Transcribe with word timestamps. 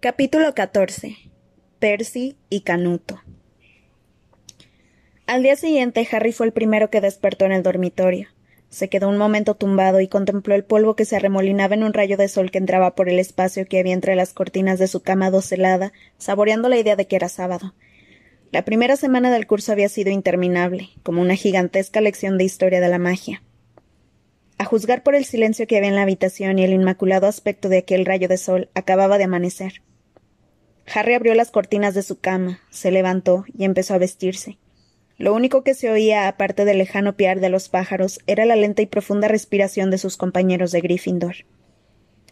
Capítulo 0.00 0.54
14. 0.54 1.16
Percy 1.80 2.36
y 2.50 2.60
Canuto. 2.60 3.20
Al 5.26 5.42
día 5.42 5.56
siguiente, 5.56 6.06
Harry 6.12 6.30
fue 6.30 6.46
el 6.46 6.52
primero 6.52 6.88
que 6.88 7.00
despertó 7.00 7.46
en 7.46 7.50
el 7.50 7.64
dormitorio. 7.64 8.28
Se 8.68 8.88
quedó 8.88 9.08
un 9.08 9.18
momento 9.18 9.56
tumbado 9.56 10.00
y 10.00 10.06
contempló 10.06 10.54
el 10.54 10.62
polvo 10.62 10.94
que 10.94 11.04
se 11.04 11.16
arremolinaba 11.16 11.74
en 11.74 11.82
un 11.82 11.94
rayo 11.94 12.16
de 12.16 12.28
sol 12.28 12.52
que 12.52 12.58
entraba 12.58 12.94
por 12.94 13.08
el 13.08 13.18
espacio 13.18 13.66
que 13.66 13.80
había 13.80 13.92
entre 13.92 14.14
las 14.14 14.32
cortinas 14.32 14.78
de 14.78 14.86
su 14.86 15.02
cama 15.02 15.32
docelada, 15.32 15.92
saboreando 16.16 16.68
la 16.68 16.78
idea 16.78 16.94
de 16.94 17.08
que 17.08 17.16
era 17.16 17.28
sábado. 17.28 17.74
La 18.52 18.64
primera 18.64 18.94
semana 18.94 19.32
del 19.32 19.48
curso 19.48 19.72
había 19.72 19.88
sido 19.88 20.12
interminable, 20.12 20.90
como 21.02 21.22
una 21.22 21.34
gigantesca 21.34 22.00
lección 22.00 22.38
de 22.38 22.44
historia 22.44 22.80
de 22.80 22.88
la 22.88 23.00
magia. 23.00 23.42
A 24.58 24.64
juzgar 24.64 25.02
por 25.02 25.16
el 25.16 25.24
silencio 25.24 25.66
que 25.66 25.76
había 25.76 25.88
en 25.88 25.96
la 25.96 26.02
habitación 26.02 26.60
y 26.60 26.62
el 26.62 26.72
inmaculado 26.72 27.26
aspecto 27.26 27.68
de 27.68 27.78
aquel 27.78 28.06
rayo 28.06 28.28
de 28.28 28.38
sol, 28.38 28.70
acababa 28.74 29.18
de 29.18 29.24
amanecer. 29.24 29.82
Harry 30.94 31.14
abrió 31.14 31.34
las 31.34 31.50
cortinas 31.50 31.94
de 31.94 32.02
su 32.02 32.18
cama, 32.18 32.60
se 32.70 32.90
levantó 32.90 33.44
y 33.56 33.64
empezó 33.64 33.94
a 33.94 33.98
vestirse. 33.98 34.58
Lo 35.18 35.34
único 35.34 35.64
que 35.64 35.74
se 35.74 35.90
oía, 35.90 36.28
aparte 36.28 36.64
del 36.64 36.78
lejano 36.78 37.16
piar 37.16 37.40
de 37.40 37.48
los 37.48 37.68
pájaros, 37.68 38.20
era 38.26 38.44
la 38.44 38.54
lenta 38.54 38.82
y 38.82 38.86
profunda 38.86 39.26
respiración 39.26 39.90
de 39.90 39.98
sus 39.98 40.16
compañeros 40.16 40.70
de 40.70 40.80
Gryffindor. 40.80 41.34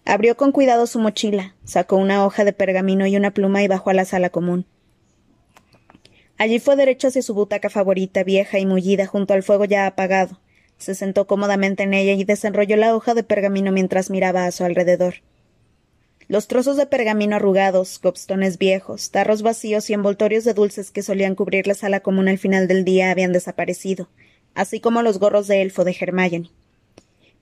Abrió 0.04 0.36
con 0.36 0.52
cuidado 0.52 0.86
su 0.86 1.00
mochila, 1.00 1.56
sacó 1.64 1.96
una 1.96 2.24
hoja 2.24 2.44
de 2.44 2.52
pergamino 2.52 3.06
y 3.06 3.16
una 3.16 3.32
pluma 3.32 3.64
y 3.64 3.68
bajó 3.68 3.90
a 3.90 3.94
la 3.94 4.04
sala 4.04 4.30
común. 4.30 4.66
Allí 6.38 6.60
fue 6.60 6.76
derecho 6.76 7.08
hacia 7.08 7.22
su 7.22 7.34
butaca 7.34 7.70
favorita, 7.70 8.22
vieja 8.22 8.60
y 8.60 8.66
mullida, 8.66 9.06
junto 9.06 9.34
al 9.34 9.42
fuego 9.42 9.64
ya 9.64 9.86
apagado. 9.86 10.40
Se 10.78 10.94
sentó 10.94 11.26
cómodamente 11.26 11.82
en 11.82 11.94
ella 11.94 12.12
y 12.12 12.22
desenrolló 12.22 12.76
la 12.76 12.94
hoja 12.94 13.14
de 13.14 13.24
pergamino 13.24 13.72
mientras 13.72 14.10
miraba 14.10 14.44
a 14.44 14.52
su 14.52 14.62
alrededor. 14.62 15.14
Los 16.28 16.48
trozos 16.48 16.76
de 16.76 16.86
pergamino 16.86 17.36
arrugados, 17.36 18.00
gobstones 18.02 18.58
viejos, 18.58 19.12
tarros 19.12 19.42
vacíos 19.42 19.88
y 19.90 19.92
envoltorios 19.92 20.42
de 20.42 20.54
dulces 20.54 20.90
que 20.90 21.04
solían 21.04 21.36
cubrir 21.36 21.68
la 21.68 21.74
sala 21.74 22.00
común 22.00 22.26
al 22.26 22.38
final 22.38 22.66
del 22.66 22.84
día 22.84 23.12
habían 23.12 23.32
desaparecido, 23.32 24.08
así 24.54 24.80
como 24.80 25.02
los 25.02 25.20
gorros 25.20 25.46
de 25.46 25.62
elfo 25.62 25.84
de 25.84 25.96
Hermione. 25.98 26.50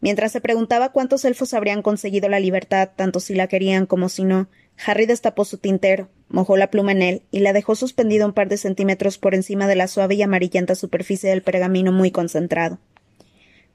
Mientras 0.03 0.33
se 0.33 0.43
preguntaba 0.43 0.93
cuántos 0.93 1.25
elfos 1.25 1.55
habrían 1.55 1.81
conseguido 1.81 2.29
la 2.29 2.41
libertad, 2.41 2.91
tanto 2.95 3.21
si 3.21 3.35
la 3.35 3.47
querían 3.47 3.87
como 3.87 4.11
si 4.11 4.25
no, 4.25 4.49
Harry 4.85 5.07
destapó 5.07 5.47
su 5.47 5.57
tintero, 5.57 6.11
mojó 6.29 6.59
la 6.59 6.71
pluma 6.71 6.93
en 6.93 7.01
él 7.01 7.23
y 7.31 7.39
la 7.39 7.55
dejó 7.55 7.77
suspendida 7.77 8.27
un 8.27 8.35
par 8.35 8.49
de 8.51 8.59
centímetros 8.59 9.17
por 9.17 9.35
encima 9.35 9.67
de 9.67 9.77
la 9.77 9.89
suave 9.89 10.17
y 10.17 10.23
amarillenta 10.23 10.75
superficie 10.75 11.31
del 11.31 11.41
pergamino 11.41 11.91
muy 11.91 12.11
concentrado. 12.11 12.79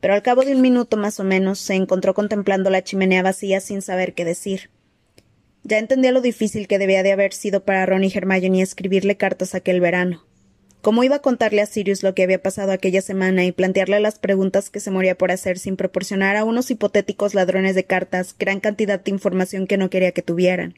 Pero 0.01 0.13
al 0.13 0.21
cabo 0.21 0.43
de 0.43 0.53
un 0.53 0.61
minuto 0.61 0.97
más 0.97 1.19
o 1.19 1.23
menos 1.23 1.57
se 1.57 1.73
encontró 1.73 2.13
contemplando 2.13 2.69
la 2.69 2.83
chimenea 2.83 3.23
vacía 3.23 3.59
sin 3.59 3.81
saber 3.81 4.13
qué 4.13 4.23
decir. 4.23 4.69
Ya 5.69 5.77
entendía 5.77 6.11
lo 6.11 6.21
difícil 6.21 6.67
que 6.67 6.79
debía 6.79 7.03
de 7.03 7.11
haber 7.11 7.31
sido 7.31 7.63
para 7.63 7.85
Ron 7.85 8.03
y 8.03 8.11
Hermione 8.11 8.63
escribirle 8.63 9.17
cartas 9.17 9.53
aquel 9.53 9.79
verano. 9.81 10.25
¿Cómo 10.81 11.03
iba 11.03 11.17
a 11.17 11.21
contarle 11.21 11.61
a 11.61 11.67
Sirius 11.67 12.01
lo 12.01 12.15
que 12.15 12.23
había 12.23 12.41
pasado 12.41 12.71
aquella 12.71 13.03
semana 13.03 13.45
y 13.45 13.51
plantearle 13.51 13.99
las 13.99 14.17
preguntas 14.17 14.71
que 14.71 14.79
se 14.79 14.89
moría 14.89 15.15
por 15.15 15.31
hacer 15.31 15.59
sin 15.59 15.77
proporcionar 15.77 16.37
a 16.37 16.43
unos 16.43 16.71
hipotéticos 16.71 17.35
ladrones 17.35 17.75
de 17.75 17.83
cartas 17.83 18.35
gran 18.35 18.61
cantidad 18.61 18.99
de 18.99 19.11
información 19.11 19.67
que 19.67 19.77
no 19.77 19.91
quería 19.91 20.11
que 20.11 20.23
tuvieran? 20.23 20.73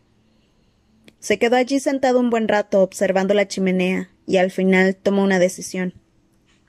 Se 1.19 1.39
quedó 1.39 1.55
allí 1.55 1.79
sentado 1.79 2.19
un 2.19 2.29
buen 2.29 2.49
rato 2.49 2.81
observando 2.81 3.33
la 3.33 3.47
chimenea 3.47 4.09
y 4.27 4.37
al 4.37 4.51
final 4.51 4.97
tomó 4.97 5.23
una 5.23 5.39
decisión. 5.39 5.93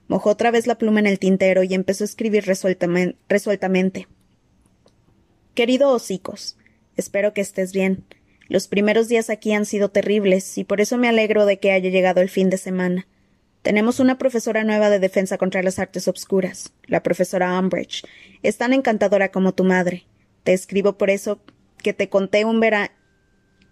Mojó 0.06 0.31
otra 0.31 0.53
vez 0.53 0.69
la 0.69 0.78
pluma 0.78 1.00
en 1.00 1.09
el 1.09 1.19
tintero 1.19 1.65
y 1.65 1.75
empezó 1.75 2.05
a 2.05 2.06
escribir 2.06 2.45
resueltamente. 2.47 4.06
Querido 5.56 5.91
hocicos, 5.91 6.56
Espero 6.96 7.32
que 7.32 7.40
estés 7.40 7.72
bien. 7.72 8.04
Los 8.48 8.68
primeros 8.68 9.08
días 9.08 9.30
aquí 9.30 9.52
han 9.52 9.64
sido 9.64 9.91
terribles, 9.91 10.58
y 10.58 10.64
por 10.64 10.80
eso 10.80 10.98
me 10.98 11.08
alegro 11.08 11.47
de 11.47 11.58
que 11.58 11.72
haya 11.72 11.91
llegado 11.91 12.20
el 12.20 12.28
fin 12.28 12.50
de 12.50 12.58
semana. 12.58 13.06
Tenemos 13.62 14.00
una 14.00 14.19
profesora 14.19 14.64
nueva 14.64 14.91
de 14.91 14.98
defensa 14.98 15.38
contra 15.38 15.62
las 15.62 15.78
artes 15.78 16.08
obscuras, 16.08 16.72
la 16.86 17.02
profesora 17.02 17.58
Umbridge. 17.58 18.04
Es 18.42 18.58
tan 18.58 18.72
encantadora 18.72 19.31
como 19.31 19.54
tu 19.54 19.62
madre. 19.62 20.04
Te 20.42 20.52
escribo 20.52 20.98
por 20.98 21.10
eso 21.10 21.41
que 21.78 21.92
te 21.92 22.08
conté 22.08 22.44
un 22.44 22.58
verano. 22.58 22.91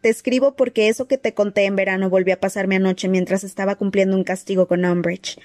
Te 0.01 0.09
escribo 0.09 0.55
porque 0.55 0.89
eso 0.89 1.09
que 1.09 1.19
te 1.19 1.35
conté 1.35 1.65
en 1.65 1.77
verano 1.77 2.09
volvió 2.09 2.35
a 2.35 2.41
pasarme 2.41 2.77
anoche 2.77 3.09
mientras 3.09 3.45
estaba 3.45 3.75
cumpliendo 3.75 4.17
un 4.17 4.25
castigo 4.25 4.69
con 4.69 4.85
Umbridge. 4.85 5.39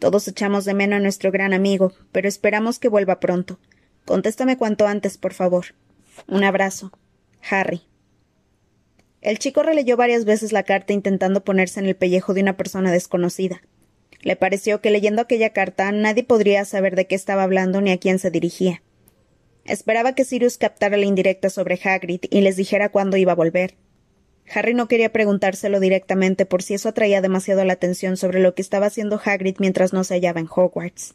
Todos 0.00 0.26
echamos 0.26 0.64
de 0.64 0.74
menos 0.74 0.96
a 0.96 1.00
nuestro 1.00 1.30
gran 1.30 1.54
amigo, 1.54 1.92
pero 2.10 2.28
esperamos 2.28 2.80
que 2.80 2.88
vuelva 2.88 3.20
pronto. 3.20 3.60
Contéstame 4.04 4.58
cuanto 4.58 4.86
antes, 4.88 5.16
por 5.16 5.32
favor. 5.32 5.66
Un 6.26 6.42
abrazo. 6.42 6.92
Harry. 7.48 7.82
El 9.20 9.38
chico 9.38 9.62
releyó 9.62 9.96
varias 9.96 10.24
veces 10.24 10.52
la 10.52 10.64
carta 10.64 10.92
intentando 10.92 11.44
ponerse 11.44 11.80
en 11.80 11.86
el 11.86 11.96
pellejo 11.96 12.34
de 12.34 12.42
una 12.42 12.56
persona 12.56 12.90
desconocida. 12.90 13.62
Le 14.20 14.36
pareció 14.36 14.80
que 14.80 14.90
leyendo 14.90 15.22
aquella 15.22 15.50
carta 15.50 15.90
nadie 15.92 16.24
podría 16.24 16.64
saber 16.64 16.96
de 16.96 17.06
qué 17.06 17.14
estaba 17.14 17.42
hablando 17.42 17.80
ni 17.80 17.90
a 17.90 17.98
quién 17.98 18.18
se 18.18 18.30
dirigía. 18.30 18.82
Esperaba 19.64 20.14
que 20.14 20.24
Sirius 20.24 20.58
captara 20.58 20.96
la 20.96 21.06
indirecta 21.06 21.50
sobre 21.50 21.78
Hagrid 21.82 22.22
y 22.30 22.40
les 22.40 22.56
dijera 22.56 22.88
cuándo 22.88 23.16
iba 23.16 23.32
a 23.32 23.36
volver. 23.36 23.76
Harry 24.52 24.74
no 24.74 24.88
quería 24.88 25.12
preguntárselo 25.12 25.78
directamente 25.78 26.46
por 26.46 26.62
si 26.62 26.74
eso 26.74 26.88
atraía 26.88 27.20
demasiado 27.20 27.64
la 27.64 27.74
atención 27.74 28.16
sobre 28.16 28.40
lo 28.40 28.54
que 28.54 28.62
estaba 28.62 28.86
haciendo 28.86 29.20
Hagrid 29.24 29.56
mientras 29.60 29.92
no 29.92 30.02
se 30.02 30.14
hallaba 30.14 30.40
en 30.40 30.48
Hogwarts. 30.50 31.14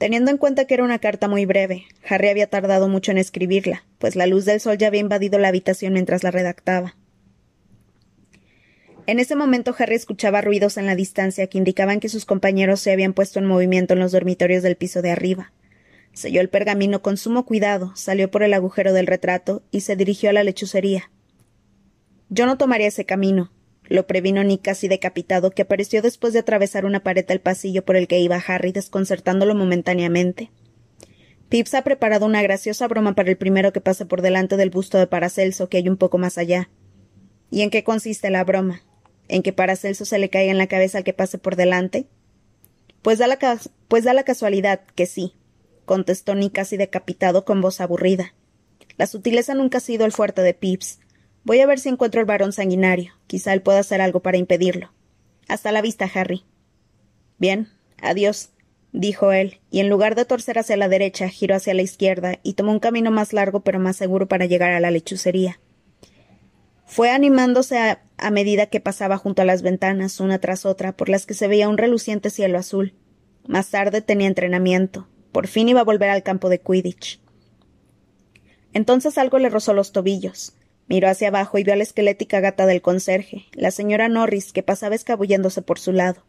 Teniendo 0.00 0.30
en 0.30 0.38
cuenta 0.38 0.64
que 0.64 0.72
era 0.72 0.82
una 0.82 0.98
carta 0.98 1.28
muy 1.28 1.44
breve, 1.44 1.84
Harry 2.08 2.30
había 2.30 2.46
tardado 2.46 2.88
mucho 2.88 3.10
en 3.10 3.18
escribirla, 3.18 3.84
pues 3.98 4.16
la 4.16 4.26
luz 4.26 4.46
del 4.46 4.58
sol 4.58 4.78
ya 4.78 4.86
había 4.86 5.02
invadido 5.02 5.38
la 5.38 5.48
habitación 5.48 5.92
mientras 5.92 6.24
la 6.24 6.30
redactaba. 6.30 6.96
En 9.06 9.20
ese 9.20 9.36
momento 9.36 9.74
Harry 9.78 9.96
escuchaba 9.96 10.40
ruidos 10.40 10.78
en 10.78 10.86
la 10.86 10.96
distancia 10.96 11.48
que 11.48 11.58
indicaban 11.58 12.00
que 12.00 12.08
sus 12.08 12.24
compañeros 12.24 12.80
se 12.80 12.92
habían 12.92 13.12
puesto 13.12 13.40
en 13.40 13.44
movimiento 13.44 13.92
en 13.92 14.00
los 14.00 14.12
dormitorios 14.12 14.62
del 14.62 14.76
piso 14.76 15.02
de 15.02 15.10
arriba. 15.10 15.52
Selló 16.14 16.40
el 16.40 16.48
pergamino 16.48 17.02
con 17.02 17.18
sumo 17.18 17.44
cuidado, 17.44 17.92
salió 17.94 18.30
por 18.30 18.42
el 18.42 18.54
agujero 18.54 18.94
del 18.94 19.06
retrato 19.06 19.62
y 19.70 19.82
se 19.82 19.96
dirigió 19.96 20.30
a 20.30 20.32
la 20.32 20.44
lechucería. 20.44 21.10
Yo 22.30 22.46
no 22.46 22.56
tomaría 22.56 22.86
ese 22.86 23.04
camino, 23.04 23.52
lo 23.90 24.06
previno 24.06 24.44
Nick 24.44 24.62
casi 24.62 24.86
decapitado, 24.86 25.50
que 25.50 25.62
apareció 25.62 26.00
después 26.00 26.32
de 26.32 26.38
atravesar 26.38 26.84
una 26.84 27.02
pared 27.02 27.26
del 27.26 27.40
pasillo 27.40 27.84
por 27.84 27.96
el 27.96 28.06
que 28.06 28.20
iba 28.20 28.36
Harry, 28.46 28.70
desconcertándolo 28.70 29.56
momentáneamente. 29.56 30.50
Pips 31.48 31.74
ha 31.74 31.82
preparado 31.82 32.24
una 32.24 32.40
graciosa 32.40 32.86
broma 32.86 33.16
para 33.16 33.30
el 33.30 33.36
primero 33.36 33.72
que 33.72 33.80
pase 33.80 34.06
por 34.06 34.22
delante 34.22 34.56
del 34.56 34.70
busto 34.70 34.96
de 34.96 35.08
Paracelso, 35.08 35.68
que 35.68 35.78
hay 35.78 35.88
un 35.88 35.96
poco 35.96 36.18
más 36.18 36.38
allá. 36.38 36.70
¿Y 37.50 37.62
en 37.62 37.70
qué 37.70 37.82
consiste 37.82 38.30
la 38.30 38.44
broma? 38.44 38.82
¿En 39.26 39.42
que 39.42 39.52
Paracelso 39.52 40.04
se 40.04 40.20
le 40.20 40.30
caiga 40.30 40.52
en 40.52 40.58
la 40.58 40.68
cabeza 40.68 40.98
al 40.98 41.04
que 41.04 41.12
pase 41.12 41.38
por 41.38 41.56
delante? 41.56 42.06
Pues 43.02 43.18
da 43.18 43.26
la, 43.26 43.38
pues 43.88 44.04
da 44.04 44.14
la 44.14 44.22
casualidad 44.22 44.82
que 44.94 45.06
sí, 45.06 45.34
contestó 45.84 46.36
Nick 46.36 46.52
casi 46.52 46.76
decapitado 46.76 47.44
con 47.44 47.60
voz 47.60 47.80
aburrida. 47.80 48.34
La 48.98 49.08
sutileza 49.08 49.54
nunca 49.54 49.78
ha 49.78 49.80
sido 49.80 50.06
el 50.06 50.12
fuerte 50.12 50.42
de 50.42 50.54
Pips, 50.54 51.00
Voy 51.44 51.60
a 51.60 51.66
ver 51.66 51.78
si 51.78 51.88
encuentro 51.88 52.20
el 52.20 52.26
varón 52.26 52.52
sanguinario. 52.52 53.14
Quizá 53.26 53.52
él 53.52 53.62
pueda 53.62 53.80
hacer 53.80 54.00
algo 54.00 54.20
para 54.20 54.36
impedirlo. 54.36 54.92
Hasta 55.48 55.72
la 55.72 55.82
vista, 55.82 56.08
Harry. 56.14 56.44
Bien, 57.38 57.68
adiós, 58.02 58.50
dijo 58.92 59.32
él, 59.32 59.60
y 59.70 59.80
en 59.80 59.88
lugar 59.88 60.14
de 60.14 60.24
torcer 60.24 60.58
hacia 60.58 60.76
la 60.76 60.88
derecha, 60.88 61.28
giró 61.28 61.54
hacia 61.54 61.74
la 61.74 61.82
izquierda 61.82 62.38
y 62.42 62.54
tomó 62.54 62.72
un 62.72 62.80
camino 62.80 63.10
más 63.10 63.32
largo 63.32 63.60
pero 63.60 63.80
más 63.80 63.96
seguro 63.96 64.28
para 64.28 64.46
llegar 64.46 64.72
a 64.72 64.80
la 64.80 64.90
lechucería. 64.90 65.58
Fue 66.84 67.10
animándose 67.10 67.78
a, 67.78 68.02
a 68.18 68.30
medida 68.30 68.66
que 68.66 68.80
pasaba 68.80 69.16
junto 69.16 69.42
a 69.42 69.44
las 69.44 69.62
ventanas, 69.62 70.20
una 70.20 70.38
tras 70.40 70.66
otra, 70.66 70.92
por 70.96 71.08
las 71.08 71.24
que 71.24 71.34
se 71.34 71.48
veía 71.48 71.68
un 71.68 71.78
reluciente 71.78 72.30
cielo 72.30 72.58
azul. 72.58 72.94
Más 73.46 73.70
tarde 73.70 74.02
tenía 74.02 74.26
entrenamiento. 74.26 75.08
Por 75.32 75.46
fin 75.46 75.68
iba 75.68 75.80
a 75.80 75.84
volver 75.84 76.10
al 76.10 76.22
campo 76.22 76.48
de 76.48 76.60
Quidditch. 76.60 77.20
Entonces 78.72 79.18
algo 79.18 79.38
le 79.38 79.48
rozó 79.48 79.72
los 79.72 79.92
tobillos. 79.92 80.54
Miró 80.90 81.08
hacia 81.08 81.28
abajo 81.28 81.56
y 81.56 81.62
vio 81.62 81.72
a 81.72 81.76
la 81.76 81.84
esquelética 81.84 82.40
gata 82.40 82.66
del 82.66 82.82
conserje, 82.82 83.46
la 83.52 83.70
señora 83.70 84.08
Norris, 84.08 84.52
que 84.52 84.64
pasaba 84.64 84.96
escabulléndose 84.96 85.62
por 85.62 85.78
su 85.78 85.92
lado. 85.92 86.26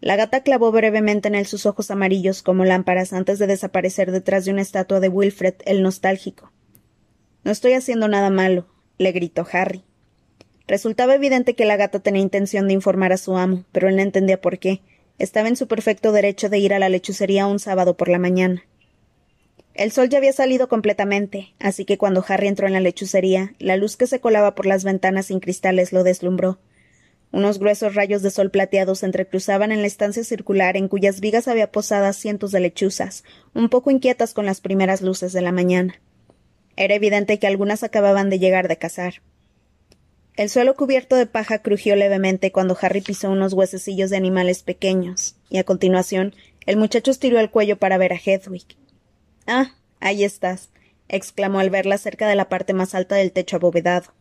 La 0.00 0.16
gata 0.16 0.42
clavó 0.42 0.72
brevemente 0.72 1.28
en 1.28 1.34
él 1.34 1.44
sus 1.44 1.66
ojos 1.66 1.90
amarillos 1.90 2.42
como 2.42 2.64
lámparas 2.64 3.12
antes 3.12 3.38
de 3.38 3.46
desaparecer 3.46 4.10
detrás 4.10 4.46
de 4.46 4.52
una 4.52 4.62
estatua 4.62 5.00
de 5.00 5.10
Wilfred 5.10 5.56
el 5.66 5.82
nostálgico. 5.82 6.50
No 7.42 7.52
estoy 7.52 7.74
haciendo 7.74 8.08
nada 8.08 8.30
malo, 8.30 8.66
le 8.96 9.12
gritó 9.12 9.46
Harry. 9.52 9.84
Resultaba 10.66 11.14
evidente 11.14 11.54
que 11.54 11.66
la 11.66 11.76
gata 11.76 12.00
tenía 12.00 12.22
intención 12.22 12.66
de 12.66 12.72
informar 12.72 13.12
a 13.12 13.18
su 13.18 13.36
amo, 13.36 13.66
pero 13.70 13.90
él 13.90 13.96
no 13.96 14.02
entendía 14.02 14.40
por 14.40 14.58
qué. 14.58 14.80
Estaba 15.18 15.48
en 15.48 15.56
su 15.56 15.68
perfecto 15.68 16.10
derecho 16.10 16.48
de 16.48 16.56
ir 16.56 16.72
a 16.72 16.78
la 16.78 16.88
lechucería 16.88 17.46
un 17.46 17.58
sábado 17.58 17.98
por 17.98 18.08
la 18.08 18.18
mañana. 18.18 18.64
El 19.74 19.90
sol 19.90 20.08
ya 20.08 20.18
había 20.18 20.32
salido 20.32 20.68
completamente, 20.68 21.52
así 21.58 21.84
que 21.84 21.98
cuando 21.98 22.24
Harry 22.28 22.46
entró 22.46 22.68
en 22.68 22.72
la 22.72 22.80
lechucería, 22.80 23.54
la 23.58 23.76
luz 23.76 23.96
que 23.96 24.06
se 24.06 24.20
colaba 24.20 24.54
por 24.54 24.66
las 24.66 24.84
ventanas 24.84 25.26
sin 25.26 25.40
cristales 25.40 25.92
lo 25.92 26.04
deslumbró. 26.04 26.60
Unos 27.32 27.58
gruesos 27.58 27.96
rayos 27.96 28.22
de 28.22 28.30
sol 28.30 28.52
plateados 28.52 29.00
se 29.00 29.06
entrecruzaban 29.06 29.72
en 29.72 29.80
la 29.80 29.88
estancia 29.88 30.22
circular 30.22 30.76
en 30.76 30.86
cuyas 30.86 31.18
vigas 31.18 31.48
había 31.48 31.72
posadas 31.72 32.16
cientos 32.16 32.52
de 32.52 32.60
lechuzas, 32.60 33.24
un 33.52 33.68
poco 33.68 33.90
inquietas 33.90 34.32
con 34.32 34.46
las 34.46 34.60
primeras 34.60 35.02
luces 35.02 35.32
de 35.32 35.42
la 35.42 35.50
mañana. 35.50 36.00
Era 36.76 36.94
evidente 36.94 37.40
que 37.40 37.48
algunas 37.48 37.82
acababan 37.82 38.30
de 38.30 38.38
llegar 38.38 38.68
de 38.68 38.76
cazar. 38.76 39.14
El 40.36 40.50
suelo 40.50 40.76
cubierto 40.76 41.16
de 41.16 41.26
paja 41.26 41.58
crujió 41.58 41.96
levemente 41.96 42.52
cuando 42.52 42.78
Harry 42.80 43.00
pisó 43.00 43.30
unos 43.30 43.52
huesecillos 43.52 44.10
de 44.10 44.16
animales 44.16 44.62
pequeños, 44.62 45.34
y 45.50 45.58
a 45.58 45.64
continuación 45.64 46.32
el 46.66 46.76
muchacho 46.76 47.10
estiró 47.10 47.40
el 47.40 47.50
cuello 47.50 47.76
para 47.76 47.98
ver 47.98 48.12
a 48.12 48.20
Hedwig. 48.24 48.76
Ah, 49.46 49.72
ahí 50.00 50.24
estás, 50.24 50.70
exclamó 51.08 51.58
al 51.58 51.70
verla 51.70 51.98
cerca 51.98 52.28
de 52.28 52.34
la 52.34 52.48
parte 52.48 52.72
más 52.72 52.94
alta 52.94 53.16
del 53.16 53.32
techo 53.32 53.56
abovedado. 53.56 54.12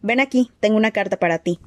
Ven 0.00 0.20
aquí, 0.20 0.50
tengo 0.60 0.76
una 0.76 0.90
carta 0.90 1.18
para 1.18 1.38
ti. 1.38 1.58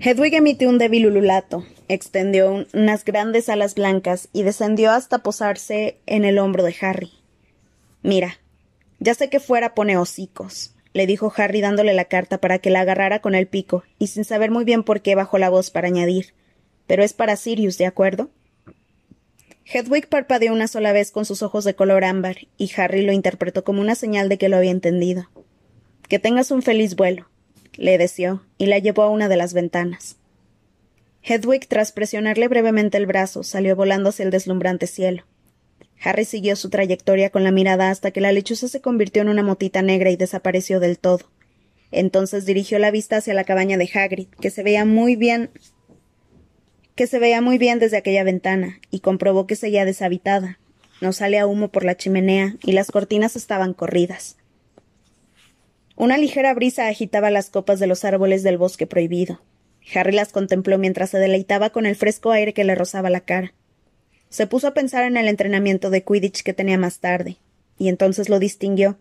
Hedwig 0.00 0.34
emitió 0.34 0.68
un 0.68 0.78
débil 0.78 1.06
ululato, 1.06 1.64
extendió 1.88 2.64
unas 2.72 3.04
grandes 3.04 3.48
alas 3.48 3.74
blancas 3.74 4.28
y 4.32 4.42
descendió 4.42 4.90
hasta 4.90 5.18
posarse 5.18 5.98
en 6.06 6.24
el 6.24 6.38
hombro 6.38 6.64
de 6.64 6.74
Harry. 6.80 7.12
Mira, 8.02 8.38
ya 8.98 9.14
sé 9.14 9.28
que 9.28 9.40
fuera 9.40 9.74
pone 9.74 9.96
hocicos, 9.96 10.74
le 10.92 11.06
dijo 11.06 11.32
Harry 11.36 11.60
dándole 11.60 11.94
la 11.94 12.06
carta 12.06 12.38
para 12.38 12.58
que 12.58 12.70
la 12.70 12.80
agarrara 12.80 13.20
con 13.20 13.34
el 13.34 13.46
pico, 13.46 13.84
y 13.98 14.08
sin 14.08 14.24
saber 14.24 14.50
muy 14.50 14.64
bien 14.64 14.82
por 14.82 15.02
qué 15.02 15.14
bajó 15.14 15.38
la 15.38 15.50
voz 15.50 15.70
para 15.70 15.88
añadir. 15.88 16.34
Pero 16.86 17.02
es 17.02 17.12
para 17.12 17.36
Sirius, 17.36 17.78
¿de 17.78 17.86
acuerdo? 17.86 18.30
Hedwig 19.64 20.08
parpadeó 20.08 20.52
una 20.52 20.68
sola 20.68 20.92
vez 20.92 21.10
con 21.10 21.24
sus 21.24 21.42
ojos 21.42 21.64
de 21.64 21.74
color 21.74 22.04
ámbar, 22.04 22.36
y 22.56 22.70
Harry 22.76 23.02
lo 23.02 23.12
interpretó 23.12 23.64
como 23.64 23.80
una 23.80 23.94
señal 23.94 24.28
de 24.28 24.38
que 24.38 24.48
lo 24.48 24.56
había 24.56 24.70
entendido. 24.70 25.30
Que 26.08 26.18
tengas 26.18 26.50
un 26.50 26.62
feliz 26.62 26.96
vuelo, 26.96 27.28
le 27.76 27.98
deseó, 27.98 28.42
y 28.58 28.66
la 28.66 28.78
llevó 28.78 29.02
a 29.02 29.10
una 29.10 29.28
de 29.28 29.36
las 29.36 29.54
ventanas. 29.54 30.16
Hedwig, 31.22 31.68
tras 31.68 31.92
presionarle 31.92 32.48
brevemente 32.48 32.98
el 32.98 33.06
brazo, 33.06 33.44
salió 33.44 33.76
volando 33.76 34.10
hacia 34.10 34.24
el 34.24 34.30
deslumbrante 34.30 34.86
cielo. 34.86 35.24
Harry 36.02 36.24
siguió 36.24 36.56
su 36.56 36.68
trayectoria 36.68 37.30
con 37.30 37.44
la 37.44 37.52
mirada 37.52 37.90
hasta 37.90 38.10
que 38.10 38.20
la 38.20 38.32
lechuza 38.32 38.66
se 38.66 38.80
convirtió 38.80 39.22
en 39.22 39.28
una 39.28 39.44
motita 39.44 39.82
negra 39.82 40.10
y 40.10 40.16
desapareció 40.16 40.80
del 40.80 40.98
todo. 40.98 41.30
Entonces 41.92 42.44
dirigió 42.44 42.80
la 42.80 42.90
vista 42.90 43.18
hacia 43.18 43.34
la 43.34 43.44
cabaña 43.44 43.76
de 43.76 43.88
Hagrid, 43.92 44.28
que 44.40 44.50
se 44.50 44.64
veía 44.64 44.84
muy 44.84 45.14
bien 45.14 45.50
que 46.94 47.06
se 47.06 47.18
veía 47.18 47.40
muy 47.40 47.58
bien 47.58 47.78
desde 47.78 47.96
aquella 47.96 48.24
ventana, 48.24 48.80
y 48.90 49.00
comprobó 49.00 49.46
que 49.46 49.56
seguía 49.56 49.84
deshabitada. 49.84 50.58
No 51.00 51.12
salía 51.12 51.46
humo 51.46 51.68
por 51.68 51.84
la 51.84 51.96
chimenea, 51.96 52.56
y 52.62 52.72
las 52.72 52.90
cortinas 52.90 53.36
estaban 53.36 53.74
corridas. 53.74 54.36
Una 55.96 56.16
ligera 56.16 56.54
brisa 56.54 56.88
agitaba 56.88 57.30
las 57.30 57.50
copas 57.50 57.78
de 57.78 57.86
los 57.86 58.04
árboles 58.04 58.42
del 58.42 58.58
bosque 58.58 58.86
prohibido. 58.86 59.40
Harry 59.94 60.12
las 60.12 60.32
contempló 60.32 60.78
mientras 60.78 61.10
se 61.10 61.18
deleitaba 61.18 61.70
con 61.70 61.86
el 61.86 61.96
fresco 61.96 62.30
aire 62.30 62.54
que 62.54 62.64
le 62.64 62.74
rozaba 62.74 63.10
la 63.10 63.20
cara. 63.20 63.52
Se 64.28 64.46
puso 64.46 64.68
a 64.68 64.74
pensar 64.74 65.04
en 65.04 65.16
el 65.16 65.28
entrenamiento 65.28 65.90
de 65.90 66.02
Quidditch 66.02 66.42
que 66.42 66.54
tenía 66.54 66.78
más 66.78 67.00
tarde, 67.00 67.36
y 67.78 67.88
entonces 67.88 68.28
lo 68.28 68.38
distinguió. 68.38 68.96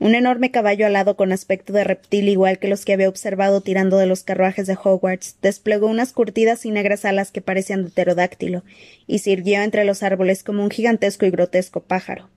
Un 0.00 0.14
enorme 0.14 0.50
caballo 0.50 0.86
alado 0.86 1.14
con 1.14 1.30
aspecto 1.30 1.74
de 1.74 1.84
reptil 1.84 2.30
igual 2.30 2.58
que 2.58 2.68
los 2.68 2.86
que 2.86 2.94
había 2.94 3.10
observado 3.10 3.60
tirando 3.60 3.98
de 3.98 4.06
los 4.06 4.22
carruajes 4.22 4.66
de 4.66 4.78
Hogwarts, 4.82 5.36
desplegó 5.42 5.88
unas 5.88 6.14
curtidas 6.14 6.64
y 6.64 6.70
negras 6.70 7.04
alas 7.04 7.30
que 7.30 7.42
parecían 7.42 7.84
de 7.84 7.90
pterodáctilo, 7.90 8.64
y 9.06 9.18
sirvió 9.18 9.60
entre 9.60 9.84
los 9.84 10.02
árboles 10.02 10.42
como 10.42 10.64
un 10.64 10.70
gigantesco 10.70 11.26
y 11.26 11.30
grotesco 11.30 11.82
pájaro. 11.82 12.30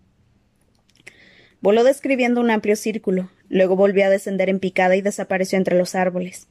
Voló 1.61 1.85
describiendo 1.85 2.41
un 2.41 2.51
amplio 2.51 2.75
círculo, 2.75 3.29
luego 3.47 3.77
volvió 3.77 4.05
a 4.05 4.09
descender 4.09 4.49
en 4.49 4.59
picada 4.59 4.97
y 4.97 5.01
desapareció 5.01 5.57
entre 5.57 5.77
los 5.77 5.95
árboles. 5.95 6.47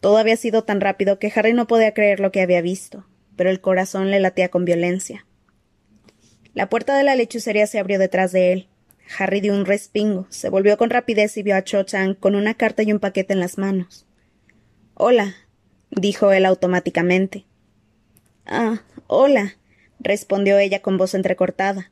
Todo 0.00 0.16
había 0.16 0.36
sido 0.36 0.64
tan 0.64 0.80
rápido 0.80 1.20
que 1.20 1.32
Harry 1.32 1.52
no 1.52 1.68
podía 1.68 1.94
creer 1.94 2.18
lo 2.18 2.32
que 2.32 2.42
había 2.42 2.62
visto, 2.62 3.06
pero 3.36 3.48
el 3.48 3.60
corazón 3.60 4.10
le 4.10 4.18
latía 4.18 4.48
con 4.48 4.64
violencia. 4.64 5.24
La 6.52 6.68
puerta 6.68 6.98
de 6.98 7.04
la 7.04 7.14
lechucería 7.14 7.68
se 7.68 7.78
abrió 7.78 8.00
detrás 8.00 8.32
de 8.32 8.52
él, 8.52 8.68
Harry 9.18 9.40
dio 9.40 9.54
un 9.54 9.66
respingo, 9.66 10.26
se 10.30 10.48
volvió 10.48 10.76
con 10.78 10.90
rapidez 10.90 11.36
y 11.36 11.42
vio 11.42 11.56
a 11.56 11.64
Cho 11.64 11.82
Chang 11.82 12.14
con 12.14 12.34
una 12.34 12.54
carta 12.54 12.82
y 12.82 12.92
un 12.92 13.00
paquete 13.00 13.32
en 13.32 13.40
las 13.40 13.58
manos. 13.58 14.06
Hola, 14.94 15.34
dijo 15.90 16.32
él 16.32 16.46
automáticamente. 16.46 17.44
Ah, 18.46 18.82
hola, 19.06 19.56
respondió 20.00 20.58
ella 20.58 20.82
con 20.82 20.98
voz 20.98 21.14
entrecortada. 21.14 21.90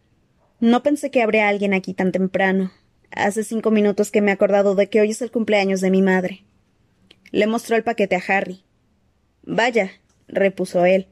No 0.61 0.83
pensé 0.83 1.11
que 1.11 1.23
habría 1.23 1.49
alguien 1.49 1.75
aquí 1.75 1.95
tan 1.95 2.13
temprano. 2.13 2.73
Hace 3.11 3.45
cinco 3.45 3.71
minutos 3.71 4.11
que 4.11 4.21
me 4.21 4.31
he 4.31 4.35
acordado 4.35 4.75
de 4.75 4.89
que 4.89 5.01
hoy 5.01 5.11
es 5.11 5.23
el 5.23 5.31
cumpleaños 5.31 5.81
de 5.81 5.91
mi 5.91 6.03
madre. 6.03 6.45
Le 7.31 7.47
mostró 7.47 7.77
el 7.77 7.83
paquete 7.83 8.17
a 8.17 8.23
Harry. 8.29 8.63
Vaya, 9.43 9.91
repuso 10.29 10.85
él. 10.85 11.09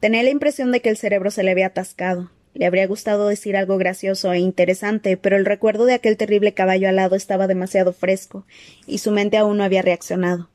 Tenía 0.00 0.22
la 0.22 0.30
impresión 0.30 0.72
de 0.72 0.80
que 0.80 0.88
el 0.88 0.96
cerebro 0.96 1.30
se 1.30 1.42
le 1.42 1.50
había 1.50 1.66
atascado. 1.66 2.30
Le 2.54 2.66
habría 2.66 2.86
gustado 2.86 3.28
decir 3.28 3.56
algo 3.56 3.78
gracioso 3.78 4.32
e 4.32 4.38
interesante, 4.38 5.16
pero 5.16 5.36
el 5.36 5.44
recuerdo 5.44 5.84
de 5.84 5.94
aquel 5.94 6.16
terrible 6.16 6.52
caballo 6.52 6.88
alado 6.88 7.16
estaba 7.16 7.46
demasiado 7.46 7.92
fresco, 7.92 8.44
y 8.86 8.98
su 8.98 9.12
mente 9.12 9.36
aún 9.36 9.56
no 9.56 9.64
había 9.64 9.82
reaccionado. 9.82 10.50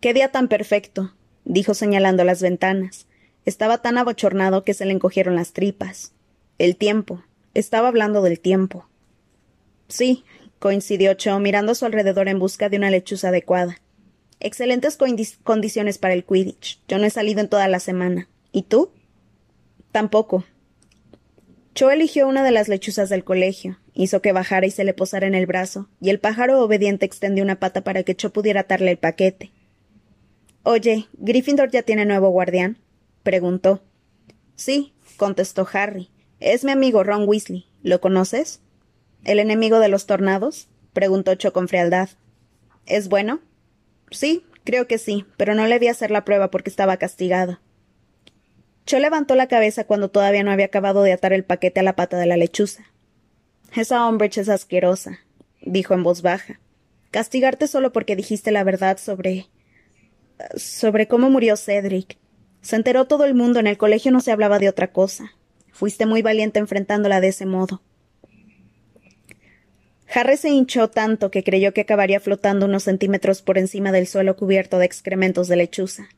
Qué 0.00 0.12
día 0.12 0.32
tan 0.32 0.48
perfecto, 0.48 1.14
dijo 1.44 1.74
señalando 1.74 2.24
las 2.24 2.42
ventanas. 2.42 3.06
Estaba 3.44 3.78
tan 3.78 3.98
abochornado 3.98 4.64
que 4.64 4.74
se 4.74 4.84
le 4.86 4.92
encogieron 4.92 5.36
las 5.36 5.52
tripas. 5.52 6.12
El 6.58 6.76
tiempo. 6.76 7.24
Estaba 7.54 7.88
hablando 7.88 8.22
del 8.22 8.40
tiempo. 8.40 8.88
Sí, 9.88 10.24
coincidió 10.58 11.14
Cho 11.14 11.38
mirando 11.38 11.72
a 11.72 11.74
su 11.74 11.84
alrededor 11.84 12.28
en 12.28 12.38
busca 12.38 12.68
de 12.68 12.76
una 12.78 12.90
lechuza 12.90 13.28
adecuada. 13.28 13.80
Excelentes 14.40 14.98
condiciones 15.42 15.98
para 15.98 16.14
el 16.14 16.24
Quidditch. 16.24 16.80
Yo 16.88 16.98
no 16.98 17.04
he 17.04 17.10
salido 17.10 17.40
en 17.40 17.48
toda 17.48 17.68
la 17.68 17.80
semana. 17.80 18.28
¿Y 18.50 18.62
tú? 18.62 18.90
Tampoco. 19.94 20.42
Cho 21.72 21.92
eligió 21.92 22.26
una 22.26 22.42
de 22.42 22.50
las 22.50 22.66
lechuzas 22.66 23.08
del 23.10 23.22
colegio, 23.22 23.78
hizo 23.92 24.20
que 24.20 24.32
bajara 24.32 24.66
y 24.66 24.72
se 24.72 24.82
le 24.82 24.92
posara 24.92 25.28
en 25.28 25.36
el 25.36 25.46
brazo, 25.46 25.88
y 26.00 26.10
el 26.10 26.18
pájaro 26.18 26.60
obediente 26.60 27.06
extendió 27.06 27.44
una 27.44 27.60
pata 27.60 27.84
para 27.84 28.02
que 28.02 28.16
Cho 28.16 28.32
pudiera 28.32 28.62
atarle 28.62 28.90
el 28.90 28.98
paquete. 28.98 29.52
Oye, 30.64 31.06
¿Gryffindor 31.12 31.70
ya 31.70 31.82
tiene 31.82 32.06
nuevo 32.06 32.30
guardián? 32.30 32.78
preguntó. 33.22 33.84
Sí, 34.56 34.94
contestó 35.16 35.64
Harry. 35.72 36.10
Es 36.40 36.64
mi 36.64 36.72
amigo 36.72 37.04
Ron 37.04 37.28
Weasley. 37.28 37.66
¿Lo 37.84 38.00
conoces? 38.00 38.62
¿El 39.22 39.38
enemigo 39.38 39.78
de 39.78 39.90
los 39.90 40.06
tornados? 40.06 40.66
preguntó 40.92 41.36
Cho 41.36 41.52
con 41.52 41.68
frialdad. 41.68 42.08
¿Es 42.84 43.08
bueno? 43.08 43.38
Sí, 44.10 44.44
creo 44.64 44.88
que 44.88 44.98
sí, 44.98 45.24
pero 45.36 45.54
no 45.54 45.68
le 45.68 45.78
vi 45.78 45.86
hacer 45.86 46.10
la 46.10 46.24
prueba 46.24 46.50
porque 46.50 46.70
estaba 46.70 46.96
castigado. 46.96 47.60
Cho 48.86 48.98
levantó 48.98 49.34
la 49.34 49.48
cabeza 49.48 49.84
cuando 49.84 50.10
todavía 50.10 50.42
no 50.42 50.50
había 50.50 50.66
acabado 50.66 51.02
de 51.02 51.12
atar 51.12 51.32
el 51.32 51.44
paquete 51.44 51.80
a 51.80 51.82
la 51.82 51.96
pata 51.96 52.18
de 52.18 52.26
la 52.26 52.36
lechuza. 52.36 52.84
Esa 53.74 54.06
Umbridge 54.06 54.38
es 54.38 54.48
asquerosa, 54.48 55.20
dijo 55.62 55.94
en 55.94 56.02
voz 56.02 56.22
baja. 56.22 56.60
Castigarte 57.10 57.66
solo 57.66 57.92
porque 57.92 58.16
dijiste 58.16 58.50
la 58.50 58.64
verdad 58.64 58.98
sobre. 58.98 59.46
sobre 60.56 61.08
cómo 61.08 61.30
murió 61.30 61.56
Cedric. 61.56 62.18
Se 62.60 62.76
enteró 62.76 63.06
todo 63.06 63.24
el 63.24 63.34
mundo, 63.34 63.60
en 63.60 63.66
el 63.66 63.78
colegio 63.78 64.10
no 64.10 64.20
se 64.20 64.32
hablaba 64.32 64.58
de 64.58 64.68
otra 64.68 64.92
cosa. 64.92 65.32
Fuiste 65.72 66.06
muy 66.06 66.22
valiente 66.22 66.58
enfrentándola 66.58 67.20
de 67.20 67.28
ese 67.28 67.46
modo. 67.46 67.82
Harry 70.14 70.36
se 70.36 70.50
hinchó 70.50 70.88
tanto 70.90 71.30
que 71.30 71.42
creyó 71.42 71.74
que 71.74 71.80
acabaría 71.80 72.20
flotando 72.20 72.66
unos 72.66 72.84
centímetros 72.84 73.42
por 73.42 73.58
encima 73.58 73.90
del 73.90 74.06
suelo 74.06 74.36
cubierto 74.36 74.78
de 74.78 74.86
excrementos 74.86 75.48
de 75.48 75.56
lechuza. 75.56 76.08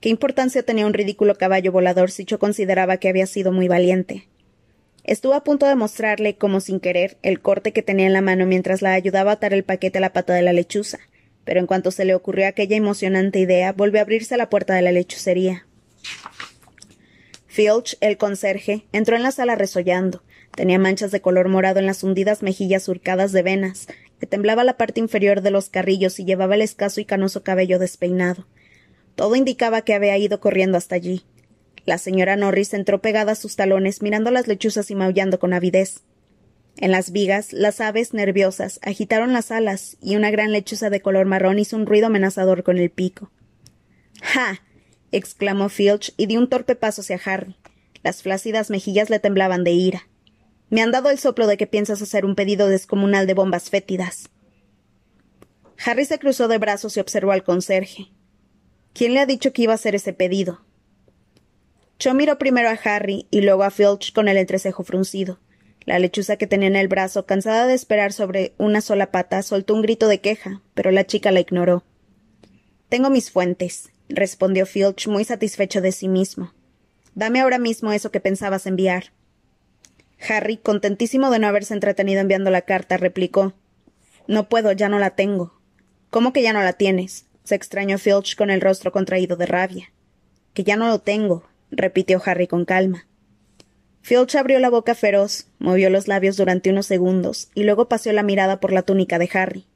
¿Qué 0.00 0.10
importancia 0.10 0.62
tenía 0.62 0.86
un 0.86 0.94
ridículo 0.94 1.34
caballo 1.34 1.72
volador 1.72 2.12
si 2.12 2.24
yo 2.24 2.38
consideraba 2.38 2.98
que 2.98 3.08
había 3.08 3.26
sido 3.26 3.50
muy 3.50 3.66
valiente? 3.66 4.28
Estuvo 5.02 5.34
a 5.34 5.42
punto 5.42 5.66
de 5.66 5.74
mostrarle, 5.74 6.36
como 6.36 6.60
sin 6.60 6.78
querer, 6.78 7.16
el 7.22 7.40
corte 7.40 7.72
que 7.72 7.82
tenía 7.82 8.06
en 8.06 8.12
la 8.12 8.20
mano 8.20 8.46
mientras 8.46 8.80
la 8.80 8.92
ayudaba 8.92 9.32
a 9.32 9.34
atar 9.34 9.52
el 9.52 9.64
paquete 9.64 9.98
a 9.98 10.00
la 10.00 10.12
pata 10.12 10.34
de 10.34 10.42
la 10.42 10.52
lechuza, 10.52 10.98
pero 11.44 11.58
en 11.58 11.66
cuanto 11.66 11.90
se 11.90 12.04
le 12.04 12.14
ocurrió 12.14 12.46
aquella 12.46 12.76
emocionante 12.76 13.40
idea, 13.40 13.72
volvió 13.72 13.98
a 13.98 14.02
abrirse 14.02 14.36
la 14.36 14.48
puerta 14.48 14.74
de 14.74 14.82
la 14.82 14.92
lechucería. 14.92 15.66
Filch, 17.48 17.96
el 18.00 18.18
conserje, 18.18 18.84
entró 18.92 19.16
en 19.16 19.24
la 19.24 19.32
sala 19.32 19.56
resollando. 19.56 20.22
Tenía 20.54 20.78
manchas 20.78 21.10
de 21.10 21.20
color 21.20 21.48
morado 21.48 21.80
en 21.80 21.86
las 21.86 22.04
hundidas 22.04 22.42
mejillas 22.44 22.84
surcadas 22.84 23.32
de 23.32 23.42
venas, 23.42 23.88
le 24.20 24.28
temblaba 24.28 24.62
la 24.62 24.76
parte 24.76 25.00
inferior 25.00 25.40
de 25.40 25.50
los 25.50 25.70
carrillos 25.70 26.20
y 26.20 26.24
llevaba 26.24 26.54
el 26.54 26.62
escaso 26.62 27.00
y 27.00 27.04
canoso 27.04 27.42
cabello 27.42 27.78
despeinado. 27.78 28.46
Todo 29.18 29.34
indicaba 29.34 29.82
que 29.82 29.94
había 29.94 30.16
ido 30.16 30.38
corriendo 30.38 30.78
hasta 30.78 30.94
allí. 30.94 31.24
La 31.84 31.98
señora 31.98 32.36
Norris 32.36 32.72
entró 32.72 33.02
pegada 33.02 33.32
a 33.32 33.34
sus 33.34 33.56
talones, 33.56 34.00
mirando 34.00 34.30
las 34.30 34.46
lechuzas 34.46 34.92
y 34.92 34.94
maullando 34.94 35.40
con 35.40 35.52
avidez. 35.52 36.02
En 36.76 36.92
las 36.92 37.10
vigas, 37.10 37.52
las 37.52 37.80
aves, 37.80 38.14
nerviosas, 38.14 38.78
agitaron 38.80 39.32
las 39.32 39.50
alas, 39.50 39.96
y 40.00 40.14
una 40.14 40.30
gran 40.30 40.52
lechuza 40.52 40.88
de 40.88 41.00
color 41.00 41.26
marrón 41.26 41.58
hizo 41.58 41.74
un 41.74 41.86
ruido 41.86 42.06
amenazador 42.06 42.62
con 42.62 42.78
el 42.78 42.90
pico. 42.90 43.32
¡Ja! 44.22 44.62
exclamó 45.10 45.68
Filch 45.68 46.14
y 46.16 46.26
dio 46.26 46.38
un 46.38 46.48
torpe 46.48 46.76
paso 46.76 47.00
hacia 47.00 47.20
Harry. 47.24 47.56
Las 48.04 48.22
flácidas 48.22 48.70
mejillas 48.70 49.10
le 49.10 49.18
temblaban 49.18 49.64
de 49.64 49.72
ira. 49.72 50.08
Me 50.70 50.80
han 50.80 50.92
dado 50.92 51.10
el 51.10 51.18
soplo 51.18 51.48
de 51.48 51.56
que 51.56 51.66
piensas 51.66 52.00
hacer 52.00 52.24
un 52.24 52.36
pedido 52.36 52.68
descomunal 52.68 53.26
de 53.26 53.34
bombas 53.34 53.68
fétidas. 53.68 54.30
Harry 55.84 56.04
se 56.04 56.20
cruzó 56.20 56.46
de 56.46 56.58
brazos 56.58 56.96
y 56.96 57.00
observó 57.00 57.32
al 57.32 57.42
conserje. 57.42 58.12
¿Quién 58.92 59.14
le 59.14 59.20
ha 59.20 59.26
dicho 59.26 59.52
que 59.52 59.62
iba 59.62 59.72
a 59.72 59.76
hacer 59.76 59.94
ese 59.94 60.12
pedido? 60.12 60.60
Cho 61.98 62.14
miró 62.14 62.38
primero 62.38 62.68
a 62.68 62.78
Harry 62.84 63.26
y 63.30 63.40
luego 63.40 63.64
a 63.64 63.70
Filch 63.70 64.12
con 64.12 64.28
el 64.28 64.36
entrecejo 64.36 64.84
fruncido. 64.84 65.40
La 65.84 65.98
lechuza 65.98 66.36
que 66.36 66.46
tenía 66.46 66.68
en 66.68 66.76
el 66.76 66.86
brazo, 66.86 67.26
cansada 67.26 67.66
de 67.66 67.74
esperar 67.74 68.12
sobre 68.12 68.54
una 68.58 68.80
sola 68.80 69.10
pata, 69.10 69.42
soltó 69.42 69.74
un 69.74 69.82
grito 69.82 70.06
de 70.06 70.20
queja, 70.20 70.62
pero 70.74 70.90
la 70.90 71.06
chica 71.06 71.32
la 71.32 71.40
ignoró. 71.40 71.82
Tengo 72.88 73.10
mis 73.10 73.30
fuentes, 73.30 73.90
respondió 74.08 74.66
Filch 74.66 75.08
muy 75.08 75.24
satisfecho 75.24 75.80
de 75.80 75.92
sí 75.92 76.08
mismo. 76.08 76.52
Dame 77.14 77.40
ahora 77.40 77.58
mismo 77.58 77.92
eso 77.92 78.10
que 78.10 78.20
pensabas 78.20 78.66
enviar. 78.66 79.12
Harry, 80.28 80.56
contentísimo 80.56 81.30
de 81.30 81.38
no 81.38 81.46
haberse 81.46 81.74
entretenido 81.74 82.20
enviando 82.20 82.50
la 82.50 82.62
carta, 82.62 82.96
replicó 82.96 83.54
No 84.26 84.48
puedo, 84.48 84.72
ya 84.72 84.88
no 84.88 84.98
la 84.98 85.10
tengo. 85.10 85.58
¿Cómo 86.10 86.32
que 86.32 86.42
ya 86.42 86.52
no 86.52 86.62
la 86.62 86.74
tienes? 86.74 87.27
Se 87.48 87.54
extrañó 87.54 87.98
Filch 87.98 88.36
con 88.36 88.50
el 88.50 88.60
rostro 88.60 88.92
contraído 88.92 89.36
de 89.36 89.46
rabia. 89.46 89.90
Que 90.52 90.64
ya 90.64 90.76
no 90.76 90.86
lo 90.88 90.98
tengo, 90.98 91.44
repitió 91.70 92.20
Harry 92.24 92.46
con 92.46 92.66
calma. 92.66 93.06
Filch 94.02 94.36
abrió 94.36 94.58
la 94.58 94.68
boca 94.68 94.94
feroz, 94.94 95.46
movió 95.58 95.88
los 95.88 96.08
labios 96.08 96.36
durante 96.36 96.68
unos 96.70 96.84
segundos 96.84 97.48
y 97.54 97.64
luego 97.64 97.88
paseó 97.88 98.12
la 98.12 98.22
mirada 98.22 98.60
por 98.60 98.72
la 98.72 98.82
túnica 98.82 99.18
de 99.18 99.30
Harry. 99.32 99.66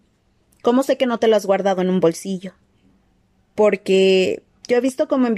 ¿Cómo 0.60 0.82
sé 0.82 0.98
que 0.98 1.06
no 1.06 1.18
te 1.18 1.28
lo 1.28 1.36
has 1.36 1.46
guardado 1.46 1.80
en 1.80 1.88
un 1.88 2.00
bolsillo? 2.00 2.52
Porque 3.54 4.42
yo 4.68 4.76
he 4.76 4.80
visto 4.80 5.08
cómo, 5.08 5.28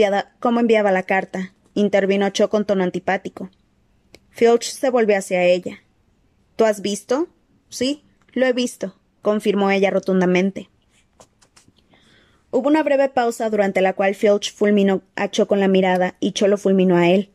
cómo 0.40 0.60
enviaba 0.60 0.90
la 0.90 1.04
carta, 1.04 1.54
intervino 1.74 2.28
Cho 2.30 2.50
con 2.50 2.64
tono 2.64 2.82
antipático. 2.82 3.48
Filch 4.30 4.64
se 4.64 4.90
volvió 4.90 5.16
hacia 5.16 5.44
ella. 5.44 5.78
¿Tú 6.56 6.64
has 6.64 6.82
visto? 6.82 7.28
Sí, 7.68 8.02
lo 8.32 8.44
he 8.44 8.52
visto, 8.52 8.96
confirmó 9.22 9.70
ella 9.70 9.90
rotundamente. 9.90 10.68
Hubo 12.56 12.68
una 12.68 12.84
breve 12.84 13.08
pausa 13.08 13.50
durante 13.50 13.80
la 13.80 13.94
cual 13.94 14.14
Filch 14.14 14.54
fulminó 14.54 15.02
a 15.16 15.28
Cho 15.28 15.48
con 15.48 15.58
la 15.58 15.66
mirada 15.66 16.14
y 16.20 16.30
Cho 16.30 16.46
lo 16.46 16.56
fulminó 16.56 16.96
a 16.96 17.08
él. 17.08 17.30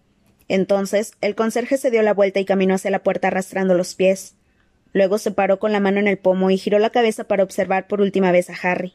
Entonces, 0.48 1.12
el 1.20 1.36
conserje 1.36 1.76
se 1.76 1.92
dio 1.92 2.02
la 2.04 2.14
vuelta 2.14 2.40
y 2.40 2.46
caminó 2.46 2.76
hacia 2.76 2.90
la 2.90 3.04
puerta 3.04 3.28
arrastrando 3.28 3.74
los 3.74 3.96
pies. 3.96 4.36
Luego 4.94 5.18
se 5.18 5.32
paró 5.32 5.60
con 5.60 5.74
la 5.74 5.82
mano 5.82 6.00
en 6.00 6.08
el 6.08 6.18
pomo 6.18 6.52
y 6.52 6.58
giró 6.58 6.80
la 6.80 6.92
cabeza 6.92 7.26
para 7.26 7.44
observar 7.44 7.86
por 7.88 8.00
última 8.00 8.32
vez 8.32 8.50
a 8.50 8.56
Harry. 8.64 8.94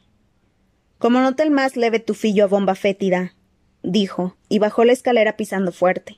Como 0.97 1.19
nota 1.19 1.43
el 1.43 1.51
más 1.51 1.77
leve 1.77 1.99
tufillo 1.99 2.45
a 2.45 2.47
bomba 2.47 2.73
fétida, 2.73 3.35
dijo, 3.83 4.35
y 4.49 4.57
bajó 4.57 4.83
la 4.83 4.93
escalera 4.93 5.37
pisando 5.37 5.71
fuerte. 5.71 6.17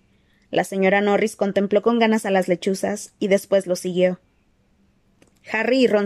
La 0.52 0.64
señora 0.64 1.02
Norris 1.02 1.36
contempló 1.36 1.82
con 1.82 2.00
ganas 2.00 2.26
a 2.26 2.32
las 2.32 2.48
lechuzas 2.48 3.14
y 3.20 3.28
después 3.28 3.68
lo 3.68 3.76
siguió. 3.76 4.22
Harry 5.52 5.80
y, 5.80 5.88
Ron 5.88 6.06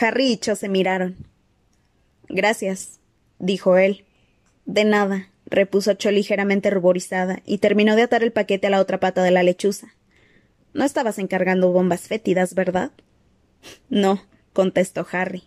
Harry 0.00 0.32
y 0.32 0.36
Cho 0.38 0.56
se 0.56 0.70
miraron. 0.70 1.26
Gracias, 2.30 3.01
dijo 3.42 3.76
él. 3.76 4.06
De 4.64 4.84
nada, 4.84 5.28
repuso 5.44 5.92
Cho 5.94 6.10
ligeramente 6.10 6.70
ruborizada, 6.70 7.42
y 7.44 7.58
terminó 7.58 7.96
de 7.96 8.02
atar 8.02 8.22
el 8.22 8.32
paquete 8.32 8.68
a 8.68 8.70
la 8.70 8.80
otra 8.80 9.00
pata 9.00 9.22
de 9.22 9.32
la 9.32 9.42
lechuza. 9.42 9.94
No 10.72 10.84
estabas 10.84 11.18
encargando 11.18 11.70
bombas 11.70 12.02
fétidas, 12.08 12.54
¿verdad? 12.54 12.92
No, 13.90 14.22
contestó 14.54 15.06
Harry. 15.12 15.42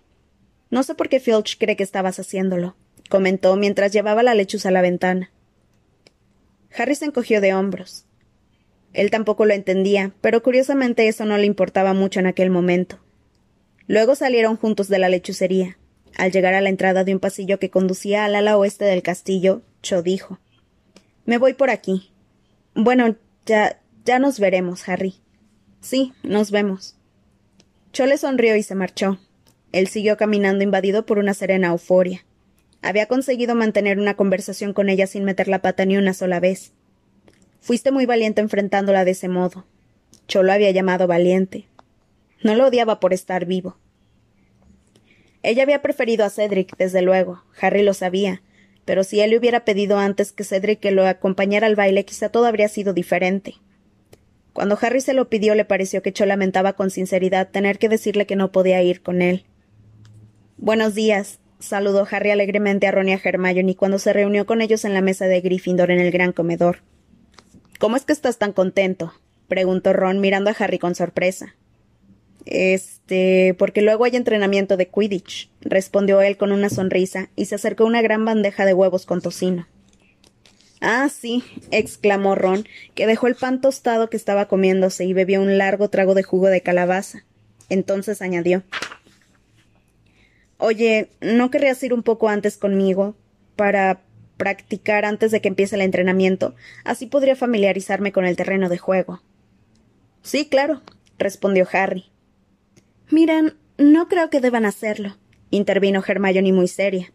No 0.69 0.83
sé 0.83 0.93
por 0.93 1.09
qué 1.09 1.19
Filch 1.19 1.57
cree 1.57 1.75
que 1.75 1.83
estabas 1.83 2.19
haciéndolo, 2.19 2.75
comentó 3.09 3.55
mientras 3.55 3.91
llevaba 3.91 4.21
la 4.21 4.35
lechuza 4.35 4.69
a 4.69 4.73
la 4.73 4.81
ventana. 4.81 5.31
Harry 6.77 6.95
se 6.95 7.05
encogió 7.05 7.39
de 7.39 7.53
hombros. 7.53 8.05
Él 8.91 9.09
tampoco 9.09 9.45
lo 9.45 9.53
entendía, 9.53 10.11
pero 10.21 10.43
curiosamente 10.43 11.07
eso 11.07 11.25
no 11.25 11.37
le 11.37 11.45
importaba 11.45 11.93
mucho 11.93 12.19
en 12.19 12.27
aquel 12.27 12.49
momento. 12.49 12.99
Luego 13.87 14.15
salieron 14.15 14.57
juntos 14.57 14.89
de 14.89 14.99
la 14.99 15.09
lechucería. 15.09 15.77
Al 16.15 16.31
llegar 16.31 16.53
a 16.53 16.61
la 16.61 16.69
entrada 16.69 17.03
de 17.03 17.13
un 17.13 17.19
pasillo 17.19 17.59
que 17.59 17.69
conducía 17.69 18.25
al 18.25 18.35
ala 18.35 18.57
oeste 18.57 18.85
del 18.85 19.03
castillo, 19.03 19.61
Cho 19.81 20.01
dijo 20.01 20.39
Me 21.25 21.37
voy 21.37 21.53
por 21.53 21.69
aquí. 21.69 22.11
Bueno, 22.73 23.15
ya 23.45 23.79
ya 24.05 24.19
nos 24.19 24.39
veremos, 24.39 24.87
Harry. 24.87 25.15
Sí, 25.81 26.13
nos 26.21 26.51
vemos. 26.51 26.95
Cho 27.91 28.05
le 28.05 28.17
sonrió 28.17 28.55
y 28.55 28.61
se 28.61 28.75
marchó. 28.75 29.17
Él 29.71 29.87
siguió 29.87 30.15
caminando 30.15 30.63
invadido 30.63 31.07
por 31.07 31.17
una 31.17 31.33
serena 31.33 31.69
euforia. 31.69 32.23
Había 32.83 33.07
conseguido 33.07 33.55
mantener 33.55 33.97
una 33.97 34.15
conversación 34.15 34.73
con 34.73 34.89
ella 34.89 35.07
sin 35.07 35.23
meter 35.23 35.47
la 35.47 35.63
pata 35.63 35.85
ni 35.85 35.97
una 35.97 36.13
sola 36.13 36.39
vez. 36.39 36.71
Fuiste 37.61 37.91
muy 37.91 38.05
valiente 38.05 38.41
enfrentándola 38.41 39.05
de 39.05 39.11
ese 39.11 39.27
modo. 39.27 39.65
Cho 40.27 40.43
lo 40.43 40.53
había 40.53 40.69
llamado 40.69 41.07
valiente. 41.07 41.67
No 42.43 42.53
lo 42.53 42.67
odiaba 42.67 42.99
por 42.99 43.11
estar 43.11 43.45
vivo. 43.45 43.77
Ella 45.45 45.61
había 45.61 45.83
preferido 45.83 46.25
a 46.25 46.31
Cedric, 46.31 46.75
desde 46.75 47.03
luego. 47.03 47.43
Harry 47.61 47.83
lo 47.83 47.93
sabía. 47.93 48.41
Pero 48.83 49.03
si 49.03 49.19
él 49.19 49.29
le 49.29 49.37
hubiera 49.37 49.63
pedido 49.63 49.99
antes 49.99 50.31
que 50.31 50.43
Cedric 50.43 50.79
que 50.79 50.89
lo 50.89 51.05
acompañara 51.05 51.67
al 51.67 51.75
baile, 51.75 52.03
quizá 52.03 52.29
todo 52.29 52.47
habría 52.47 52.67
sido 52.67 52.93
diferente. 52.93 53.53
Cuando 54.53 54.75
Harry 54.81 55.01
se 55.01 55.13
lo 55.13 55.29
pidió, 55.29 55.53
le 55.53 55.63
pareció 55.63 56.01
que 56.01 56.13
Cho 56.13 56.25
lamentaba 56.25 56.73
con 56.73 56.89
sinceridad 56.89 57.49
tener 57.51 57.77
que 57.77 57.89
decirle 57.89 58.25
que 58.25 58.35
no 58.35 58.51
podía 58.51 58.81
ir 58.81 59.03
con 59.03 59.21
él. 59.21 59.45
Buenos 60.57 60.95
días, 60.95 61.39
saludó 61.59 62.07
Harry 62.09 62.31
alegremente 62.31 62.87
a 62.87 62.91
Ron 62.91 63.09
y 63.09 63.13
a 63.13 63.21
Hermione 63.23 63.75
cuando 63.75 63.99
se 63.99 64.13
reunió 64.13 64.47
con 64.47 64.61
ellos 64.61 64.83
en 64.83 64.95
la 64.95 65.01
mesa 65.01 65.27
de 65.27 65.41
Gryffindor 65.41 65.91
en 65.91 65.99
el 65.99 66.09
gran 66.09 66.31
comedor. 66.31 66.79
¿Cómo 67.77 67.97
es 67.97 68.05
que 68.05 68.13
estás 68.13 68.39
tan 68.39 68.51
contento? 68.51 69.13
preguntó 69.47 69.93
Ron 69.93 70.21
mirando 70.21 70.49
a 70.49 70.55
Harry 70.57 70.79
con 70.79 70.95
sorpresa. 70.95 71.53
Este, 72.45 73.55
porque 73.57 73.81
luego 73.81 74.05
hay 74.05 74.15
entrenamiento 74.15 74.77
de 74.77 74.87
Quidditch, 74.87 75.49
respondió 75.61 76.21
él 76.21 76.37
con 76.37 76.51
una 76.51 76.69
sonrisa 76.69 77.29
y 77.35 77.45
se 77.45 77.55
acercó 77.55 77.85
una 77.85 78.01
gran 78.01 78.23
bandeja 78.23 78.65
de 78.65 78.73
huevos 78.73 79.05
con 79.05 79.21
tocino. 79.21 79.67
Ah, 80.81 81.09
sí, 81.09 81.43
exclamó 81.71 82.35
Ron, 82.35 82.67
que 82.93 83.07
dejó 83.07 83.27
el 83.27 83.35
pan 83.35 83.61
tostado 83.61 84.09
que 84.09 84.17
estaba 84.17 84.47
comiéndose 84.47 85.05
y 85.05 85.13
bebió 85.13 85.41
un 85.41 85.57
largo 85.57 85.89
trago 85.89 86.13
de 86.13 86.23
jugo 86.23 86.47
de 86.47 86.61
calabaza. 86.61 87.25
Entonces 87.69 88.21
añadió 88.21 88.63
Oye, 90.57 91.09
¿no 91.21 91.49
querrías 91.49 91.81
ir 91.83 91.93
un 91.93 92.03
poco 92.03 92.29
antes 92.29 92.57
conmigo 92.57 93.15
para 93.55 94.01
practicar 94.37 95.05
antes 95.05 95.31
de 95.31 95.41
que 95.41 95.47
empiece 95.47 95.75
el 95.75 95.81
entrenamiento? 95.81 96.55
Así 96.83 97.07
podría 97.07 97.35
familiarizarme 97.35 98.11
con 98.11 98.25
el 98.25 98.35
terreno 98.35 98.69
de 98.69 98.77
juego. 98.77 99.21
Sí, 100.21 100.47
claro, 100.47 100.81
respondió 101.17 101.67
Harry. 101.71 102.05
Miran, 103.11 103.55
no 103.77 104.07
creo 104.07 104.31
que 104.31 104.39
deban 104.39 104.65
hacerlo, 104.65 105.15
intervino 105.51 106.03
Hermione 106.05 106.51
muy 106.51 106.67
seria. 106.67 107.13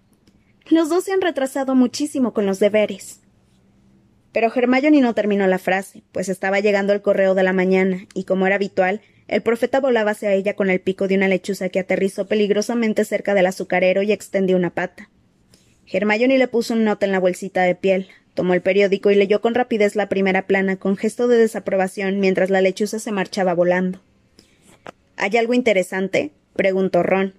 Los 0.69 0.89
dos 0.89 1.03
se 1.05 1.13
han 1.13 1.21
retrasado 1.21 1.75
muchísimo 1.75 2.33
con 2.33 2.47
los 2.47 2.61
deberes. 2.61 3.21
Pero 4.33 4.53
Hermione 4.55 5.01
no 5.01 5.15
terminó 5.15 5.49
la 5.49 5.59
frase, 5.59 6.05
pues 6.13 6.29
estaba 6.29 6.61
llegando 6.61 6.93
el 6.93 7.03
correo 7.03 7.35
de 7.35 7.43
la 7.43 7.53
mañana, 7.53 8.07
y 8.15 8.23
como 8.23 8.47
era 8.47 8.55
habitual, 8.55 9.01
el 9.27 9.43
profeta 9.43 9.81
volaba 9.81 10.13
hacia 10.13 10.33
ella 10.33 10.55
con 10.55 10.71
el 10.71 10.81
pico 10.81 11.09
de 11.09 11.17
una 11.17 11.27
lechuza 11.27 11.71
que 11.71 11.81
aterrizó 11.81 12.29
peligrosamente 12.29 13.05
cerca 13.05 13.35
del 13.35 13.47
azucarero 13.47 14.03
y 14.03 14.13
extendió 14.13 14.57
una 14.57 14.71
pata. 14.71 15.11
Hermione 15.87 16.39
le 16.39 16.47
puso 16.47 16.75
un 16.75 16.85
nota 16.85 17.05
en 17.05 17.11
la 17.11 17.19
bolsita 17.19 17.63
de 17.63 17.75
piel, 17.75 18.07
tomó 18.35 18.55
el 18.55 18.63
periódico 18.63 19.11
y 19.11 19.17
leyó 19.17 19.41
con 19.41 19.57
rapidez 19.57 19.97
la 19.97 20.09
primera 20.09 20.47
plana 20.47 20.77
con 20.77 20.97
gesto 20.97 21.27
de 21.27 21.37
desaprobación 21.37 22.21
mientras 22.21 22.49
la 22.49 22.61
lechuza 22.61 23.01
se 23.01 23.11
marchaba 23.11 23.55
volando. 23.55 24.01
¿Hay 25.21 25.37
algo 25.37 25.53
interesante? 25.53 26.33
preguntó 26.57 27.03
Ron. 27.03 27.35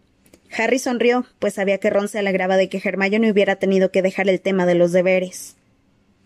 Harry 0.55 0.77
sonrió, 0.77 1.25
pues 1.39 1.55
sabía 1.55 1.79
que 1.79 1.89
Ron 1.89 2.07
se 2.07 2.19
alegraba 2.19 2.55
de 2.55 2.69
que 2.69 2.79
Hermione 2.83 3.31
hubiera 3.31 3.55
tenido 3.55 3.91
que 3.91 4.03
dejar 4.03 4.29
el 4.29 4.39
tema 4.39 4.67
de 4.67 4.75
los 4.75 4.91
deberes. 4.91 5.55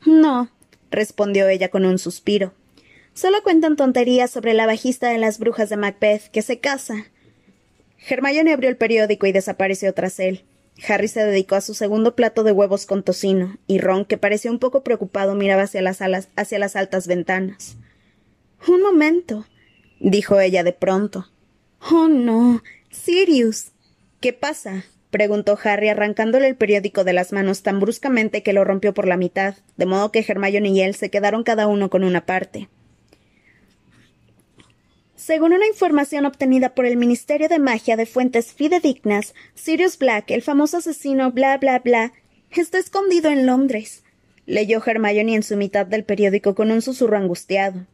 No, 0.06 0.50
respondió 0.92 1.48
ella 1.48 1.70
con 1.70 1.86
un 1.86 1.98
suspiro. 1.98 2.54
Solo 3.14 3.42
cuentan 3.42 3.78
tonterías 3.78 4.32
sobre 4.32 4.54
la 4.54 4.66
bajista 4.66 5.08
de 5.10 5.18
las 5.18 5.40
brujas 5.40 5.70
de 5.70 5.78
Macbeth 5.78 6.28
que 6.30 6.42
se 6.42 6.60
casa. 6.60 7.06
Hermione 8.10 8.52
abrió 8.52 8.70
el 8.70 8.76
periódico 8.76 9.26
y 9.26 9.32
desapareció 9.32 9.94
tras 9.94 10.20
él. 10.20 10.44
Harry 10.86 11.08
se 11.08 11.24
dedicó 11.24 11.56
a 11.56 11.62
su 11.62 11.74
segundo 11.74 12.18
plato 12.18 12.44
de 12.44 12.52
huevos 12.52 12.86
con 12.86 13.02
tocino, 13.02 13.58
y 13.66 13.80
Ron, 13.80 14.04
que 14.04 14.18
parecía 14.18 14.52
un 14.52 14.60
poco 14.60 14.84
preocupado, 14.84 15.36
miraba 15.36 15.62
hacia 15.62 15.82
las, 15.82 16.02
alas, 16.02 16.28
hacia 16.36 16.60
las 16.60 16.76
altas 16.76 17.08
ventanas. 17.08 17.78
Un 18.68 18.82
momento, 18.82 19.46
dijo 20.02 20.42
ella 20.42 20.66
de 20.66 20.74
pronto. 20.74 21.30
Oh, 21.92 22.08
no. 22.08 22.64
Sirius. 22.90 23.72
¿Qué 24.20 24.34
pasa? 24.34 24.86
preguntó 25.12 25.58
Harry 25.64 25.90
arrancándole 25.90 26.48
el 26.48 26.56
periódico 26.56 27.04
de 27.04 27.14
las 27.14 27.32
manos 27.32 27.62
tan 27.62 27.80
bruscamente 27.80 28.44
que 28.44 28.54
lo 28.54 28.64
rompió 28.64 28.94
por 28.94 29.08
la 29.08 29.18
mitad, 29.18 29.56
de 29.78 29.86
modo 29.86 30.12
que 30.12 30.26
Hermione 30.28 30.70
y 30.70 30.82
él 30.82 30.96
se 30.96 31.10
quedaron 31.10 31.44
cada 31.44 31.68
uno 31.68 31.90
con 31.90 32.04
una 32.04 32.26
parte. 32.26 32.70
Según 35.16 35.54
una 35.54 35.68
información 35.68 36.26
obtenida 36.26 36.76
por 36.76 36.86
el 36.86 36.98
Ministerio 36.98 37.48
de 37.50 37.60
Magia 37.60 37.96
de 37.96 38.06
fuentes 38.06 38.52
fidedignas, 38.52 39.34
Sirius 39.54 39.98
Black, 39.98 40.32
el 40.32 40.42
famoso 40.42 40.78
asesino 40.78 41.32
bla 41.32 41.58
bla 41.58 41.80
bla, 41.80 42.14
está 42.52 42.80
escondido 42.80 43.30
en 43.30 43.46
Londres. 43.46 44.04
Leyó 44.46 44.82
Hermione 44.86 45.36
en 45.36 45.44
su 45.44 45.56
mitad 45.56 45.86
del 45.86 46.04
periódico 46.04 46.56
con 46.56 46.72
un 46.72 46.82
susurro 46.82 47.18
angustiado. 47.18 47.86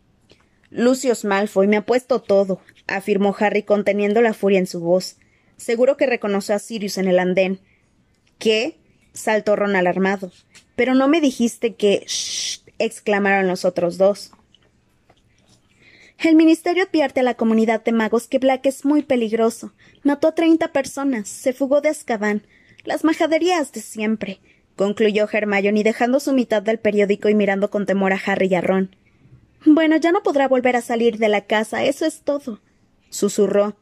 Lucius 0.72 1.26
Malfoy 1.26 1.68
me 1.68 1.78
ha 1.78 1.86
puesto 1.86 2.22
todo, 2.22 2.62
afirmó 2.88 3.36
Harry 3.38 3.64
conteniendo 3.64 4.22
la 4.22 4.34
furia 4.34 4.58
en 4.58 4.68
su 4.68 4.80
voz. 4.80 5.18
Seguro 5.58 5.98
que 5.98 6.08
reconoció 6.08 6.56
a 6.56 6.60
Sirius 6.60 6.98
en 6.98 7.08
el 7.08 7.20
andén. 7.20 7.60
¿Qué? 8.40 8.80
saltó 9.14 9.58
Ron 9.58 9.76
alarmado. 9.76 10.32
Pero 10.76 10.96
no 10.96 11.08
me 11.08 11.22
dijiste 11.22 11.76
que. 11.76 12.06
Shh, 12.08 12.62
exclamaron 12.80 13.48
los 13.48 13.66
otros 13.66 13.98
dos. 13.98 14.32
El 16.18 16.36
ministerio 16.36 16.84
advierte 16.84 17.20
a 17.20 17.24
la 17.24 17.34
comunidad 17.34 17.84
de 17.84 17.92
magos 17.92 18.28
que 18.28 18.40
Black 18.40 18.66
es 18.66 18.86
muy 18.86 19.02
peligroso. 19.02 19.74
Mató 20.04 20.30
a 20.30 20.36
treinta 20.36 20.72
personas, 20.72 21.28
se 21.28 21.52
fugó 21.52 21.82
de 21.82 21.90
Azkaban. 21.90 22.48
Las 22.84 23.04
majaderías 23.04 23.72
de 23.72 23.82
siempre, 23.82 24.40
concluyó 24.76 25.28
Hermione 25.32 25.84
dejando 25.84 26.20
su 26.20 26.32
mitad 26.34 26.62
del 26.62 26.80
periódico 26.80 27.28
y 27.28 27.36
mirando 27.36 27.70
con 27.70 27.86
temor 27.86 28.14
a 28.14 28.22
Harry 28.26 28.48
y 28.48 28.56
a 28.56 28.62
Ron. 28.62 28.96
Bueno, 29.66 29.98
ya 29.98 30.12
no 30.12 30.24
podrá 30.24 30.48
volver 30.48 30.76
a 30.76 30.82
salir 30.82 31.18
de 31.18 31.30
la 31.30 31.42
casa, 31.42 31.84
eso 31.84 32.06
es 32.06 32.22
todo. 32.22 32.62
susurró. 33.10 33.76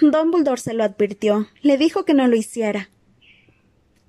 Dumbledore 0.00 0.60
se 0.60 0.72
lo 0.72 0.84
advirtió. 0.84 1.48
Le 1.60 1.76
dijo 1.76 2.04
que 2.04 2.14
no 2.14 2.26
lo 2.26 2.36
hiciera. 2.36 2.88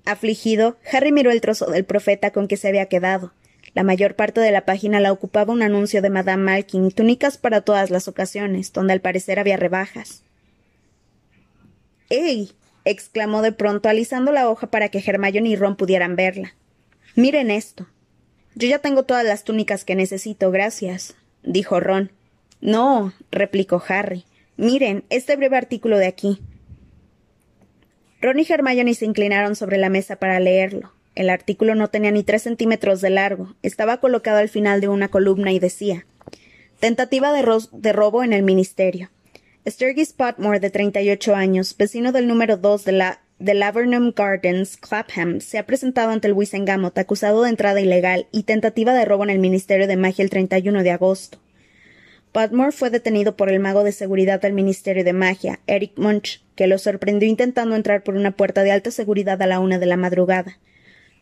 Afligido, 0.06 0.76
Harry 0.92 1.12
miró 1.12 1.30
el 1.30 1.40
trozo 1.40 1.66
del 1.70 1.84
profeta 1.84 2.30
con 2.30 2.48
que 2.48 2.56
se 2.56 2.68
había 2.68 2.86
quedado. 2.86 3.32
La 3.74 3.82
mayor 3.82 4.14
parte 4.16 4.40
de 4.40 4.52
la 4.52 4.64
página 4.64 5.00
la 5.00 5.12
ocupaba 5.12 5.52
un 5.52 5.62
anuncio 5.62 6.00
de 6.00 6.10
Madame 6.10 6.44
Malkin, 6.44 6.90
túnicas 6.90 7.38
para 7.38 7.62
todas 7.62 7.90
las 7.90 8.06
ocasiones, 8.08 8.72
donde 8.72 8.92
al 8.92 9.00
parecer 9.00 9.38
había 9.38 9.56
rebajas. 9.56 10.22
¡Ey! 12.08 12.52
exclamó 12.84 13.42
de 13.42 13.52
pronto, 13.52 13.88
alisando 13.88 14.30
la 14.30 14.48
hoja 14.48 14.68
para 14.68 14.90
que 14.90 15.02
Hermione 15.04 15.48
y 15.48 15.56
Ron 15.56 15.76
pudieran 15.76 16.16
verla. 16.16 16.54
Miren 17.16 17.50
esto. 17.50 17.86
Yo 18.54 18.68
ya 18.68 18.78
tengo 18.78 19.04
todas 19.04 19.24
las 19.24 19.44
túnicas 19.44 19.84
que 19.84 19.96
necesito, 19.96 20.50
gracias, 20.50 21.14
dijo 21.42 21.80
Ron. 21.80 22.12
No, 22.60 23.12
replicó 23.30 23.82
Harry. 23.88 24.24
Miren, 24.56 25.04
este 25.10 25.36
breve 25.36 25.56
artículo 25.56 25.98
de 25.98 26.06
aquí. 26.06 26.40
Ron 28.20 28.38
y 28.38 28.46
Hermione 28.48 28.94
se 28.94 29.04
inclinaron 29.04 29.56
sobre 29.56 29.76
la 29.76 29.90
mesa 29.90 30.16
para 30.16 30.40
leerlo. 30.40 30.92
El 31.14 31.30
artículo 31.30 31.74
no 31.74 31.88
tenía 31.88 32.10
ni 32.10 32.22
tres 32.22 32.42
centímetros 32.42 33.00
de 33.00 33.10
largo, 33.10 33.54
estaba 33.62 33.98
colocado 33.98 34.38
al 34.38 34.48
final 34.48 34.80
de 34.80 34.88
una 34.88 35.08
columna 35.08 35.52
y 35.52 35.58
decía 35.58 36.06
Tentativa 36.80 37.32
de, 37.32 37.92
robo 37.92 38.24
en 38.24 38.32
el 38.32 38.42
ministerio. 38.42 39.10
Sturgis 39.66 40.12
Potmore, 40.12 40.60
de 40.60 40.70
38 40.70 41.34
años, 41.34 41.76
vecino 41.76 42.12
del 42.12 42.26
número 42.26 42.56
2 42.56 42.84
de 42.84 42.92
la 42.92 43.20
de 43.38 43.54
Laburnum 43.54 44.12
Gardens, 44.14 44.76
Clapham, 44.76 45.40
se 45.40 45.58
ha 45.58 45.66
presentado 45.66 46.10
ante 46.10 46.28
el 46.28 46.34
Wisengamot 46.34 46.96
acusado 46.96 47.42
de 47.42 47.50
entrada 47.50 47.80
ilegal 47.80 48.26
y 48.32 48.44
tentativa 48.44 48.94
de 48.94 49.04
robo 49.04 49.24
en 49.24 49.30
el 49.30 49.38
Ministerio 49.38 49.86
de 49.86 49.96
Magia 49.96 50.22
el 50.22 50.30
31 50.30 50.82
de 50.82 50.90
agosto. 50.90 51.38
Potmore 52.32 52.72
fue 52.72 52.90
detenido 52.90 53.36
por 53.36 53.48
el 53.48 53.60
mago 53.60 53.84
de 53.84 53.92
seguridad 53.92 54.40
del 54.40 54.54
Ministerio 54.54 55.04
de 55.04 55.12
Magia, 55.12 55.60
Eric 55.66 55.92
Munch, 55.96 56.42
que 56.56 56.66
lo 56.66 56.78
sorprendió 56.78 57.28
intentando 57.28 57.76
entrar 57.76 58.02
por 58.02 58.16
una 58.16 58.32
puerta 58.32 58.62
de 58.62 58.72
alta 58.72 58.90
seguridad 58.90 59.40
a 59.40 59.46
la 59.46 59.60
una 59.60 59.78
de 59.78 59.86
la 59.86 59.96
madrugada. 59.96 60.58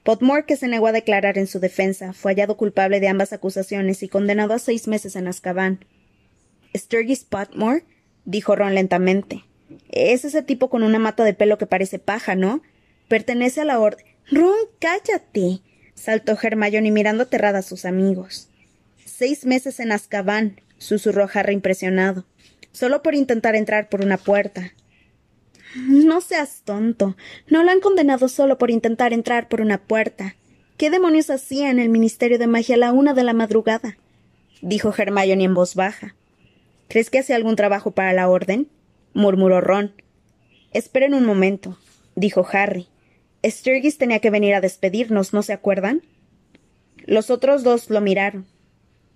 Potmore, 0.04 0.46
que 0.46 0.56
se 0.56 0.68
negó 0.68 0.86
a 0.88 0.92
declarar 0.92 1.38
en 1.38 1.46
su 1.46 1.60
defensa, 1.60 2.12
fue 2.12 2.32
hallado 2.32 2.56
culpable 2.56 2.98
de 2.98 3.08
ambas 3.08 3.32
acusaciones 3.32 4.02
y 4.02 4.08
condenado 4.08 4.54
a 4.54 4.58
seis 4.58 4.88
meses 4.88 5.14
en 5.14 5.28
Azkaban. 5.28 5.84
¿Sturgis 6.74 7.24
Potmore? 7.24 7.84
dijo 8.24 8.56
Ron 8.56 8.74
lentamente. 8.74 9.44
Es 9.90 10.24
ese 10.24 10.42
tipo 10.42 10.70
con 10.70 10.82
una 10.82 10.98
mata 10.98 11.24
de 11.24 11.34
pelo 11.34 11.58
que 11.58 11.66
parece 11.66 11.98
paja, 11.98 12.34
¿no? 12.34 12.62
Pertenece 13.08 13.60
a 13.60 13.64
la 13.64 13.78
orden. 13.78 14.04
Ron, 14.30 14.56
cállate. 14.78 15.60
saltó 15.94 16.36
Hermione 16.40 16.90
mirando 16.90 17.24
aterrada 17.24 17.60
a 17.60 17.62
sus 17.62 17.84
amigos. 17.84 18.48
Seis 19.04 19.44
meses 19.44 19.78
en 19.80 19.92
Azkaban, 19.92 20.60
susurró 20.78 21.28
Harry 21.32 21.54
impresionado. 21.54 22.24
Solo 22.72 23.02
por 23.02 23.14
intentar 23.14 23.54
entrar 23.54 23.88
por 23.88 24.00
una 24.00 24.16
puerta. 24.16 24.72
No 25.76 26.20
seas 26.20 26.62
tonto. 26.64 27.16
No 27.46 27.62
lo 27.62 27.70
han 27.70 27.80
condenado 27.80 28.28
solo 28.28 28.58
por 28.58 28.70
intentar 28.70 29.12
entrar 29.12 29.48
por 29.48 29.60
una 29.60 29.78
puerta. 29.78 30.36
¿Qué 30.76 30.90
demonios 30.90 31.30
hacía 31.30 31.70
en 31.70 31.78
el 31.78 31.88
Ministerio 31.88 32.38
de 32.38 32.46
Magia 32.46 32.74
a 32.74 32.78
la 32.78 32.92
una 32.92 33.14
de 33.14 33.24
la 33.24 33.32
madrugada? 33.32 33.96
dijo 34.60 34.92
Hermione 34.96 35.44
en 35.44 35.54
voz 35.54 35.74
baja. 35.74 36.14
¿Crees 36.88 37.10
que 37.10 37.20
hace 37.20 37.34
algún 37.34 37.56
trabajo 37.56 37.92
para 37.92 38.12
la 38.12 38.28
orden? 38.28 38.68
Murmuró 39.14 39.60
Ron. 39.60 39.92
Esperen 40.72 41.14
un 41.14 41.24
momento, 41.24 41.78
dijo 42.14 42.46
Harry. 42.52 42.88
Sturgis 43.44 43.98
tenía 43.98 44.20
que 44.20 44.30
venir 44.30 44.54
a 44.54 44.60
despedirnos, 44.60 45.32
¿no 45.32 45.42
se 45.42 45.52
acuerdan? 45.52 46.02
Los 47.04 47.30
otros 47.30 47.62
dos 47.64 47.90
lo 47.90 48.00
miraron. 48.00 48.46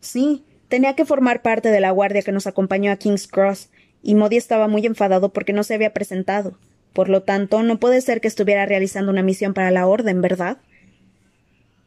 Sí, 0.00 0.44
tenía 0.68 0.94
que 0.94 1.04
formar 1.04 1.42
parte 1.42 1.70
de 1.70 1.80
la 1.80 1.90
guardia 1.90 2.22
que 2.22 2.32
nos 2.32 2.46
acompañó 2.46 2.90
a 2.90 2.96
King's 2.96 3.28
Cross, 3.28 3.70
y 4.02 4.14
Modi 4.14 4.37
estaba 4.37 4.68
muy 4.68 4.85
enfadado 4.87 5.32
porque 5.32 5.52
no 5.52 5.64
se 5.64 5.74
había 5.74 5.92
presentado. 5.92 6.59
Por 6.92 7.09
lo 7.09 7.22
tanto, 7.22 7.62
no 7.62 7.78
puede 7.78 8.00
ser 8.00 8.20
que 8.20 8.28
estuviera 8.28 8.66
realizando 8.66 9.11
una 9.11 9.22
misión 9.22 9.52
para 9.52 9.70
la 9.70 9.87
Orden, 9.87 10.20
¿verdad? 10.22 10.59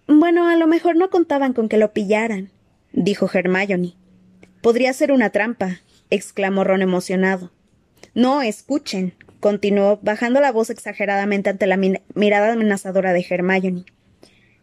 Bueno, 0.08 0.48
a 0.48 0.56
lo 0.56 0.68
mejor 0.68 0.96
no 0.96 1.10
contaban 1.10 1.54
con 1.54 1.70
que 1.70 1.78
lo 1.78 1.94
pillaran, 1.94 2.52
dijo 2.94 3.30
Hermione. 3.32 3.96
Podría 4.62 4.92
ser 4.94 5.12
una 5.12 5.30
trampa, 5.30 5.80
exclamó 6.10 6.64
Ron 6.64 6.82
emocionado. 6.82 7.52
No, 8.14 8.42
escuchen, 8.42 9.14
continuó, 9.40 10.00
bajando 10.02 10.42
la 10.42 10.52
voz 10.52 10.70
exageradamente 10.70 11.50
ante 11.50 11.68
la 11.68 11.78
mirada 11.78 12.54
amenazadora 12.54 13.14
de 13.14 13.26
Hermione. 13.28 13.86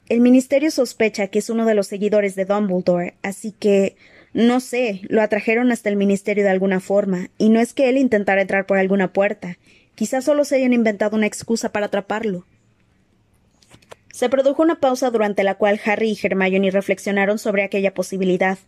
El 0.09 0.21
ministerio 0.21 0.71
sospecha 0.71 1.29
que 1.29 1.41
es 1.41 1.51
uno 1.51 1.65
de 1.65 1.75
los 1.75 1.89
seguidores 1.89 2.35
de 2.37 2.45
Dumbledore, 2.45 3.15
así 3.23 3.53
que 3.53 3.97
no 4.37 4.61
sé, 4.61 5.01
lo 5.09 5.23
atrajeron 5.23 5.73
hasta 5.73 5.89
el 5.89 5.97
ministerio 5.97 6.45
de 6.45 6.51
alguna 6.51 6.81
forma, 6.81 7.31
y 7.39 7.49
no 7.49 7.59
es 7.59 7.73
que 7.73 7.89
él 7.89 7.97
intentara 7.97 8.43
entrar 8.43 8.67
por 8.67 8.77
alguna 8.77 9.13
puerta. 9.13 9.57
Quizás 9.95 10.25
solo 10.25 10.45
se 10.45 10.57
hayan 10.57 10.75
inventado 10.75 11.17
una 11.17 11.27
excusa 11.27 11.73
para 11.73 11.87
atraparlo. 11.87 12.45
Se 14.13 14.29
produjo 14.29 14.63
una 14.63 14.79
pausa 14.79 15.11
durante 15.11 15.43
la 15.43 15.55
cual 15.55 15.81
Harry 15.87 16.11
y 16.11 16.19
Hermione 16.23 16.71
reflexionaron 16.71 17.39
sobre 17.39 17.65
aquella 17.65 17.95
posibilidad. 17.95 18.59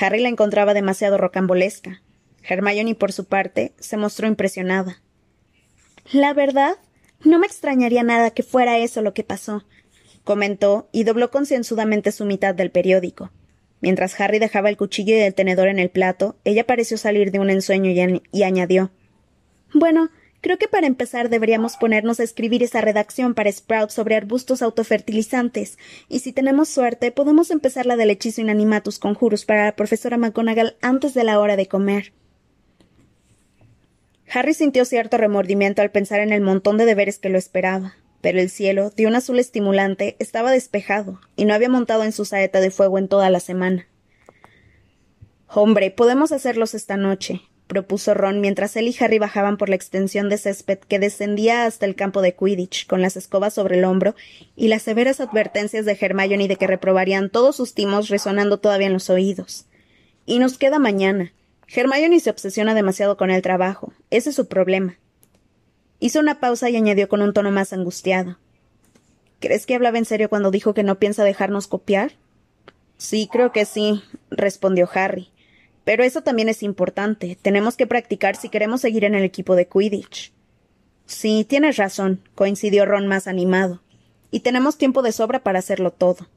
Harry 0.00 0.20
la 0.20 0.28
encontraba 0.28 0.74
demasiado 0.74 1.18
rocambolesca. 1.18 2.02
Hermione, 2.48 2.94
por 2.94 3.12
su 3.12 3.24
parte, 3.24 3.72
se 3.78 3.96
mostró 3.96 4.26
impresionada. 4.26 5.02
La 6.12 6.32
verdad, 6.34 6.76
no 7.24 7.38
me 7.38 7.46
extrañaría 7.46 8.02
nada 8.02 8.30
que 8.30 8.42
fuera 8.42 8.78
eso 8.78 9.02
lo 9.02 9.14
que 9.14 9.24
pasó, 9.24 9.64
comentó 10.22 10.88
y 10.92 11.04
dobló 11.04 11.30
concienzudamente 11.30 12.12
su 12.12 12.24
mitad 12.24 12.54
del 12.54 12.70
periódico. 12.70 13.32
Mientras 13.80 14.18
Harry 14.20 14.38
dejaba 14.38 14.68
el 14.68 14.76
cuchillo 14.76 15.16
y 15.16 15.20
el 15.20 15.34
tenedor 15.34 15.68
en 15.68 15.78
el 15.78 15.90
plato, 15.90 16.36
ella 16.44 16.66
pareció 16.66 16.96
salir 16.96 17.30
de 17.30 17.38
un 17.38 17.50
ensueño 17.50 17.90
y, 18.32 18.42
añadió 18.42 18.90
Bueno, 19.74 20.10
creo 20.40 20.58
que 20.58 20.68
para 20.68 20.86
empezar 20.86 21.28
deberíamos 21.28 21.76
ponernos 21.76 22.20
a 22.20 22.24
escribir 22.24 22.62
esa 22.62 22.80
redacción 22.80 23.34
para 23.34 23.52
Sprout 23.52 23.90
sobre 23.90 24.16
arbustos 24.16 24.62
autofertilizantes, 24.62 25.78
y 26.08 26.20
si 26.20 26.32
tenemos 26.32 26.68
suerte, 26.68 27.12
podemos 27.12 27.50
empezar 27.50 27.86
la 27.86 27.96
del 27.96 28.10
hechizo 28.10 28.40
inanimatus 28.40 28.98
conjurus 28.98 29.44
para 29.44 29.66
la 29.66 29.76
profesora 29.76 30.16
McGonagall 30.16 30.76
antes 30.80 31.14
de 31.14 31.24
la 31.24 31.38
hora 31.38 31.56
de 31.56 31.66
comer. 31.66 32.12
Harry 34.32 34.54
sintió 34.54 34.84
cierto 34.84 35.16
remordimiento 35.16 35.82
al 35.82 35.90
pensar 35.90 36.20
en 36.20 36.32
el 36.32 36.40
montón 36.40 36.78
de 36.78 36.84
deberes 36.84 37.18
que 37.18 37.28
lo 37.28 37.38
esperaba 37.38 37.94
pero 38.26 38.40
el 38.40 38.50
cielo, 38.50 38.90
de 38.90 39.06
un 39.06 39.14
azul 39.14 39.38
estimulante, 39.38 40.16
estaba 40.18 40.50
despejado, 40.50 41.20
y 41.36 41.44
no 41.44 41.54
había 41.54 41.68
montado 41.68 42.02
en 42.02 42.10
su 42.10 42.24
saeta 42.24 42.60
de 42.60 42.72
fuego 42.72 42.98
en 42.98 43.06
toda 43.06 43.30
la 43.30 43.38
semana. 43.38 43.86
Hombre, 45.46 45.92
podemos 45.92 46.32
hacerlos 46.32 46.74
esta 46.74 46.96
noche, 46.96 47.42
propuso 47.68 48.14
Ron 48.14 48.40
mientras 48.40 48.76
él 48.76 48.88
y 48.88 48.96
Harry 48.98 49.20
bajaban 49.20 49.56
por 49.56 49.68
la 49.68 49.76
extensión 49.76 50.28
de 50.28 50.38
césped 50.38 50.78
que 50.78 50.98
descendía 50.98 51.66
hasta 51.66 51.86
el 51.86 51.94
campo 51.94 52.20
de 52.20 52.34
Quidditch, 52.34 52.88
con 52.88 53.00
las 53.00 53.16
escobas 53.16 53.54
sobre 53.54 53.78
el 53.78 53.84
hombro 53.84 54.16
y 54.56 54.66
las 54.66 54.82
severas 54.82 55.20
advertencias 55.20 55.84
de 55.84 55.96
Hermione 56.00 56.48
de 56.48 56.56
que 56.56 56.66
reprobarían 56.66 57.30
todos 57.30 57.54
sus 57.54 57.74
timos 57.74 58.08
resonando 58.08 58.58
todavía 58.58 58.88
en 58.88 58.92
los 58.92 59.08
oídos. 59.08 59.66
Y 60.26 60.40
nos 60.40 60.58
queda 60.58 60.80
mañana. 60.80 61.32
Hermione 61.68 62.20
se 62.20 62.30
obsesiona 62.30 62.74
demasiado 62.74 63.16
con 63.16 63.30
el 63.30 63.42
trabajo. 63.42 63.92
Ese 64.10 64.30
es 64.30 64.36
su 64.36 64.46
problema. 64.46 64.98
Hizo 65.98 66.20
una 66.20 66.40
pausa 66.40 66.70
y 66.70 66.76
añadió 66.76 67.08
con 67.08 67.22
un 67.22 67.32
tono 67.32 67.50
más 67.50 67.72
angustiado. 67.72 68.38
¿Crees 69.40 69.66
que 69.66 69.74
hablaba 69.74 69.98
en 69.98 70.04
serio 70.04 70.28
cuando 70.28 70.50
dijo 70.50 70.74
que 70.74 70.82
no 70.82 70.98
piensa 70.98 71.24
dejarnos 71.24 71.66
copiar? 71.66 72.12
Sí, 72.96 73.28
creo 73.30 73.52
que 73.52 73.64
sí, 73.64 74.02
respondió 74.30 74.88
Harry. 74.94 75.30
Pero 75.84 76.02
eso 76.02 76.22
también 76.22 76.48
es 76.48 76.62
importante. 76.62 77.38
Tenemos 77.40 77.76
que 77.76 77.86
practicar 77.86 78.36
si 78.36 78.48
queremos 78.48 78.80
seguir 78.80 79.04
en 79.04 79.14
el 79.14 79.24
equipo 79.24 79.54
de 79.54 79.68
Quidditch. 79.68 80.32
Sí, 81.06 81.44
tienes 81.48 81.76
razón, 81.76 82.20
coincidió 82.34 82.84
Ron 82.86 83.06
más 83.06 83.26
animado. 83.26 83.82
Y 84.30 84.40
tenemos 84.40 84.78
tiempo 84.78 85.02
de 85.02 85.12
sobra 85.12 85.42
para 85.42 85.60
hacerlo 85.60 85.92
todo. 85.92 86.28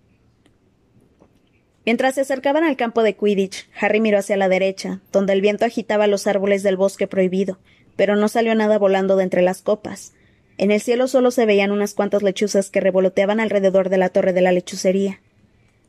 Mientras 1.89 2.13
se 2.13 2.21
acercaban 2.21 2.63
al 2.63 2.77
campo 2.77 3.01
de 3.01 3.15
Quidditch, 3.15 3.67
Harry 3.81 3.99
miró 3.99 4.19
hacia 4.19 4.37
la 4.37 4.47
derecha, 4.47 4.99
donde 5.11 5.33
el 5.33 5.41
viento 5.41 5.65
agitaba 5.65 6.05
los 6.05 6.27
árboles 6.27 6.61
del 6.61 6.77
bosque 6.77 7.07
prohibido, 7.07 7.57
pero 7.95 8.15
no 8.15 8.27
salió 8.27 8.53
nada 8.53 8.77
volando 8.77 9.15
de 9.15 9.23
entre 9.23 9.41
las 9.41 9.63
copas. 9.63 10.13
En 10.59 10.69
el 10.69 10.81
cielo 10.81 11.07
solo 11.07 11.31
se 11.31 11.47
veían 11.47 11.71
unas 11.71 11.95
cuantas 11.95 12.21
lechuzas 12.21 12.69
que 12.69 12.79
revoloteaban 12.79 13.39
alrededor 13.39 13.89
de 13.89 13.97
la 13.97 14.09
torre 14.09 14.33
de 14.33 14.41
la 14.41 14.51
lechucería. 14.51 15.19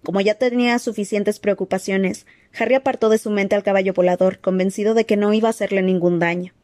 Como 0.02 0.22
ya 0.22 0.36
tenía 0.36 0.78
suficientes 0.78 1.38
preocupaciones, 1.38 2.24
Harry 2.58 2.76
apartó 2.76 3.10
de 3.10 3.18
su 3.18 3.28
mente 3.28 3.54
al 3.54 3.62
caballo 3.62 3.92
volador, 3.92 4.38
convencido 4.38 4.94
de 4.94 5.04
que 5.04 5.18
no 5.18 5.34
iba 5.34 5.48
a 5.48 5.50
hacerle 5.50 5.82
ningún 5.82 6.18
daño. 6.18 6.54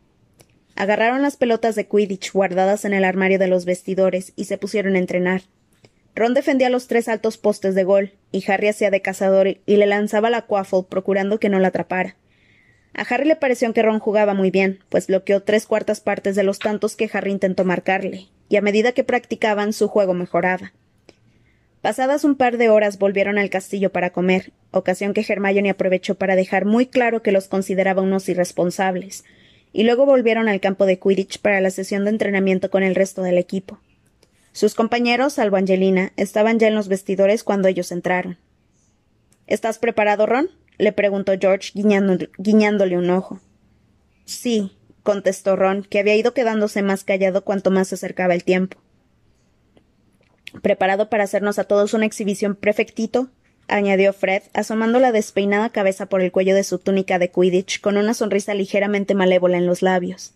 Agarraron 0.77 1.20
las 1.20 1.37
pelotas 1.37 1.75
de 1.75 1.87
Quidditch 1.87 2.33
guardadas 2.33 2.87
en 2.87 2.94
el 2.94 3.05
armario 3.05 3.38
de 3.38 3.49
los 3.49 3.66
vestidores 3.66 4.33
y 4.35 4.46
se 4.46 4.57
pusieron 4.57 4.94
a 4.94 4.99
entrenar. 4.99 5.42
Ron 6.16 6.33
defendía 6.33 6.70
los 6.70 6.88
tres 6.88 7.09
altos 7.09 7.37
postes 7.37 7.74
de 7.74 7.85
gol, 7.85 8.12
y 8.33 8.42
Harry 8.50 8.68
hacía 8.68 8.90
de 8.90 9.02
cazador 9.02 9.48
y 9.48 9.76
le 9.76 9.87
lanzaba 9.87 10.31
la 10.31 10.46
quaffle 10.46 10.87
procurando 10.88 11.38
que 11.38 11.50
no 11.50 11.61
la 11.61 11.68
atrapara. 11.68 12.16
A 12.94 13.02
Harry 13.02 13.26
le 13.26 13.37
pareció 13.37 13.70
que 13.74 13.83
Ron 13.83 13.98
jugaba 13.98 14.33
muy 14.33 14.50
bien, 14.50 14.79
pues 14.88 15.09
bloqueó 15.09 15.42
tres 15.42 15.66
cuartas 15.66 16.00
partes 16.00 16.35
de 16.35 16.42
los 16.42 16.59
tantos 16.59 16.96
que 16.96 17.11
Harry 17.12 17.33
intentó 17.33 17.66
marcarle, 17.66 18.29
y 18.48 18.57
a 18.57 18.62
medida 18.62 18.92
que 18.92 19.05
practicaban 19.05 19.74
su 19.74 19.88
juego 19.88 20.14
mejoraba. 20.14 20.72
Pasadas 21.83 22.24
un 22.24 22.37
par 22.37 22.57
de 22.57 22.70
horas 22.70 22.98
volvieron 22.98 23.37
al 23.37 23.50
castillo 23.50 23.92
para 23.92 24.09
comer, 24.09 24.52
ocasión 24.70 25.12
que 25.12 25.20
Hermione 25.29 25.68
aprovechó 25.68 26.14
para 26.14 26.35
dejar 26.35 26.64
muy 26.64 26.87
claro 26.87 27.20
que 27.22 27.31
los 27.31 27.46
consideraba 27.46 28.00
unos 28.00 28.26
irresponsables, 28.31 29.24
y 29.70 29.85
luego 29.85 30.07
volvieron 30.07 30.48
al 30.48 30.61
campo 30.61 30.87
de 30.87 30.98
Quidditch 30.98 31.40
para 31.40 31.61
la 31.61 31.68
sesión 31.68 32.05
de 32.05 32.11
entrenamiento 32.11 32.70
con 32.70 32.83
el 32.83 32.94
resto 32.94 33.20
del 33.22 33.37
equipo. 33.37 33.81
Sus 34.57 34.75
compañeros, 34.75 35.35
salvo 35.35 35.59
Angelina, 35.59 36.14
estaban 36.16 36.59
ya 36.59 36.69
en 36.69 36.75
los 36.75 36.88
vestidores 36.88 37.45
cuando 37.45 37.69
ellos 37.69 37.92
entraron. 37.92 38.38
¿Estás 39.47 39.79
preparado, 39.79 40.25
Ron? 40.25 40.49
le 40.79 40.92
preguntó 40.92 41.35
George, 41.38 41.73
guiñándole 41.75 42.97
un 42.97 43.11
ojo. 43.11 43.38
Sí, 44.25 44.75
contestó 45.03 45.57
Ron, 45.57 45.83
que 45.83 45.99
había 45.99 46.16
ido 46.16 46.33
quedándose 46.33 46.81
más 46.81 47.05
callado 47.05 47.45
cuanto 47.45 47.71
más 47.71 47.88
se 47.88 47.97
acercaba 47.97 48.33
el 48.33 48.45
tiempo. 48.45 48.79
¿Preparado 50.62 51.11
para 51.11 51.25
hacernos 51.25 51.59
a 51.59 51.64
todos 51.64 51.92
una 51.92 52.07
exhibición 52.07 52.55
prefectito? 52.57 53.29
añadió 53.69 54.14
Fred, 54.14 54.45
asomando 54.55 55.01
la 55.01 55.12
despeinada 55.12 55.69
cabeza 55.69 56.07
por 56.07 56.23
el 56.23 56.33
cuello 56.33 56.55
de 56.55 56.64
su 56.64 56.79
túnica 56.79 57.19
de 57.19 57.31
Quidditch 57.31 57.83
con 57.83 57.99
una 57.99 58.14
sonrisa 58.14 58.55
ligeramente 58.55 59.14
malévola 59.14 59.59
en 59.59 59.66
los 59.66 59.83
labios. 59.83 60.33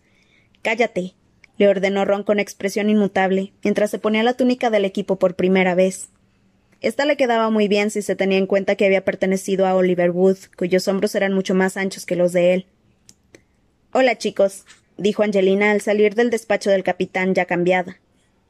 Cállate, 0.61 1.15
le 1.61 1.69
ordenó 1.69 2.07
Ron 2.07 2.23
con 2.23 2.41
expresión 2.41 2.89
inmutable, 2.89 3.53
mientras 3.63 3.91
se 3.91 3.99
ponía 3.99 4.23
la 4.23 4.33
túnica 4.33 4.71
del 4.71 4.87
equipo 4.87 5.17
por 5.17 5.35
primera 5.35 5.75
vez. 5.75 6.09
Esta 6.81 7.05
le 7.05 7.19
quedaba 7.19 7.51
muy 7.51 7.69
bien 7.69 7.91
si 7.91 8.01
se 8.01 8.17
tenía 8.17 8.39
en 8.39 8.47
cuenta 8.47 8.77
que 8.77 8.87
había 8.87 9.05
pertenecido 9.05 9.67
a 9.67 9.75
Oliver 9.75 10.11
Wood, 10.11 10.39
cuyos 10.57 10.89
hombros 10.89 11.15
eran 11.15 11.35
mucho 11.35 11.55
más 11.55 11.77
anchos 11.77 12.07
que 12.07 12.17
los 12.17 12.33
de 12.33 12.55
él. 12.55 12.67
Hola, 13.93 14.17
chicos, 14.17 14.65
dijo 14.97 15.23
Angelina 15.23 15.71
al 15.71 15.83
salir 15.83 16.15
del 16.15 16.31
despacho 16.31 16.71
del 16.71 16.83
capitán 16.83 17.35
ya 17.35 17.45
cambiada. 17.45 17.99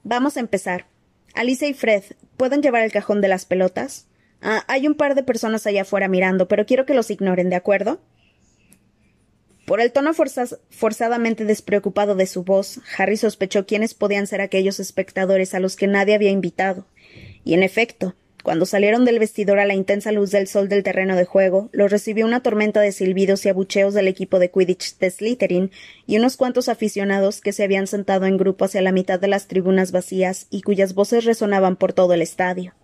Vamos 0.04 0.36
a 0.36 0.40
empezar. 0.40 0.86
Alicia 1.34 1.66
y 1.66 1.74
Fred, 1.74 2.04
¿pueden 2.36 2.62
llevar 2.62 2.84
el 2.84 2.92
cajón 2.92 3.20
de 3.20 3.26
las 3.26 3.44
pelotas? 3.44 4.06
Ah, 4.40 4.62
hay 4.68 4.86
un 4.86 4.94
par 4.94 5.16
de 5.16 5.24
personas 5.24 5.66
allá 5.66 5.82
afuera 5.82 6.06
mirando, 6.06 6.46
pero 6.46 6.64
quiero 6.64 6.86
que 6.86 6.94
los 6.94 7.10
ignoren, 7.10 7.50
¿de 7.50 7.56
acuerdo? 7.56 8.00
Por 9.66 9.80
el 9.80 9.92
tono 9.92 10.12
forzadamente 10.14 11.44
despreocupado 11.44 12.16
de 12.16 12.26
su 12.26 12.42
voz, 12.42 12.80
Harry 12.96 13.16
sospechó 13.16 13.66
quiénes 13.66 13.94
podían 13.94 14.26
ser 14.26 14.40
aquellos 14.40 14.80
espectadores 14.80 15.54
a 15.54 15.60
los 15.60 15.76
que 15.76 15.86
nadie 15.86 16.14
había 16.14 16.30
invitado. 16.30 16.86
Y 17.44 17.54
en 17.54 17.62
efecto, 17.62 18.14
cuando 18.42 18.64
salieron 18.64 19.04
del 19.04 19.18
vestidor 19.18 19.58
a 19.58 19.66
la 19.66 19.74
intensa 19.74 20.12
luz 20.12 20.30
del 20.30 20.48
sol 20.48 20.68
del 20.68 20.82
terreno 20.82 21.14
de 21.14 21.24
juego, 21.24 21.68
los 21.72 21.90
recibió 21.90 22.24
una 22.24 22.42
tormenta 22.42 22.80
de 22.80 22.92
silbidos 22.92 23.44
y 23.44 23.50
abucheos 23.50 23.92
del 23.92 24.08
equipo 24.08 24.38
de 24.38 24.50
Quidditch 24.50 24.96
de 24.98 25.10
Slytherin 25.10 25.70
y 26.06 26.16
unos 26.16 26.36
cuantos 26.36 26.68
aficionados 26.68 27.40
que 27.40 27.52
se 27.52 27.64
habían 27.64 27.86
sentado 27.86 28.26
en 28.26 28.38
grupo 28.38 28.64
hacia 28.64 28.82
la 28.82 28.92
mitad 28.92 29.20
de 29.20 29.28
las 29.28 29.46
tribunas 29.46 29.92
vacías 29.92 30.46
y 30.50 30.62
cuyas 30.62 30.94
voces 30.94 31.24
resonaban 31.24 31.76
por 31.76 31.92
todo 31.92 32.14
el 32.14 32.22
estadio. 32.22 32.74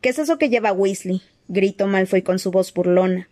¿Qué 0.00 0.08
es 0.08 0.18
eso 0.18 0.38
que 0.38 0.48
lleva 0.48 0.72
Weasley? 0.72 1.22
gritó 1.48 1.86
Malfoy 1.86 2.22
con 2.22 2.38
su 2.38 2.50
voz 2.50 2.72
burlona. 2.72 3.28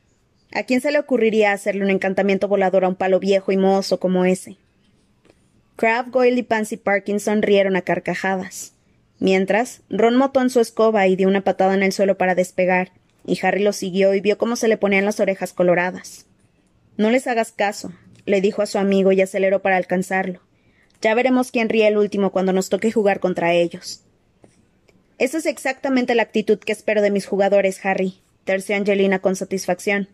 ¿A 0.54 0.62
quién 0.62 0.80
se 0.80 0.92
le 0.92 1.00
ocurriría 1.00 1.52
hacerle 1.52 1.84
un 1.84 1.90
encantamiento 1.90 2.46
volador 2.46 2.84
a 2.84 2.88
un 2.88 2.94
palo 2.94 3.18
viejo 3.18 3.50
y 3.50 3.56
mohoso 3.56 3.98
como 3.98 4.24
ese? 4.24 4.56
Crabbe, 5.74 6.12
Goyle 6.12 6.38
y 6.38 6.42
Pansy 6.44 6.76
Parkinson 6.76 7.42
rieron 7.42 7.74
a 7.74 7.82
carcajadas. 7.82 8.72
Mientras, 9.18 9.82
Ron 9.90 10.14
motó 10.16 10.40
en 10.40 10.50
su 10.50 10.60
escoba 10.60 11.08
y 11.08 11.16
dio 11.16 11.26
una 11.26 11.40
patada 11.40 11.74
en 11.74 11.82
el 11.82 11.92
suelo 11.92 12.16
para 12.16 12.36
despegar, 12.36 12.92
y 13.26 13.44
Harry 13.44 13.64
lo 13.64 13.72
siguió 13.72 14.14
y 14.14 14.20
vio 14.20 14.38
cómo 14.38 14.54
se 14.54 14.68
le 14.68 14.76
ponían 14.76 15.04
las 15.04 15.18
orejas 15.18 15.52
coloradas. 15.52 16.26
No 16.96 17.10
les 17.10 17.26
hagas 17.26 17.50
caso, 17.50 17.92
le 18.24 18.40
dijo 18.40 18.62
a 18.62 18.66
su 18.66 18.78
amigo 18.78 19.10
y 19.10 19.20
aceleró 19.20 19.60
para 19.60 19.76
alcanzarlo. 19.76 20.40
Ya 21.02 21.14
veremos 21.14 21.50
quién 21.50 21.68
ríe 21.68 21.88
el 21.88 21.96
último 21.96 22.30
cuando 22.30 22.52
nos 22.52 22.68
toque 22.68 22.92
jugar 22.92 23.18
contra 23.18 23.52
ellos. 23.52 24.04
Esa 25.18 25.38
es 25.38 25.46
exactamente 25.46 26.14
la 26.14 26.22
actitud 26.22 26.60
que 26.60 26.72
espero 26.72 27.02
de 27.02 27.10
mis 27.10 27.26
jugadores, 27.26 27.84
Harry, 27.84 28.20
terció 28.44 28.76
Angelina 28.76 29.18
con 29.18 29.34
satisfacción. 29.34 30.08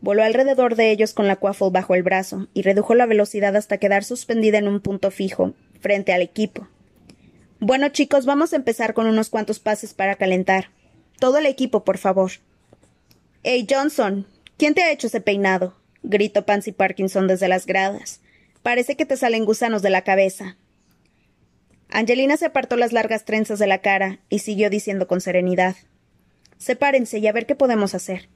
Voló 0.00 0.22
alrededor 0.22 0.76
de 0.76 0.90
ellos 0.90 1.12
con 1.12 1.28
la 1.28 1.36
quaffle 1.36 1.70
bajo 1.70 1.94
el 1.94 2.02
brazo 2.02 2.48
y 2.54 2.62
redujo 2.62 2.94
la 2.94 3.06
velocidad 3.06 3.54
hasta 3.56 3.78
quedar 3.78 4.04
suspendida 4.04 4.58
en 4.58 4.68
un 4.68 4.80
punto 4.80 5.10
fijo, 5.10 5.54
frente 5.80 6.12
al 6.12 6.22
equipo. 6.22 6.68
Bueno, 7.58 7.90
chicos, 7.90 8.24
vamos 8.24 8.52
a 8.52 8.56
empezar 8.56 8.94
con 8.94 9.06
unos 9.06 9.28
cuantos 9.28 9.58
pases 9.58 9.92
para 9.92 10.16
calentar. 10.16 10.70
Todo 11.18 11.36
el 11.36 11.46
equipo, 11.46 11.84
por 11.84 11.98
favor. 11.98 12.32
Hey, 13.42 13.66
Johnson, 13.68 14.26
¿quién 14.56 14.72
te 14.72 14.82
ha 14.82 14.90
hecho 14.90 15.08
ese 15.08 15.20
peinado? 15.20 15.76
gritó 16.02 16.46
Pansy 16.46 16.72
Parkinson 16.72 17.28
desde 17.28 17.48
las 17.48 17.66
gradas. 17.66 18.22
Parece 18.62 18.96
que 18.96 19.04
te 19.04 19.18
salen 19.18 19.44
gusanos 19.44 19.82
de 19.82 19.90
la 19.90 20.02
cabeza. 20.02 20.56
Angelina 21.90 22.38
se 22.38 22.46
apartó 22.46 22.76
las 22.76 22.92
largas 22.92 23.26
trenzas 23.26 23.58
de 23.58 23.66
la 23.66 23.78
cara 23.78 24.20
y 24.30 24.38
siguió 24.38 24.70
diciendo 24.70 25.06
con 25.08 25.20
serenidad 25.20 25.76
Sepárense 26.56 27.18
y 27.18 27.26
a 27.26 27.32
ver 27.32 27.46
qué 27.46 27.54
podemos 27.54 27.94
hacer. 27.94 28.28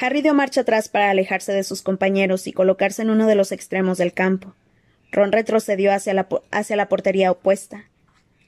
Harry 0.00 0.22
dio 0.22 0.32
marcha 0.32 0.62
atrás 0.62 0.88
para 0.88 1.10
alejarse 1.10 1.52
de 1.52 1.62
sus 1.62 1.82
compañeros 1.82 2.46
y 2.46 2.52
colocarse 2.52 3.02
en 3.02 3.10
uno 3.10 3.26
de 3.26 3.34
los 3.34 3.52
extremos 3.52 3.98
del 3.98 4.14
campo. 4.14 4.54
Ron 5.12 5.30
retrocedió 5.30 5.92
hacia 5.92 6.14
la, 6.14 6.26
hacia 6.50 6.76
la 6.76 6.88
portería 6.88 7.30
opuesta. 7.30 7.84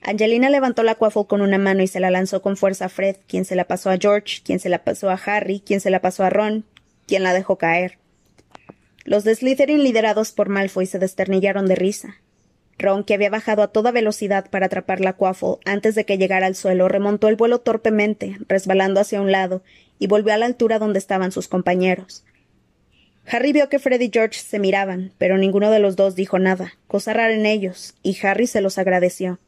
Angelina 0.01 0.49
levantó 0.49 0.83
la 0.83 0.95
quaffle 0.95 1.27
con 1.27 1.43
una 1.43 1.59
mano 1.59 1.83
y 1.83 1.89
se 1.89 2.01
la 2.01 2.11
lanzó 2.11 2.41
con 2.41 2.57
fuerza 2.57 2.87
a 2.87 2.89
Fred, 2.89 3.17
quien 3.29 3.45
se 3.45 3.55
la 3.55 3.65
pasó 3.65 3.91
a 3.91 3.99
George, 3.99 4.41
quien 4.43 4.61
se 4.61 4.71
la 4.71 4.83
pasó 4.83 5.11
a 5.11 5.21
Harry, 5.27 5.61
quien 5.61 5.81
se 5.81 5.91
la 5.91 6.01
pasó 6.01 6.25
a 6.25 6.31
Ron, 6.31 6.65
quien 7.07 7.23
la 7.23 7.35
dejó 7.35 7.59
caer. 7.59 7.99
Los 9.05 9.25
de 9.25 9.35
Slytherin 9.35 9.83
liderados 9.83 10.33
por 10.33 10.49
Malfoy 10.49 10.87
se 10.87 10.99
desternillaron 10.99 11.67
de 11.67 11.75
risa. 11.75 12.17
Ron, 12.79 13.05
que 13.05 13.15
había 13.15 13.31
bajado 13.31 13.63
a 13.63 13.69
toda 13.69 13.93
velocidad 13.93 14.49
para 14.49 14.67
atrapar 14.67 15.01
la 15.01 15.13
quaffle 15.13 15.59
antes 15.67 15.95
de 15.95 16.05
que 16.05 16.19
llegara 16.19 16.47
al 16.47 16.57
suelo, 16.57 16.89
remontó 16.89 17.29
el 17.29 17.37
vuelo 17.37 17.61
torpemente, 17.61 18.39
resbalando 18.49 19.01
hacia 19.01 19.21
un 19.21 19.31
lado, 19.31 19.63
y 20.03 20.09
volvió 20.09 20.35
a 20.35 20.37
la 20.37 20.47
altura 20.47 20.81
donde 20.81 20.99
estaban 20.99 21.31
sus 21.31 21.47
compañeros. 21.47 22.25
Harry 23.25 23.53
vio 23.53 23.69
que 23.69 23.79
Fred 23.79 24.01
y 24.01 24.11
George 24.13 24.41
se 24.41 24.59
miraban, 24.59 25.13
pero 25.17 25.39
ninguno 25.39 25.71
de 25.71 25.79
los 25.79 25.95
dos 25.95 26.17
dijo 26.17 26.41
nada, 26.41 26.73
cosa 26.89 27.13
rara 27.13 27.33
en 27.33 27.47
ellos, 27.47 27.95
y 28.03 28.19
Harry 28.27 28.49
se 28.49 28.61
los 28.61 28.79
agradeció. 28.79 29.39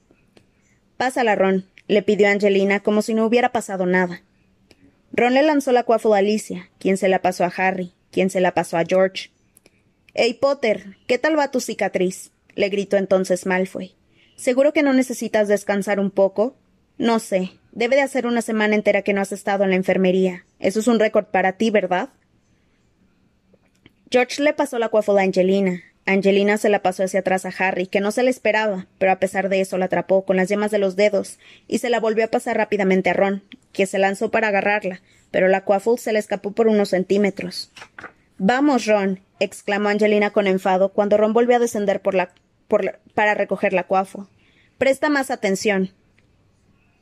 Pásala, 0.97 1.35
Ron, 1.35 1.67
le 1.89 2.03
pidió 2.03 2.29
Angelina 2.29 2.79
como 2.79 3.03
si 3.03 3.15
no 3.15 3.27
hubiera 3.27 3.51
pasado 3.51 3.85
nada. 3.85 4.23
Ron 5.11 5.35
le 5.35 5.43
lanzó 5.43 5.73
la 5.73 5.83
quaffle 5.83 6.15
a 6.15 6.19
Alicia, 6.19 6.71
quien 6.79 6.99
se 6.99 7.09
la 7.09 7.21
pasó 7.21 7.43
a 7.43 7.53
Harry, 7.57 7.93
quien 8.13 8.31
se 8.31 8.41
la 8.41 8.55
pasó 8.55 8.77
a 8.77 8.85
George. 8.85 9.33
Hey, 10.15 10.39
Potter, 10.41 10.99
¿qué 11.09 11.19
tal 11.19 11.37
va 11.37 11.51
tu 11.51 11.59
cicatriz? 11.59 12.31
le 12.55 12.69
gritó 12.69 12.97
entonces 12.97 13.45
Malfoy. 13.45 13.97
¿Seguro 14.37 14.73
que 14.73 14.85
no 14.85 14.93
necesitas 14.93 15.49
descansar 15.49 15.99
un 15.99 16.13
poco? 16.13 16.55
No 16.97 17.19
sé. 17.19 17.51
Debe 17.75 17.97
de 17.97 18.03
hacer 18.03 18.29
una 18.29 18.41
semana 18.41 18.77
entera 18.77 19.03
que 19.03 19.13
no 19.13 19.21
has 19.21 19.33
estado 19.33 19.65
en 19.65 19.71
la 19.71 19.77
enfermería. 19.77 20.47
Eso 20.61 20.79
es 20.79 20.87
un 20.87 21.01
récord 21.01 21.25
para 21.25 21.55
ti, 21.55 21.71
¿verdad? 21.71 22.11
George 24.13 24.41
le 24.45 24.53
pasó 24.53 24.79
la 24.79 24.91
coafola 24.91 25.23
a 25.23 25.25
Angelina. 25.25 25.83
Angelina 26.07 26.57
se 26.57 26.69
la 26.69 26.83
pasó 26.83 27.03
hacia 27.03 27.21
atrás 27.21 27.45
a 27.45 27.53
Harry, 27.59 27.89
que 27.89 27.99
no 28.01 28.13
se 28.13 28.23
le 28.23 28.31
esperaba, 28.31 28.87
pero 28.99 29.11
a 29.11 29.19
pesar 29.19 29.49
de 29.49 29.61
eso 29.61 29.77
la 29.77 29.87
atrapó 29.87 30.25
con 30.25 30.37
las 30.37 30.49
yemas 30.49 30.71
de 30.71 30.79
los 30.79 30.95
dedos 30.95 31.41
y 31.67 31.79
se 31.79 31.91
la 31.91 31.99
volvió 31.99 32.25
a 32.25 32.29
pasar 32.29 32.57
rápidamente 32.57 33.11
a 33.11 33.15
Ron, 33.15 33.43
que 33.73 33.87
se 33.87 33.99
lanzó 33.99 34.31
para 34.31 34.49
agarrarla, 34.49 35.01
pero 35.33 35.49
la 35.49 35.65
quaffle 35.65 35.97
se 35.99 36.13
le 36.13 36.21
escapó 36.21 36.53
por 36.53 36.69
unos 36.69 36.91
centímetros. 36.91 37.73
Vamos, 38.39 38.87
Ron, 38.87 39.19
exclamó 39.41 39.89
Angelina 39.89 40.31
con 40.31 40.47
enfado 40.47 40.91
cuando 40.91 41.17
Ron 41.17 41.33
volvió 41.33 41.57
a 41.57 41.61
descender 41.61 42.01
la 42.13 42.31
para 43.15 43.35
recoger 43.35 43.73
la 43.73 43.85
cuafo. 43.85 44.29
Presta 44.79 45.09
más 45.09 45.31
atención. 45.31 45.91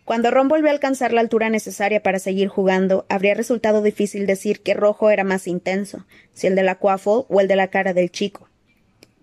Cuando 0.05 0.33
Ron 0.33 0.49
volvió 0.49 0.69
a 0.69 0.73
alcanzar 0.73 1.13
la 1.13 1.21
altura 1.21 1.49
necesaria 1.49 2.03
para 2.03 2.19
seguir 2.19 2.49
jugando, 2.49 3.07
habría 3.09 3.35
resultado 3.35 3.83
difícil 3.83 4.27
decir 4.27 4.61
qué 4.61 4.75
rojo 4.75 5.11
era 5.11 5.23
más 5.23 5.47
intenso, 5.47 6.07
si 6.35 6.49
el 6.49 6.57
de 6.57 6.65
la 6.65 6.75
cuafo 6.75 7.27
o 7.29 7.41
el 7.41 7.47
de 7.47 7.57
la 7.57 7.69
cara 7.69 7.95
del 7.95 8.11
chico. 8.11 8.49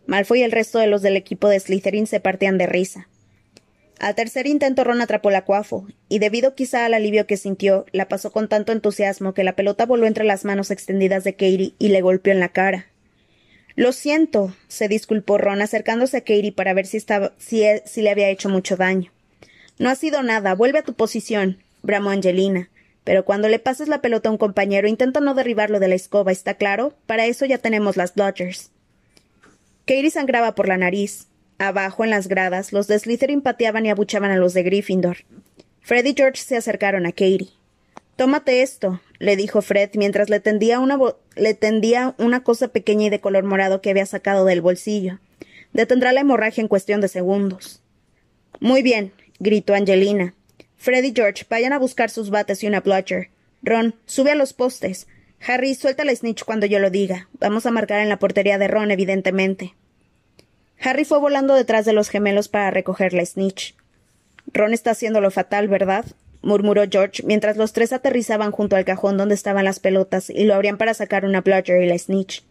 Malfoy 0.05 0.39
y 0.39 0.43
el 0.43 0.51
resto 0.51 0.79
de 0.79 0.87
los 0.87 1.01
del 1.01 1.17
equipo 1.17 1.49
de 1.49 1.59
Slytherin 1.59 2.07
se 2.07 2.21
partían 2.21 2.57
de 2.57 2.65
risa. 2.65 3.09
Al 3.99 4.15
tercer 4.15 4.47
intento 4.47 4.85
Ron 4.85 5.01
atrapó 5.01 5.29
la 5.29 5.43
cuafo, 5.43 5.85
y 6.07 6.19
debido 6.19 6.55
quizá 6.55 6.85
al 6.85 6.93
alivio 6.93 7.27
que 7.27 7.35
sintió, 7.35 7.85
la 7.91 8.07
pasó 8.07 8.31
con 8.31 8.47
tanto 8.47 8.71
entusiasmo 8.71 9.33
que 9.33 9.43
la 9.43 9.57
pelota 9.57 9.85
voló 9.85 10.07
entre 10.07 10.23
las 10.23 10.45
manos 10.45 10.71
extendidas 10.71 11.25
de 11.25 11.33
Katie 11.33 11.73
y 11.77 11.89
le 11.89 11.99
golpeó 11.99 12.31
en 12.31 12.39
la 12.39 12.49
cara. 12.49 12.87
Lo 13.75 13.91
siento, 13.91 14.55
se 14.69 14.87
disculpó 14.87 15.37
Ron 15.37 15.61
acercándose 15.61 16.17
a 16.17 16.21
Katie 16.21 16.53
para 16.53 16.73
ver 16.73 16.85
si, 16.85 16.95
estaba, 16.95 17.33
si, 17.37 17.63
e, 17.63 17.83
si 17.85 18.01
le 18.01 18.09
había 18.09 18.29
hecho 18.29 18.47
mucho 18.47 18.77
daño. 18.77 19.11
No 19.79 19.89
ha 19.89 19.95
sido 19.95 20.21
nada, 20.21 20.53
vuelve 20.53 20.79
a 20.79 20.83
tu 20.83 20.93
posición, 20.93 21.57
bramó 21.81 22.11
Angelina. 22.11 22.69
Pero 23.05 23.25
cuando 23.25 23.47
le 23.47 23.59
pases 23.59 23.87
la 23.87 24.01
pelota 24.01 24.29
a 24.29 24.31
un 24.31 24.37
compañero, 24.37 24.87
intenta 24.87 25.21
no 25.21 25.33
derribarlo 25.33 25.79
de 25.79 25.87
la 25.87 25.95
escoba, 25.95 26.31
¿está 26.31 26.53
claro? 26.53 26.93
Para 27.07 27.25
eso 27.25 27.45
ya 27.45 27.57
tenemos 27.57 27.97
las 27.97 28.13
Dodgers. 28.13 28.71
Katie 29.85 30.11
sangraba 30.11 30.53
por 30.53 30.67
la 30.67 30.77
nariz. 30.77 31.27
Abajo, 31.57 32.03
en 32.03 32.11
las 32.11 32.27
gradas, 32.27 32.71
los 32.73 32.87
de 32.87 32.99
Slytherin 32.99 33.41
pateaban 33.41 33.85
y 33.85 33.89
abuchaban 33.89 34.31
a 34.31 34.37
los 34.37 34.53
de 34.53 34.63
Gryffindor. 34.63 35.17
Fred 35.81 36.05
y 36.05 36.13
George 36.15 36.43
se 36.43 36.57
acercaron 36.57 37.05
a 37.05 37.11
Katie. 37.11 37.49
Tómate 38.15 38.61
esto, 38.61 39.01
le 39.17 39.37
dijo 39.37 39.61
Fred 39.61 39.91
mientras 39.95 40.29
le 40.29 40.41
tendía, 40.41 40.79
una 40.79 40.99
le 41.35 41.53
tendía 41.53 42.15
una 42.17 42.43
cosa 42.43 42.67
pequeña 42.67 43.05
y 43.05 43.09
de 43.09 43.21
color 43.21 43.45
morado 43.45 43.81
que 43.81 43.89
había 43.89 44.05
sacado 44.05 44.43
del 44.43 44.61
bolsillo. 44.61 45.19
Detendrá 45.71 46.11
la 46.11 46.21
hemorragia 46.21 46.61
en 46.61 46.67
cuestión 46.67 46.99
de 46.99 47.07
segundos. 47.07 47.81
Muy 48.59 48.83
bien, 48.83 49.13
gritó 49.39 49.73
Angelina. 49.73 50.33
Fred 50.77 51.03
y 51.03 51.13
George, 51.13 51.45
vayan 51.49 51.73
a 51.73 51.79
buscar 51.79 52.09
sus 52.09 52.29
bates 52.29 52.63
y 52.63 52.67
una 52.67 52.81
bludger. 52.81 53.29
Ron, 53.61 53.95
sube 54.05 54.31
a 54.31 54.35
los 54.35 54.53
postes. 54.53 55.07
Harry, 55.45 55.75
suelta 55.75 56.05
la 56.05 56.15
snitch 56.15 56.43
cuando 56.43 56.65
yo 56.65 56.79
lo 56.79 56.89
diga. 56.89 57.29
Vamos 57.33 57.65
a 57.65 57.71
marcar 57.71 57.99
en 58.01 58.09
la 58.09 58.19
portería 58.19 58.57
de 58.57 58.67
Ron, 58.67 58.91
evidentemente. 58.91 59.75
Harry 60.81 61.03
fue 61.03 61.19
volando 61.19 61.55
detrás 61.55 61.85
de 61.85 61.93
los 61.93 62.09
gemelos 62.09 62.47
para 62.47 62.71
recoger 62.71 63.13
la 63.13 63.25
snitch. 63.25 63.75
Ron 64.53 64.73
está 64.73 64.91
haciendo 64.91 65.21
lo 65.21 65.31
fatal, 65.31 65.67
¿verdad? 65.67 66.05
murmuró 66.41 66.83
George 66.89 67.23
mientras 67.25 67.57
los 67.57 67.73
tres 67.73 67.91
aterrizaban 67.91 68.51
junto 68.51 68.77
al 68.77 68.85
cajón 68.85 69.17
donde 69.17 69.35
estaban 69.35 69.65
las 69.65 69.79
pelotas 69.79 70.29
y 70.29 70.45
lo 70.45 70.55
abrían 70.55 70.77
para 70.77 70.93
sacar 70.93 71.25
una 71.25 71.41
bludger 71.41 71.81
y 71.81 71.87
la 71.87 71.97
snitch. 71.97 72.43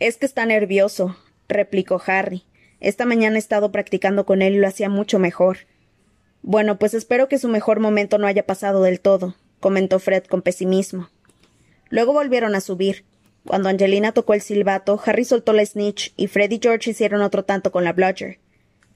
Es 0.00 0.16
que 0.16 0.26
está 0.26 0.44
nervioso, 0.44 1.16
replicó 1.48 2.02
Harry. 2.04 2.44
Esta 2.82 3.06
mañana 3.06 3.36
he 3.36 3.38
estado 3.38 3.70
practicando 3.70 4.26
con 4.26 4.42
él 4.42 4.54
y 4.54 4.58
lo 4.58 4.66
hacía 4.66 4.88
mucho 4.88 5.20
mejor. 5.20 5.58
Bueno, 6.42 6.80
pues 6.80 6.94
espero 6.94 7.28
que 7.28 7.38
su 7.38 7.46
mejor 7.48 7.78
momento 7.78 8.18
no 8.18 8.26
haya 8.26 8.44
pasado 8.44 8.82
del 8.82 8.98
todo, 8.98 9.36
comentó 9.60 10.00
Fred 10.00 10.24
con 10.24 10.42
pesimismo. 10.42 11.08
Luego 11.90 12.12
volvieron 12.12 12.56
a 12.56 12.60
subir. 12.60 13.04
Cuando 13.46 13.68
Angelina 13.68 14.10
tocó 14.10 14.34
el 14.34 14.40
silbato, 14.40 15.00
Harry 15.06 15.24
soltó 15.24 15.52
la 15.52 15.64
snitch 15.64 16.12
y 16.16 16.26
Fred 16.26 16.50
y 16.50 16.58
George 16.60 16.90
hicieron 16.90 17.22
otro 17.22 17.44
tanto 17.44 17.70
con 17.70 17.84
la 17.84 17.92
bludger. 17.92 18.40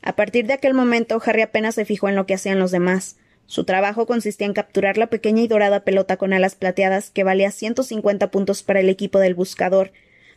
A 0.03 0.16
partir 0.16 0.49
de 0.49 0.55
aquel 0.55 0.75
momento, 0.75 1.22
Harry 1.25 1.42
apenas 1.42 1.77
se 1.77 1.85
fijó 1.85 2.09
en 2.09 2.16
lo 2.16 2.27
que 2.27 2.35
hacían 2.35 2.59
los 2.59 2.72
demás. 2.72 3.18
Su 3.46 3.62
trabajo 3.62 4.07
consistía 4.07 4.49
en 4.49 4.53
capturar 4.53 4.99
la 4.99 5.07
pequeña 5.07 5.42
y 5.42 5.46
dorada 5.46 5.85
pelota 5.85 6.16
con 6.16 6.33
alas 6.33 6.57
plateadas 6.57 7.11
que 7.11 7.22
valía 7.22 7.53
150 7.53 8.33
puntos 8.33 8.64
para 8.64 8.81
el 8.81 8.88
equipo 8.88 9.20
del 9.20 9.37
buscador, 9.37 9.92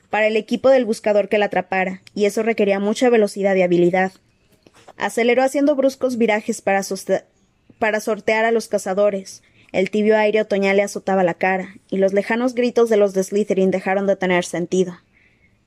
para 0.09 0.27
el 0.27 0.37
equipo 0.37 0.69
del 0.69 0.85
buscador 0.85 1.29
que 1.29 1.37
la 1.37 1.45
atrapara, 1.45 2.01
y 2.13 2.25
eso 2.25 2.43
requería 2.43 2.79
mucha 2.79 3.09
velocidad 3.09 3.55
y 3.55 3.61
habilidad. 3.61 4.11
Aceleró 4.97 5.43
haciendo 5.43 5.75
bruscos 5.75 6.17
virajes 6.17 6.61
para, 6.61 6.81
para 7.77 7.99
sortear 7.99 8.45
a 8.45 8.51
los 8.51 8.67
cazadores. 8.67 9.43
El 9.71 9.91
tibio 9.91 10.17
aire 10.17 10.41
otoñal 10.41 10.77
le 10.77 10.83
azotaba 10.83 11.23
la 11.23 11.35
cara, 11.35 11.75
y 11.89 11.97
los 11.97 12.13
lejanos 12.13 12.55
gritos 12.55 12.89
de 12.89 12.97
los 12.97 13.13
de 13.13 13.23
Slytherin 13.23 13.71
dejaron 13.71 14.07
de 14.07 14.15
tener 14.15 14.43
sentido. 14.45 14.97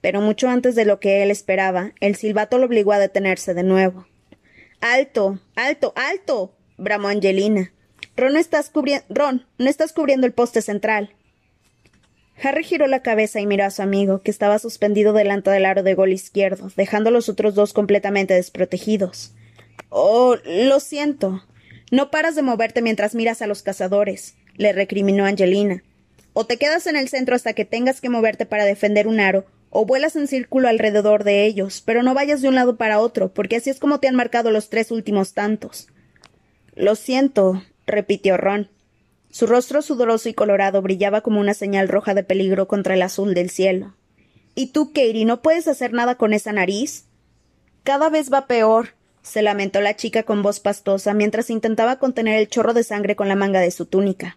Pero 0.01 0.21
mucho 0.21 0.49
antes 0.49 0.75
de 0.75 0.85
lo 0.85 0.99
que 0.99 1.23
él 1.23 1.31
esperaba, 1.31 1.93
el 2.01 2.17
silbato 2.17 2.59
lo 2.59 2.67
obligó 2.67 2.93
a 2.93 2.99
detenerse 2.99 3.55
de 3.55 3.63
nuevo. 3.63 4.07
¡Alto! 4.81 5.39
¡Alto! 5.55 5.93
¡Alto! 5.95 6.57
bramó 6.77 7.07
Angelina. 7.09 7.73
Ron, 8.17 8.37
estás 8.37 8.73
Ron, 9.09 9.47
no 9.59 9.71
estás 9.71 9.93
cubriendo 9.93 10.27
el 10.27 10.33
poste 10.33 10.61
central. 10.61 11.15
Harry 12.43 12.65
giró 12.65 12.87
la 12.87 13.03
cabeza 13.03 13.41
y 13.41 13.47
miró 13.47 13.65
a 13.65 13.71
su 13.71 13.83
amigo, 13.83 14.21
que 14.21 14.31
estaba 14.31 14.59
suspendido 14.59 15.13
delante 15.13 15.51
del 15.51 15.65
aro 15.65 15.83
de 15.83 15.95
gol 15.95 16.13
izquierdo, 16.13 16.71
dejando 16.77 17.09
a 17.09 17.13
los 17.13 17.29
otros 17.29 17.55
dos 17.55 17.73
completamente 17.73 18.35
desprotegidos. 18.35 19.33
Oh, 19.91 20.37
lo 20.45 20.81
siento. 20.81 21.45
No 21.91 22.11
paras 22.11 22.35
de 22.35 22.43
moverte 22.43 22.83
mientras 22.83 23.15
miras 23.15 23.43
a 23.43 23.47
los 23.47 23.63
cazadores, 23.63 24.35
le 24.57 24.73
recriminó 24.73 25.25
Angelina. 25.25 25.83
O 26.33 26.47
te 26.47 26.57
quedas 26.57 26.87
en 26.87 26.97
el 26.97 27.09
centro 27.09 27.37
hasta 27.37 27.53
que 27.53 27.65
tengas 27.65 28.01
que 28.01 28.09
moverte 28.09 28.47
para 28.47 28.65
defender 28.65 29.07
un 29.07 29.21
aro, 29.21 29.45
o 29.71 29.87
vuelas 29.87 30.17
en 30.17 30.27
círculo 30.27 30.69
alrededor 30.69 31.25
de 31.25 31.45
ellos, 31.45 31.83
pero 31.85 32.03
no 32.03 32.15
vayas 32.15 32.43
de 32.43 32.49
un 32.49 32.55
lado 32.55 32.77
para 32.77 33.01
otro, 33.01 33.33
porque 33.33 33.57
así 33.57 33.71
es 33.71 33.79
como 33.79 34.01
te 34.01 34.09
han 34.09 34.17
marcado 34.17 34.51
los 34.51 34.69
tres 34.69 34.91
últimos 34.91 35.33
tantos. 35.35 35.89
Lo 36.75 36.95
siento, 36.95 37.63
repitió 37.87 38.37
Ron. 38.37 38.69
Su 39.33 39.47
rostro 39.47 39.81
sudoroso 39.81 40.29
y 40.29 40.35
colorado 40.35 40.83
brillaba 40.83 41.23
como 41.23 41.41
una 41.41 41.55
señal 41.55 41.89
roja 41.89 42.13
de 42.13 42.23
peligro 42.23 42.69
contra 42.69 42.93
el 42.93 43.01
azul 43.01 43.33
del 43.33 43.49
cielo. 43.49 43.95
¿Y 44.55 44.73
tú, 44.73 44.93
Katie, 44.93 45.25
no 45.25 45.41
puedes 45.41 45.69
hacer 45.69 45.95
nada 45.95 46.17
con 46.17 46.35
esa 46.35 46.53
nariz? 46.53 47.07
Cada 47.83 48.11
vez 48.11 48.31
va 48.31 48.47
peor, 48.47 48.91
se 49.23 49.41
lamentó 49.41 49.81
la 49.81 49.97
chica 49.97 50.25
con 50.25 50.43
voz 50.43 50.61
pastosa 50.61 51.15
mientras 51.15 51.49
intentaba 51.49 51.99
contener 51.99 52.39
el 52.39 52.49
chorro 52.49 52.75
de 52.75 52.85
sangre 52.85 53.17
con 53.17 53.27
la 53.27 53.35
manga 53.35 53.61
de 53.61 53.71
su 53.71 53.87
túnica. 53.87 54.37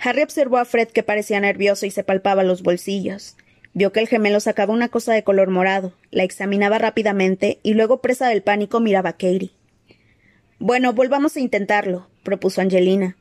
Harry 0.00 0.22
observó 0.22 0.58
a 0.58 0.64
Fred 0.64 0.88
que 0.88 1.04
parecía 1.04 1.38
nervioso 1.38 1.86
y 1.86 1.92
se 1.92 2.02
palpaba 2.02 2.42
los 2.42 2.64
bolsillos. 2.64 3.36
Vio 3.74 3.92
que 3.92 4.00
el 4.00 4.08
gemelo 4.08 4.40
sacaba 4.40 4.74
una 4.74 4.88
cosa 4.88 5.12
de 5.12 5.22
color 5.22 5.50
morado, 5.50 5.92
la 6.10 6.24
examinaba 6.24 6.78
rápidamente 6.78 7.60
y 7.62 7.74
luego, 7.74 8.00
presa 8.00 8.26
del 8.26 8.42
pánico, 8.42 8.80
miraba 8.80 9.10
a 9.10 9.12
Katie. 9.12 9.52
Bueno, 10.58 10.94
volvamos 10.94 11.36
a 11.36 11.40
intentarlo, 11.40 12.08
propuso 12.24 12.60
Angelina. 12.60 13.16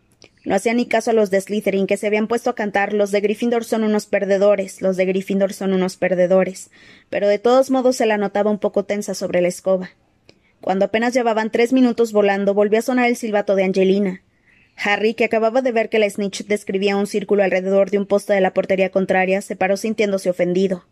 No 0.45 0.56
hacía 0.56 0.73
ni 0.73 0.86
caso 0.86 1.12
a 1.12 1.13
los 1.13 1.32
de 1.32 1.41
Slytherin, 1.41 1.86
que 1.86 1.97
se 1.97 2.08
habían 2.08 2.28
puesto 2.28 2.49
a 2.49 2.56
cantar 2.56 2.93
los 2.93 3.12
de 3.12 3.19
Gryffindor 3.19 3.65
son 3.65 3.84
unos 3.84 4.06
perdedores, 4.06 4.82
los 4.82 4.95
de 4.95 5.06
Gryffindor 5.06 5.54
son 5.54 5.73
unos 5.73 5.97
perdedores, 5.97 6.71
pero 7.10 7.28
de 7.28 7.39
todos 7.39 7.71
modos 7.71 7.97
se 7.97 8.06
la 8.06 8.17
notaba 8.17 8.49
un 8.49 8.60
poco 8.60 8.86
tensa 8.86 9.13
sobre 9.13 9.41
la 9.41 9.49
escoba. 9.49 9.91
Cuando 10.62 10.86
apenas 10.86 11.13
llevaban 11.13 11.52
tres 11.52 11.73
minutos 11.73 12.12
volando, 12.13 12.54
volvió 12.54 12.80
a 12.80 12.84
sonar 12.84 13.08
el 13.10 13.17
silbato 13.17 13.56
de 13.56 13.63
Angelina. 13.63 14.21
Harry, 14.82 15.13
que 15.13 15.25
acababa 15.25 15.62
de 15.62 15.73
ver 15.73 15.89
que 15.89 15.99
la 15.99 16.10
snitch 16.10 16.45
describía 16.45 16.95
un 16.95 17.08
círculo 17.08 17.43
alrededor 17.43 17.91
de 17.91 17.97
un 17.97 18.06
poste 18.06 18.34
de 18.34 18.41
la 18.41 18.54
portería 18.54 18.91
contraria, 18.91 19.41
se 19.41 19.58
paró 19.58 19.75
sintiéndose 19.75 20.30
ofendido. 20.30 20.86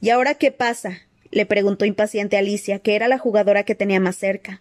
¿Y 0.00 0.10
ahora 0.10 0.34
qué 0.34 0.52
pasa? 0.52 0.98
le 1.30 1.46
preguntó 1.46 1.84
impaciente 1.84 2.36
Alicia, 2.36 2.78
que 2.78 2.94
era 2.94 3.08
la 3.08 3.18
jugadora 3.18 3.64
que 3.64 3.74
tenía 3.74 3.98
más 3.98 4.16
cerca. 4.16 4.60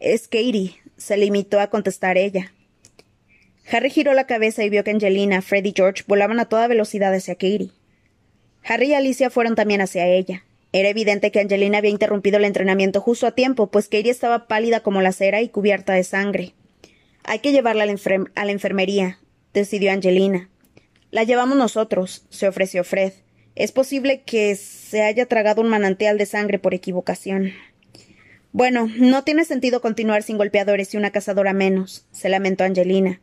Es 0.00 0.26
Katie, 0.26 0.76
se 0.96 1.16
limitó 1.16 1.60
a 1.60 1.68
contestar 1.68 2.16
ella. 2.16 2.52
Harry 3.70 3.90
giró 3.90 4.14
la 4.14 4.26
cabeza 4.26 4.64
y 4.64 4.70
vio 4.70 4.84
que 4.84 4.90
Angelina, 4.90 5.42
Fred 5.42 5.64
y 5.64 5.72
George 5.74 6.04
volaban 6.06 6.40
a 6.40 6.46
toda 6.46 6.66
velocidad 6.66 7.14
hacia 7.14 7.34
Katie. 7.34 7.70
Harry 8.64 8.90
y 8.90 8.94
Alicia 8.94 9.30
fueron 9.30 9.54
también 9.54 9.80
hacia 9.80 10.06
ella. 10.06 10.44
Era 10.72 10.88
evidente 10.88 11.30
que 11.30 11.40
Angelina 11.40 11.78
había 11.78 11.90
interrumpido 11.90 12.38
el 12.38 12.44
entrenamiento 12.44 13.00
justo 13.00 13.26
a 13.26 13.32
tiempo, 13.32 13.70
pues 13.70 13.88
Katie 13.88 14.10
estaba 14.10 14.46
pálida 14.46 14.80
como 14.80 15.02
la 15.02 15.12
cera 15.12 15.42
y 15.42 15.48
cubierta 15.48 15.92
de 15.92 16.04
sangre. 16.04 16.54
Hay 17.24 17.40
que 17.40 17.52
llevarla 17.52 17.84
a 17.84 17.86
la, 17.86 17.94
a 18.34 18.44
la 18.44 18.52
enfermería, 18.52 19.18
decidió 19.52 19.92
Angelina. 19.92 20.48
La 21.10 21.24
llevamos 21.24 21.58
nosotros, 21.58 22.24
se 22.30 22.48
ofreció 22.48 22.84
Fred. 22.84 23.12
Es 23.54 23.70
posible 23.70 24.22
que 24.22 24.56
se 24.56 25.02
haya 25.02 25.26
tragado 25.26 25.60
un 25.60 25.68
manantial 25.68 26.16
de 26.16 26.24
sangre 26.24 26.58
por 26.58 26.72
equivocación. 26.72 27.52
Bueno, 28.52 28.88
no 28.98 29.24
tiene 29.24 29.44
sentido 29.44 29.82
continuar 29.82 30.22
sin 30.22 30.38
golpeadores 30.38 30.94
y 30.94 30.96
una 30.96 31.10
cazadora 31.10 31.52
menos, 31.52 32.06
se 32.12 32.30
lamentó 32.30 32.64
Angelina. 32.64 33.20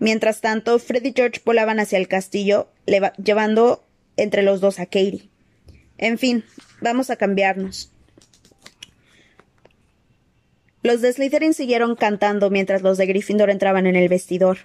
Mientras 0.00 0.40
tanto, 0.40 0.78
Fred 0.78 1.04
y 1.04 1.12
George 1.14 1.40
volaban 1.44 1.78
hacia 1.78 1.98
el 1.98 2.08
castillo, 2.08 2.68
llevando 3.22 3.84
entre 4.16 4.42
los 4.42 4.60
dos 4.60 4.80
a 4.80 4.86
Katie. 4.86 5.28
En 5.98 6.18
fin, 6.18 6.42
vamos 6.80 7.10
a 7.10 7.16
cambiarnos. 7.16 7.92
Los 10.82 11.02
de 11.02 11.12
Slytherin 11.12 11.52
siguieron 11.52 11.94
cantando 11.94 12.48
mientras 12.48 12.80
los 12.80 12.96
de 12.96 13.04
Gryffindor 13.04 13.50
entraban 13.50 13.86
en 13.86 13.96
el 13.96 14.08
vestidor. 14.08 14.58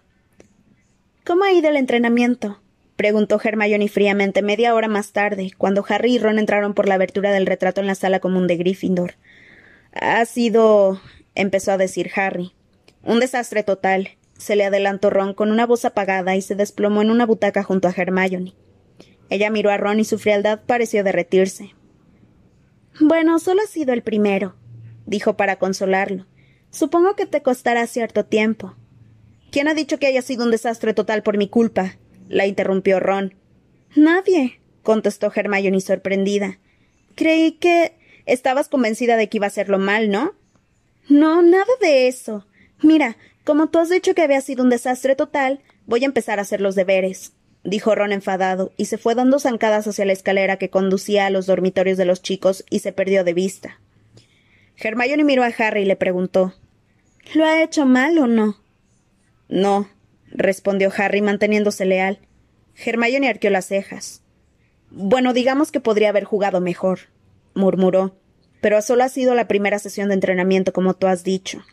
¿Cómo 1.25 1.43
ha 1.43 1.51
ido 1.51 1.69
el 1.69 1.75
entrenamiento? 1.75 2.61
preguntó 2.95 3.37
Hermione 3.43 3.89
fríamente 3.89 4.41
media 4.41 4.73
hora 4.73 4.87
más 4.87 5.11
tarde, 5.11 5.51
cuando 5.57 5.83
Harry 5.89 6.15
y 6.15 6.19
Ron 6.19 6.39
entraron 6.39 6.73
por 6.73 6.87
la 6.87 6.95
abertura 6.95 7.33
del 7.33 7.45
retrato 7.45 7.81
en 7.81 7.87
la 7.87 7.95
sala 7.95 8.21
común 8.21 8.47
de 8.47 8.55
Gryffindor. 8.55 9.15
Ha 9.91 10.23
sido. 10.23 11.01
empezó 11.35 11.73
a 11.73 11.77
decir 11.77 12.09
Harry. 12.15 12.53
Un 13.03 13.19
desastre 13.19 13.63
total. 13.63 14.11
Se 14.37 14.55
le 14.55 14.65
adelantó 14.65 15.09
Ron 15.09 15.33
con 15.33 15.51
una 15.51 15.65
voz 15.65 15.85
apagada 15.85 16.35
y 16.35 16.41
se 16.41 16.55
desplomó 16.55 17.01
en 17.01 17.11
una 17.11 17.25
butaca 17.25 17.63
junto 17.63 17.87
a 17.87 17.93
Hermione. 17.95 18.53
Ella 19.29 19.49
miró 19.49 19.71
a 19.71 19.77
Ron 19.77 19.99
y 19.99 20.05
su 20.05 20.19
frialdad 20.19 20.61
pareció 20.65 21.03
derretirse. 21.03 21.73
Bueno, 22.99 23.39
solo 23.39 23.61
ha 23.63 23.67
sido 23.67 23.93
el 23.93 24.03
primero, 24.03 24.55
dijo 25.05 25.35
para 25.35 25.57
consolarlo. 25.57 26.27
Supongo 26.69 27.15
que 27.15 27.25
te 27.25 27.41
costará 27.41 27.87
cierto 27.87 28.25
tiempo. 28.25 28.75
¿Quién 29.51 29.67
ha 29.67 29.73
dicho 29.73 29.99
que 29.99 30.07
haya 30.07 30.21
sido 30.21 30.43
un 30.43 30.51
desastre 30.51 30.93
total 30.93 31.23
por 31.23 31.37
mi 31.37 31.47
culpa? 31.47 31.97
la 32.27 32.47
interrumpió 32.47 32.99
Ron. 32.99 33.35
Nadie, 33.95 34.59
contestó 34.83 35.31
Hermione 35.33 35.81
sorprendida. 35.81 36.59
Creí 37.15 37.53
que. 37.53 37.97
Estabas 38.25 38.69
convencida 38.69 39.17
de 39.17 39.29
que 39.29 39.37
iba 39.37 39.45
a 39.45 39.49
hacerlo 39.49 39.77
mal, 39.77 40.09
¿no? 40.09 40.33
No, 41.07 41.43
nada 41.43 41.71
de 41.79 42.07
eso. 42.07 42.47
Mira, 42.81 43.17
como 43.45 43.67
tú 43.69 43.79
has 43.79 43.89
dicho 43.89 44.13
que 44.13 44.21
había 44.21 44.41
sido 44.41 44.63
un 44.63 44.69
desastre 44.69 45.15
total, 45.15 45.61
voy 45.85 46.03
a 46.03 46.07
empezar 46.07 46.39
a 46.39 46.41
hacer 46.41 46.59
los 46.59 46.75
deberes, 46.75 47.31
dijo 47.63 47.95
Ron 47.95 48.11
enfadado, 48.11 48.73
y 48.75 48.85
se 48.85 48.97
fue 48.97 49.15
dando 49.15 49.39
zancadas 49.39 49.87
hacia 49.87 50.03
la 50.03 50.11
escalera 50.11 50.57
que 50.57 50.69
conducía 50.69 51.25
a 51.25 51.29
los 51.29 51.45
dormitorios 51.45 51.97
de 51.97 52.05
los 52.05 52.21
chicos 52.21 52.65
y 52.69 52.79
se 52.79 52.91
perdió 52.91 53.23
de 53.23 53.33
vista. 53.33 53.79
Hermione 54.75 55.23
miró 55.23 55.43
a 55.43 55.53
Harry 55.57 55.83
y 55.83 55.85
le 55.85 55.95
preguntó 55.95 56.53
¿Lo 57.33 57.45
ha 57.45 57.63
hecho 57.63 57.85
mal 57.85 58.17
o 58.17 58.27
no? 58.27 58.57
No, 59.47 59.89
respondió 60.27 60.91
Harry 60.97 61.21
manteniéndose 61.21 61.85
leal. 61.85 62.19
Hermione 62.75 63.29
arqueó 63.29 63.49
las 63.49 63.67
cejas. 63.67 64.21
Bueno, 64.91 65.31
digamos 65.31 65.71
que 65.71 65.79
podría 65.79 66.09
haber 66.09 66.25
jugado 66.25 66.59
mejor 66.59 66.99
murmuró. 67.55 68.15
Pero 68.61 68.81
solo 68.81 69.03
ha 69.03 69.09
sido 69.09 69.33
la 69.33 69.47
primera 69.47 69.79
sesión 69.79 70.09
de 70.09 70.15
entrenamiento, 70.15 70.73
como 70.73 70.93
tú 70.93 71.07
has 71.07 71.23
dicho. 71.23 71.63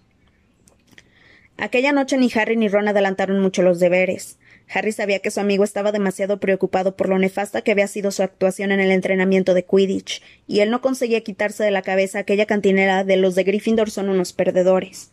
Aquella 1.63 1.93
noche 1.93 2.19
ni 2.19 2.29
Harry 2.35 2.57
ni 2.57 2.67
Ron 2.67 2.89
adelantaron 2.89 3.39
mucho 3.39 3.63
los 3.63 3.79
deberes. 3.79 4.37
Harry 4.75 4.91
sabía 4.91 5.21
que 5.21 5.31
su 5.31 5.39
amigo 5.39 5.63
estaba 5.63 5.93
demasiado 5.93 6.41
preocupado 6.41 6.97
por 6.97 7.09
lo 7.09 7.21
nefasta 7.21 7.63
que 7.63 7.71
había 7.71 7.87
sido 7.87 8.11
su 8.11 8.25
actuación 8.25 8.73
en 8.73 8.81
el 8.81 8.91
entrenamiento 8.91 9.55
de 9.55 9.65
Quidditch, 9.65 10.23
y 10.49 10.59
él 10.59 10.73
no 10.73 10.81
conseguía 10.81 11.21
quitarse 11.21 11.63
de 11.63 11.71
la 11.71 11.83
cabeza 11.83 12.19
aquella 12.19 12.47
cantinera 12.47 13.05
de 13.05 13.17
los 13.17 13.37
de 13.37 13.45
Gryffindor 13.45 13.93
son 13.93 14.09
unos 14.09 14.33
perdedores. 14.33 15.13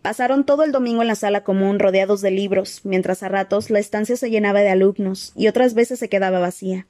Pasaron 0.00 0.46
todo 0.46 0.64
el 0.64 0.72
domingo 0.72 1.02
en 1.02 1.08
la 1.08 1.14
sala 1.16 1.44
común 1.44 1.80
rodeados 1.80 2.22
de 2.22 2.30
libros, 2.30 2.80
mientras 2.84 3.22
a 3.22 3.28
ratos 3.28 3.68
la 3.68 3.78
estancia 3.78 4.16
se 4.16 4.30
llenaba 4.30 4.60
de 4.60 4.70
alumnos 4.70 5.34
y 5.36 5.48
otras 5.48 5.74
veces 5.74 5.98
se 5.98 6.08
quedaba 6.08 6.38
vacía. 6.38 6.86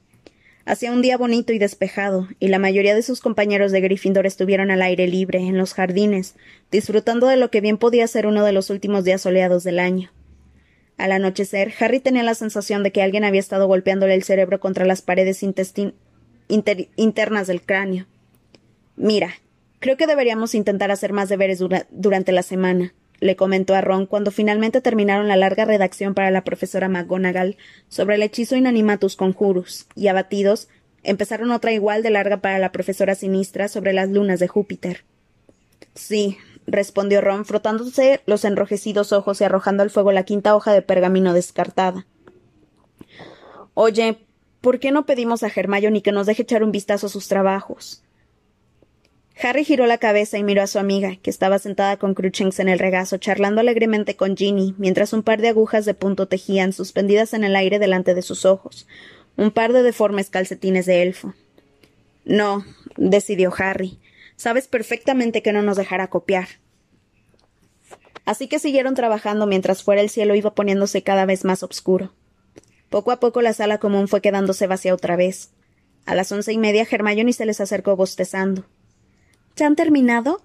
Hacía 0.65 0.91
un 0.91 1.01
día 1.01 1.17
bonito 1.17 1.53
y 1.53 1.59
despejado, 1.59 2.27
y 2.39 2.49
la 2.49 2.59
mayoría 2.59 2.93
de 2.93 3.01
sus 3.01 3.19
compañeros 3.19 3.71
de 3.71 3.81
Gryffindor 3.81 4.27
estuvieron 4.27 4.69
al 4.69 4.83
aire 4.83 5.07
libre, 5.07 5.39
en 5.39 5.57
los 5.57 5.73
jardines, 5.73 6.35
disfrutando 6.71 7.27
de 7.27 7.35
lo 7.35 7.49
que 7.49 7.61
bien 7.61 7.77
podía 7.77 8.07
ser 8.07 8.27
uno 8.27 8.45
de 8.45 8.51
los 8.51 8.69
últimos 8.69 9.03
días 9.03 9.21
soleados 9.21 9.63
del 9.63 9.79
año. 9.79 10.11
Al 10.97 11.13
anochecer, 11.13 11.73
Harry 11.79 11.99
tenía 11.99 12.21
la 12.21 12.35
sensación 12.35 12.83
de 12.83 12.91
que 12.91 13.01
alguien 13.01 13.23
había 13.23 13.39
estado 13.39 13.65
golpeándole 13.65 14.13
el 14.13 14.23
cerebro 14.23 14.59
contra 14.59 14.85
las 14.85 15.01
paredes 15.01 15.41
internas 15.41 17.47
del 17.47 17.61
cráneo. 17.63 18.05
Mira, 18.95 19.33
creo 19.79 19.97
que 19.97 20.05
deberíamos 20.05 20.53
intentar 20.53 20.91
hacer 20.91 21.11
más 21.11 21.27
deberes 21.27 21.59
durante 21.89 22.31
la 22.31 22.43
semana, 22.43 22.93
le 23.21 23.37
comentó 23.37 23.75
a 23.75 23.81
Ron 23.81 24.07
cuando 24.07 24.31
finalmente 24.31 24.81
terminaron 24.81 25.29
la 25.29 25.37
larga 25.37 25.63
redacción 25.63 26.13
para 26.13 26.31
la 26.31 26.43
profesora 26.43 26.89
McGonagall 26.89 27.55
sobre 27.87 28.15
el 28.15 28.23
hechizo 28.23 28.57
Inanimatus 28.57 29.15
Conjurus, 29.15 29.85
y 29.95 30.07
abatidos, 30.07 30.67
empezaron 31.03 31.51
otra 31.51 31.71
igual 31.71 32.03
de 32.03 32.09
larga 32.09 32.37
para 32.41 32.59
la 32.59 32.71
profesora 32.71 33.15
Sinistra 33.15 33.69
sobre 33.69 33.93
las 33.93 34.09
lunas 34.09 34.39
de 34.39 34.47
Júpiter. 34.47 35.05
Sí, 35.93 36.37
respondió 36.65 37.21
Ron, 37.21 37.45
frotándose 37.45 38.21
los 38.25 38.43
enrojecidos 38.43 39.13
ojos 39.13 39.39
y 39.39 39.43
arrojando 39.43 39.83
al 39.83 39.91
fuego 39.91 40.11
la 40.11 40.23
quinta 40.23 40.55
hoja 40.55 40.73
de 40.73 40.81
pergamino 40.81 41.33
descartada. 41.33 42.07
Oye, 43.75 44.17
¿por 44.61 44.79
qué 44.79 44.91
no 44.91 45.05
pedimos 45.05 45.43
a 45.43 45.51
ni 45.91 46.01
que 46.01 46.11
nos 46.11 46.25
deje 46.25 46.41
echar 46.41 46.63
un 46.63 46.71
vistazo 46.71 47.05
a 47.05 47.09
sus 47.09 47.27
trabajos? 47.27 48.03
Harry 49.43 49.65
giró 49.65 49.87
la 49.87 49.97
cabeza 49.97 50.37
y 50.37 50.43
miró 50.43 50.61
a 50.61 50.67
su 50.67 50.77
amiga, 50.77 51.17
que 51.21 51.29
estaba 51.29 51.57
sentada 51.57 51.97
con 51.97 52.13
Cruchens 52.13 52.59
en 52.59 52.69
el 52.69 52.79
regazo, 52.79 53.17
charlando 53.17 53.61
alegremente 53.61 54.15
con 54.15 54.37
Ginny, 54.37 54.75
mientras 54.77 55.13
un 55.13 55.23
par 55.23 55.41
de 55.41 55.49
agujas 55.49 55.85
de 55.85 55.93
punto 55.93 56.27
tejían, 56.27 56.73
suspendidas 56.73 57.33
en 57.33 57.43
el 57.43 57.55
aire 57.55 57.79
delante 57.79 58.13
de 58.13 58.21
sus 58.21 58.45
ojos, 58.45 58.87
un 59.37 59.51
par 59.51 59.73
de 59.73 59.83
deformes 59.83 60.29
calcetines 60.29 60.85
de 60.85 61.01
elfo. 61.01 61.33
No, 62.23 62.63
decidió 62.97 63.51
Harry. 63.57 63.99
Sabes 64.35 64.67
perfectamente 64.67 65.41
que 65.41 65.53
no 65.53 65.61
nos 65.63 65.77
dejará 65.77 66.07
copiar. 66.07 66.47
Así 68.25 68.47
que 68.47 68.59
siguieron 68.59 68.93
trabajando 68.93 69.47
mientras 69.47 69.83
fuera 69.83 70.01
el 70.01 70.09
cielo 70.09 70.35
iba 70.35 70.53
poniéndose 70.53 71.01
cada 71.01 71.25
vez 71.25 71.45
más 71.45 71.63
oscuro. 71.63 72.13
Poco 72.89 73.11
a 73.11 73.19
poco 73.19 73.41
la 73.41 73.53
sala 73.53 73.79
común 73.79 74.07
fue 74.07 74.21
quedándose 74.21 74.67
vacía 74.67 74.93
otra 74.93 75.15
vez. 75.15 75.51
A 76.05 76.13
las 76.13 76.31
once 76.31 76.53
y 76.53 76.57
media 76.57 76.87
Hermione 76.89 77.33
se 77.33 77.45
les 77.45 77.61
acercó 77.61 77.95
bostezando. 77.95 78.65
¿Ya 79.55 79.67
han 79.67 79.75
terminado? 79.75 80.41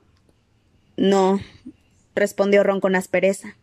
No, 0.97 1.41
respondió 2.15 2.63
Ron 2.63 2.81
con 2.81 2.97
aspereza. 2.97 3.57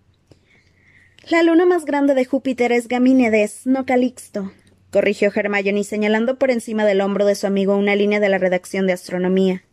La 1.30 1.42
luna 1.42 1.66
más 1.66 1.86
grande 1.86 2.14
de 2.14 2.26
Júpiter 2.26 2.72
es 2.72 2.88
Gamínedes, 2.88 3.66
no 3.66 3.86
Calixto, 3.86 4.52
corrigió 4.92 5.32
Hermione 5.34 5.84
señalando 5.84 6.38
por 6.38 6.52
encima 6.52 6.86
del 6.86 7.02
hombro 7.02 7.26
de 7.26 7.36
su 7.36 7.48
amigo 7.48 7.78
una 7.78 7.96
línea 7.96 8.20
de 8.20 8.30
la 8.30 8.38
redacción 8.38 8.88
de 8.88 8.94
astronomía. 8.94 9.64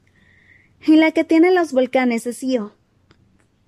Y 0.87 0.97
la 0.97 1.13
que 1.13 1.25
tiene 1.25 1.53
los 1.53 1.73
volcanes 1.73 2.27
es 2.27 2.43
Io. 2.43 2.75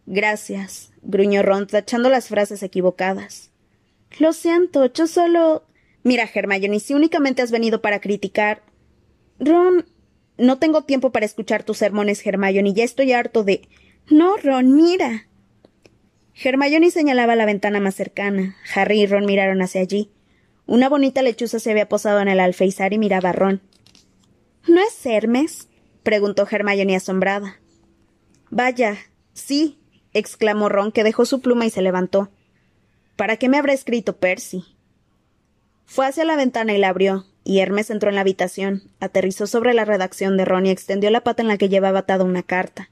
Gracias, 0.07 0.93
gruñó 1.03 1.43
Ron, 1.43 1.67
tachando 1.67 2.09
las 2.09 2.29
frases 2.29 2.62
equivocadas. 2.62 3.51
Lo 4.19 4.33
siento, 4.33 4.93
yo 4.93 5.07
solo. 5.07 5.65
Mira, 6.05 6.29
Hermione, 6.33 6.81
si 6.81 6.95
únicamente 6.95 7.43
has 7.43 7.51
venido 7.51 7.83
para 7.83 8.01
criticar. 8.01 8.62
Ron. 9.38 9.85
No 10.42 10.59
tengo 10.59 10.83
tiempo 10.83 11.12
para 11.12 11.24
escuchar 11.24 11.62
tus 11.62 11.78
sermones, 11.78 12.26
Hermione, 12.26 12.72
ya 12.74 12.83
estoy 12.83 13.12
harto 13.12 13.44
de. 13.44 13.68
No, 14.11 14.37
Ron, 14.38 14.74
mira. 14.74 15.28
Hermione 16.35 16.90
señalaba 16.90 17.37
la 17.37 17.46
ventana 17.46 17.78
más 17.78 17.94
cercana. 17.94 18.57
Harry 18.74 19.02
y 19.02 19.07
Ron 19.07 19.24
miraron 19.24 19.62
hacia 19.62 19.83
allí. 19.83 20.11
Una 20.66 20.88
bonita 20.88 21.22
lechuza 21.22 21.61
se 21.61 21.70
había 21.70 21.88
posado 21.88 22.18
en 22.18 22.26
el 22.26 22.40
alféizar 22.40 22.92
y 22.92 22.98
miraba 22.98 23.28
a 23.28 23.33
Ron. 23.35 23.61
¿No 24.66 24.81
es 24.81 25.07
Hermes? 25.07 25.68
preguntó 26.02 26.44
Hermione 26.50 26.96
asombrada. 26.96 27.61
Vaya, 28.50 28.96
sí, 29.35 29.78
exclamó 30.12 30.68
Ron, 30.68 30.90
que 30.90 31.05
dejó 31.05 31.24
su 31.24 31.40
pluma 31.40 31.66
y 31.66 31.70
se 31.70 31.83
levantó. 31.83 32.33
¿Para 33.14 33.37
qué 33.37 33.48
me 33.48 33.59
habrá 33.59 33.74
escrito 33.74 34.16
Percy? 34.16 34.64
Fue 35.87 36.05
hacia 36.05 36.24
la 36.24 36.35
ventana 36.35 36.74
y 36.74 36.78
la 36.78 36.88
abrió, 36.88 37.26
y 37.44 37.59
Hermes 37.59 37.90
entró 37.90 38.09
en 38.09 38.14
la 38.14 38.20
habitación, 38.20 38.83
aterrizó 39.00 39.46
sobre 39.46 39.74
la 39.74 39.85
redacción 39.85 40.37
de 40.37 40.44
Ron 40.44 40.66
y 40.66 40.70
extendió 40.70 41.11
la 41.11 41.22
pata 41.22 41.42
en 41.42 41.48
la 41.48 41.59
que 41.59 41.68
llevaba 41.68 42.00
atada 42.00 42.24
una 42.24 42.42
carta. 42.42 42.90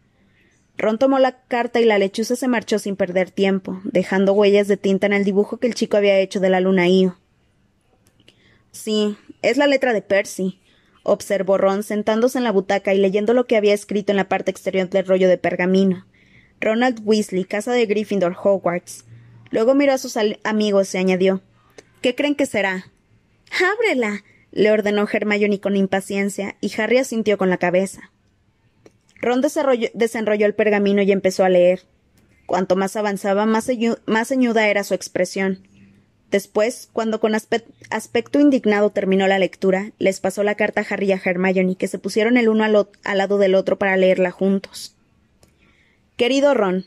Ron 0.76 0.98
tomó 0.98 1.18
la 1.18 1.42
carta 1.42 1.80
y 1.80 1.84
la 1.84 1.98
lechuza 1.98 2.36
se 2.36 2.48
marchó 2.48 2.78
sin 2.78 2.96
perder 2.96 3.30
tiempo, 3.30 3.80
dejando 3.84 4.32
huellas 4.32 4.66
de 4.66 4.76
tinta 4.76 5.06
en 5.06 5.12
el 5.12 5.24
dibujo 5.24 5.58
que 5.58 5.66
el 5.66 5.74
chico 5.74 5.96
había 5.96 6.18
hecho 6.18 6.40
de 6.40 6.50
la 6.50 6.60
luna 6.60 6.88
Io. 6.88 7.18
Sí, 8.72 9.16
es 9.42 9.56
la 9.56 9.66
letra 9.66 9.92
de 9.92 10.02
Percy, 10.02 10.60
observó 11.02 11.58
Ron 11.58 11.82
sentándose 11.82 12.38
en 12.38 12.44
la 12.44 12.52
butaca 12.52 12.94
y 12.94 12.98
leyendo 12.98 13.34
lo 13.34 13.46
que 13.46 13.56
había 13.56 13.74
escrito 13.74 14.12
en 14.12 14.16
la 14.16 14.28
parte 14.28 14.50
exterior 14.50 14.88
del 14.88 15.06
rollo 15.06 15.28
de 15.28 15.38
pergamino. 15.38 16.06
Ronald 16.60 17.00
Weasley, 17.04 17.44
casa 17.44 17.72
de 17.72 17.86
Gryffindor 17.86 18.36
Hogwarts. 18.42 19.04
Luego 19.50 19.74
miró 19.74 19.94
a 19.94 19.98
sus 19.98 20.16
amigos 20.44 20.94
y 20.94 20.98
añadió 20.98 21.42
¿Qué 22.02 22.14
creen 22.14 22.34
que 22.34 22.46
será? 22.46 22.86
Ábrela. 23.50 24.22
Le 24.52 24.70
ordenó 24.70 25.06
Hermione 25.10 25.60
con 25.60 25.76
impaciencia, 25.76 26.56
y 26.60 26.72
Harry 26.80 26.98
asintió 26.98 27.38
con 27.38 27.50
la 27.50 27.58
cabeza. 27.58 28.10
Ron 29.20 29.42
desenrolló 29.42 30.46
el 30.46 30.54
pergamino 30.54 31.02
y 31.02 31.12
empezó 31.12 31.44
a 31.44 31.48
leer. 31.48 31.82
Cuanto 32.46 32.74
más 32.74 32.96
avanzaba, 32.96 33.46
más, 33.46 33.70
más 34.06 34.28
ceñuda 34.28 34.68
era 34.68 34.82
su 34.82 34.94
expresión. 34.94 35.60
Después, 36.30 36.88
cuando 36.92 37.20
con 37.20 37.34
aspecto 37.34 38.40
indignado 38.40 38.90
terminó 38.90 39.26
la 39.26 39.38
lectura, 39.38 39.90
les 39.98 40.20
pasó 40.20 40.42
la 40.42 40.54
carta 40.54 40.80
a 40.80 40.86
Harry 40.88 41.06
y 41.06 41.12
a 41.12 41.20
Hermione, 41.22 41.76
que 41.76 41.88
se 41.88 41.98
pusieron 41.98 42.36
el 42.36 42.48
uno 42.48 42.64
al, 42.64 42.88
al 43.04 43.18
lado 43.18 43.38
del 43.38 43.54
otro 43.54 43.78
para 43.78 43.96
leerla 43.96 44.30
juntos. 44.30 44.96
Querido 46.16 46.54
Ron, 46.54 46.86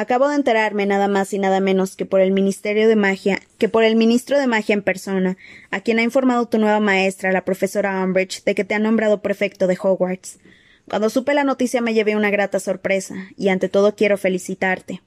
acabo 0.00 0.28
de 0.28 0.36
enterarme 0.36 0.86
nada 0.86 1.08
más 1.08 1.32
y 1.34 1.38
nada 1.38 1.60
menos 1.60 1.94
que 1.94 2.06
por 2.06 2.20
el 2.20 2.32
Ministerio 2.32 2.88
de 2.88 2.96
Magia, 2.96 3.40
que 3.58 3.68
por 3.68 3.84
el 3.84 3.96
ministro 3.96 4.38
de 4.38 4.46
Magia 4.46 4.72
en 4.72 4.82
persona, 4.82 5.36
a 5.70 5.80
quien 5.80 5.98
ha 5.98 6.02
informado 6.02 6.46
tu 6.46 6.58
nueva 6.58 6.80
maestra, 6.80 7.32
la 7.32 7.44
profesora 7.44 8.02
Umbridge, 8.02 8.42
de 8.44 8.54
que 8.54 8.64
te 8.64 8.74
ha 8.74 8.78
nombrado 8.78 9.20
prefecto 9.20 9.66
de 9.66 9.78
Hogwarts. 9.80 10.38
Cuando 10.88 11.10
supe 11.10 11.34
la 11.34 11.44
noticia 11.44 11.82
me 11.82 11.94
llevé 11.94 12.16
una 12.16 12.30
grata 12.30 12.60
sorpresa, 12.60 13.14
y 13.36 13.48
ante 13.50 13.68
todo 13.68 13.94
quiero 13.94 14.16
felicitarte. 14.16 15.02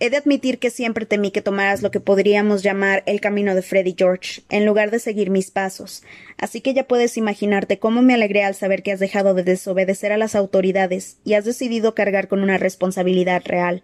He 0.00 0.10
de 0.10 0.16
admitir 0.16 0.58
que 0.58 0.70
siempre 0.70 1.06
temí 1.06 1.30
que 1.30 1.40
tomaras 1.40 1.80
lo 1.80 1.92
que 1.92 2.00
podríamos 2.00 2.64
llamar 2.64 3.04
el 3.06 3.20
camino 3.20 3.54
de 3.54 3.62
Freddy 3.62 3.94
George, 3.96 4.42
en 4.48 4.66
lugar 4.66 4.90
de 4.90 4.98
seguir 4.98 5.30
mis 5.30 5.52
pasos, 5.52 6.02
así 6.36 6.60
que 6.60 6.74
ya 6.74 6.88
puedes 6.88 7.16
imaginarte 7.16 7.78
cómo 7.78 8.02
me 8.02 8.14
alegré 8.14 8.42
al 8.42 8.56
saber 8.56 8.82
que 8.82 8.90
has 8.90 8.98
dejado 8.98 9.34
de 9.34 9.44
desobedecer 9.44 10.10
a 10.10 10.18
las 10.18 10.34
autoridades 10.34 11.18
y 11.24 11.34
has 11.34 11.44
decidido 11.44 11.94
cargar 11.94 12.26
con 12.26 12.42
una 12.42 12.58
responsabilidad 12.58 13.42
real. 13.44 13.82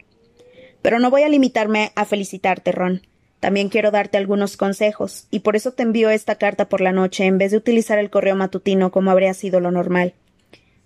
Pero 0.83 0.99
no 0.99 1.11
voy 1.11 1.23
a 1.23 1.29
limitarme 1.29 1.93
a 1.95 2.05
felicitarte, 2.05 2.73
Ron. 2.73 3.03
También 3.39 3.69
quiero 3.69 3.91
darte 3.91 4.19
algunos 4.19 4.57
consejos, 4.57 5.27
y 5.31 5.41
por 5.41 5.55
eso 5.55 5.73
te 5.73 5.85
envío 5.85 6.11
esta 6.11 6.35
carta 6.35 6.69
por 6.69 6.81
la 6.81 6.93
noche 6.93 7.25
en 7.25 7.39
vez 7.39 7.53
de 7.53 7.57
utilizar 7.57 7.99
el 7.99 8.11
correo 8.11 8.35
matutino 8.35 8.91
como 8.91 9.13
habría 9.13 9.33
sido 9.33 9.61
lo 9.61 9.71
normal. 9.71 10.15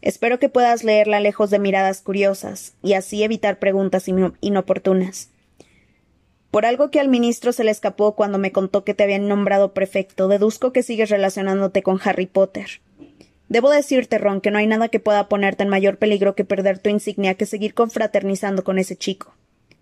Espero 0.04 0.38
que 0.38 0.50
puedas 0.50 0.84
leerla 0.84 1.18
lejos 1.18 1.48
de 1.48 1.58
miradas 1.58 2.02
curiosas 2.02 2.74
y 2.82 2.92
así 2.92 3.22
evitar 3.22 3.58
preguntas 3.58 4.04
inoportunas. 4.42 5.30
Por 6.50 6.66
algo 6.66 6.90
que 6.90 7.00
al 7.00 7.08
ministro 7.08 7.54
se 7.54 7.64
le 7.64 7.70
escapó 7.70 8.14
cuando 8.14 8.36
me 8.36 8.52
contó 8.52 8.84
que 8.84 8.92
te 8.92 9.02
habían 9.02 9.28
nombrado 9.28 9.72
prefecto, 9.72 10.28
deduzco 10.28 10.74
que 10.74 10.82
sigues 10.82 11.08
relacionándote 11.08 11.82
con 11.82 11.98
Harry 12.04 12.26
Potter. 12.26 12.82
Debo 13.48 13.70
decirte, 13.70 14.18
Ron, 14.18 14.42
que 14.42 14.50
no 14.50 14.58
hay 14.58 14.66
nada 14.66 14.90
que 14.90 15.00
pueda 15.00 15.26
ponerte 15.30 15.62
en 15.62 15.70
mayor 15.70 15.96
peligro 15.96 16.34
que 16.34 16.44
perder 16.44 16.78
tu 16.78 16.90
insignia 16.90 17.36
que 17.36 17.46
seguir 17.46 17.72
confraternizando 17.72 18.62
con 18.62 18.78
ese 18.78 18.96
chico. 18.96 19.34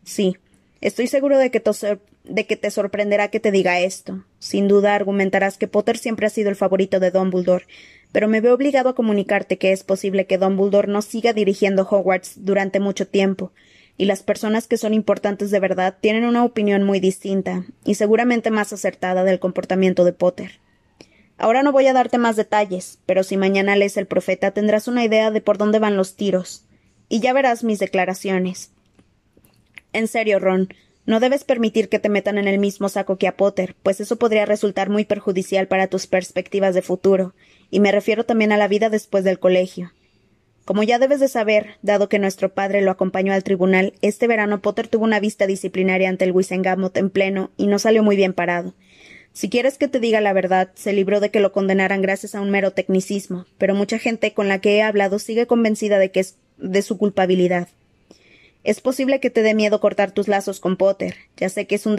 Sí, 0.05 0.37
estoy 0.81 1.09
seguro 1.09 1.37
de 1.37 1.51
que, 1.51 1.59
te, 1.59 1.99
de 2.25 2.47
que 2.47 2.57
te 2.57 2.71
sorprenderá 2.71 3.29
que 3.29 3.41
te 3.41 3.51
diga 3.51 3.81
esto. 3.81 4.25
Sin 4.39 4.69
duda 4.69 4.95
argumentarás 4.95 5.59
que 5.59 5.69
Potter 5.69 5.99
siempre 5.99 6.27
ha 6.27 6.31
sido 6.31 6.51
el 6.51 6.57
favorito 6.57 7.01
de 7.01 7.11
Dumbledore, 7.11 7.67
pero 8.13 8.29
me 8.29 8.41
veo 8.41 8.55
obligado 8.55 8.91
a 8.91 8.95
comunicarte 8.95 9.59
que 9.59 9.73
es 9.73 9.85
posible 9.85 10.27
que 10.27 10.39
Dumbledore 10.39 10.89
no 10.89 11.03
siga 11.03 11.33
dirigiendo 11.33 11.87
Hogwarts 11.89 12.45
durante 12.45 12.79
mucho 12.79 13.09
tiempo, 13.09 13.53
y 13.97 14.05
las 14.05 14.23
personas 14.23 14.69
que 14.69 14.77
son 14.77 14.95
importantes 14.95 15.51
de 15.51 15.61
verdad 15.61 15.97
tienen 16.01 16.25
una 16.25 16.45
opinión 16.45 16.83
muy 16.85 17.01
distinta, 17.01 17.65
y 17.85 17.95
seguramente 17.95 18.51
más 18.51 18.73
acertada 18.73 19.25
del 19.25 19.41
comportamiento 19.41 20.05
de 20.05 20.13
Potter. 20.13 20.61
Ahora 21.39 21.63
no 21.63 21.73
voy 21.73 21.87
a 21.87 21.93
darte 21.93 22.19
más 22.19 22.37
detalles, 22.37 22.99
pero 23.07 23.25
si 23.25 23.37
mañana 23.37 23.75
lees 23.75 23.97
el 23.97 24.07
profeta 24.07 24.53
tendrás 24.53 24.87
una 24.87 25.05
idea 25.05 25.31
de 25.31 25.41
por 25.41 25.59
dónde 25.59 25.79
van 25.79 25.97
los 25.97 26.15
tiros, 26.15 26.65
y 27.09 27.21
ya 27.21 27.33
verás 27.33 27.65
mis 27.65 27.79
declaraciones. 27.79 28.71
En 29.93 30.09
serio, 30.09 30.39
Ron, 30.39 30.69
no 31.05 31.21
debes 31.21 31.45
permitir 31.45 31.89
que 31.89 31.99
te 31.99 32.09
metan 32.09 32.39
en 32.39 32.47
el 32.47 32.59
mismo 32.59 32.89
saco 32.89 33.17
que 33.17 33.27
a 33.27 33.37
Potter, 33.37 33.75
pues 33.83 34.01
eso 34.01 34.17
podría 34.17 34.47
resultar 34.47 34.89
muy 34.89 35.05
perjudicial 35.05 35.67
para 35.67 35.89
tus 35.89 36.07
perspectivas 36.07 36.75
de 36.75 36.83
futuro, 36.83 37.35
y 37.71 37.81
me 37.81 37.93
refiero 37.93 38.25
también 38.25 38.53
a 38.53 38.57
la 38.57 38.69
vida 38.69 38.89
después 38.89 39.25
del 39.25 39.39
colegio. 39.39 39.93
Como 40.65 40.85
ya 40.85 41.01
debes 41.01 41.19
de 41.19 41.27
saber, 41.27 41.77
dado 41.83 42.09
que 42.09 42.21
nuestro 42.21 42.55
padre 42.55 42.83
lo 42.83 42.93
acompañó 42.93 43.33
al 43.33 43.43
tribunal, 43.43 43.95
este 44.01 44.29
verano 44.29 44.61
Potter 44.61 44.87
tuvo 44.87 45.05
una 45.05 45.19
vista 45.19 45.49
disciplinaria 45.49 46.09
ante 46.09 46.25
el 46.25 46.33
Wisengamot 46.33 46.97
en 46.97 47.11
pleno 47.11 47.51
y 47.57 47.67
no 47.67 47.81
salió 47.81 48.05
muy 48.05 48.15
bien 48.15 48.33
parado. 48.33 48.75
Si 49.33 49.49
quieres 49.49 49.79
que 49.79 49.89
te 49.89 49.99
diga 49.99 50.21
la 50.21 50.33
verdad, 50.33 50.71
se 50.75 50.93
libró 50.93 51.19
de 51.19 51.31
que 51.31 51.41
lo 51.41 51.53
condenaran 51.53 52.03
gracias 52.03 52.35
a 52.35 52.41
un 52.41 52.51
mero 52.51 52.73
tecnicismo, 52.73 53.47
pero 53.59 53.75
mucha 53.75 53.99
gente 53.99 54.35
con 54.35 54.47
la 54.47 54.61
que 54.61 54.77
he 54.77 54.83
hablado 54.83 55.19
sigue 55.19 55.47
convencida 55.47 55.99
de 55.99 56.13
que 56.13 56.21
es 56.21 56.37
de 56.59 56.83
su 56.83 56.97
culpabilidad. 56.97 57.69
Es 58.65 58.81
posible 58.81 59.21
que 59.21 59.31
te 59.31 59.43
dé 59.43 59.55
miedo 59.55 59.81
cortar 59.81 60.13
tus 60.13 60.29
lazos 60.29 60.61
con 60.61 60.77
Potter. 60.77 61.17
Ya 61.37 61.49
sé 61.49 61.67
que 61.67 61.75
es 61.75 61.87
un 61.87 61.97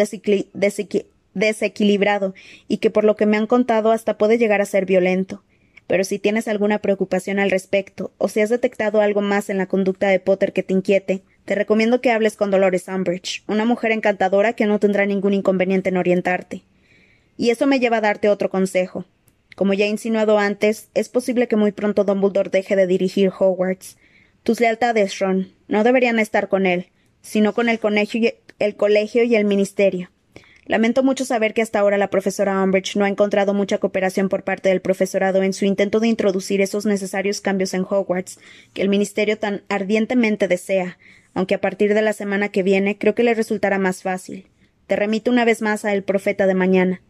desequilibrado 1.33 2.33
y 2.67 2.77
que 2.77 2.89
por 2.89 3.03
lo 3.03 3.15
que 3.15 3.25
me 3.25 3.37
han 3.37 3.47
contado 3.47 3.91
hasta 3.91 4.17
puede 4.17 4.37
llegar 4.37 4.61
a 4.61 4.65
ser 4.65 4.85
violento. 4.85 5.43
Pero 5.87 6.05
si 6.05 6.19
tienes 6.19 6.47
alguna 6.47 6.79
preocupación 6.79 7.39
al 7.39 7.51
respecto, 7.51 8.11
o 8.17 8.29
si 8.29 8.39
has 8.39 8.49
detectado 8.49 9.01
algo 9.01 9.21
más 9.21 9.49
en 9.49 9.57
la 9.57 9.67
conducta 9.67 10.07
de 10.07 10.19
Potter 10.19 10.53
que 10.53 10.63
te 10.63 10.73
inquiete, 10.73 11.23
te 11.45 11.55
recomiendo 11.55 11.99
que 11.99 12.11
hables 12.11 12.37
con 12.37 12.51
Dolores 12.51 12.87
Umbridge, 12.87 13.43
una 13.47 13.65
mujer 13.65 13.91
encantadora 13.91 14.53
que 14.53 14.65
no 14.65 14.79
tendrá 14.79 15.05
ningún 15.05 15.33
inconveniente 15.33 15.89
en 15.89 15.97
orientarte. 15.97 16.63
Y 17.35 17.49
eso 17.49 17.67
me 17.67 17.79
lleva 17.79 17.97
a 17.97 18.01
darte 18.01 18.29
otro 18.29 18.49
consejo. 18.49 19.03
Como 19.55 19.73
ya 19.73 19.85
he 19.85 19.89
insinuado 19.89 20.39
antes, 20.39 20.87
es 20.93 21.09
posible 21.09 21.49
que 21.49 21.57
muy 21.57 21.73
pronto 21.73 22.05
Dumbledore 22.05 22.49
deje 22.49 22.77
de 22.77 22.87
dirigir 22.87 23.31
Hogwarts. 23.37 23.97
Tus 24.43 24.59
lealtades, 24.59 25.19
Ron, 25.19 25.51
no 25.73 25.83
deberían 25.83 26.19
estar 26.19 26.49
con 26.49 26.67
él, 26.67 26.91
sino 27.23 27.55
con 27.55 27.67
el 27.67 27.79
colegio 27.79 28.21
y 29.23 29.35
el, 29.35 29.45
ministerio. 29.45 30.11
Lamento 30.67 31.01
mucho 31.01 31.25
saber 31.25 31.55
que 31.55 31.63
hasta 31.63 31.79
ahora 31.79 31.97
la 31.97 32.11
profesora 32.11 32.61
Umbridge 32.61 32.95
no 32.95 33.05
ha 33.05 33.09
encontrado 33.09 33.55
mucha 33.55 33.79
cooperación 33.79 34.29
por 34.29 34.43
parte 34.43 34.69
del 34.69 34.81
profesorado 34.81 35.41
en 35.41 35.51
su 35.51 35.65
intento 35.65 35.99
de 35.99 36.09
introducir 36.09 36.61
esos 36.61 36.85
necesarios 36.85 37.41
cambios 37.41 37.73
en 37.73 37.87
Hogwarts 37.89 38.39
que 38.75 38.83
el 38.83 38.89
ministerio 38.89 39.39
tan 39.39 39.63
ardientemente 39.67 40.47
desea, 40.47 40.99
aunque 41.33 41.55
a 41.55 41.61
partir 41.61 41.95
de 41.95 42.03
la 42.03 42.13
semana 42.13 42.49
que 42.49 42.61
viene 42.61 42.99
creo 42.99 43.15
que 43.15 43.23
le 43.23 43.33
resultará 43.33 43.79
más 43.79 44.03
fácil. 44.03 44.45
Te 44.85 44.95
remito 44.95 45.31
una 45.31 45.43
vez 45.43 45.63
más 45.63 45.85
a 45.85 45.93
El 45.93 46.03
Profeta 46.03 46.45
de 46.45 46.53
mañana. 46.53 47.01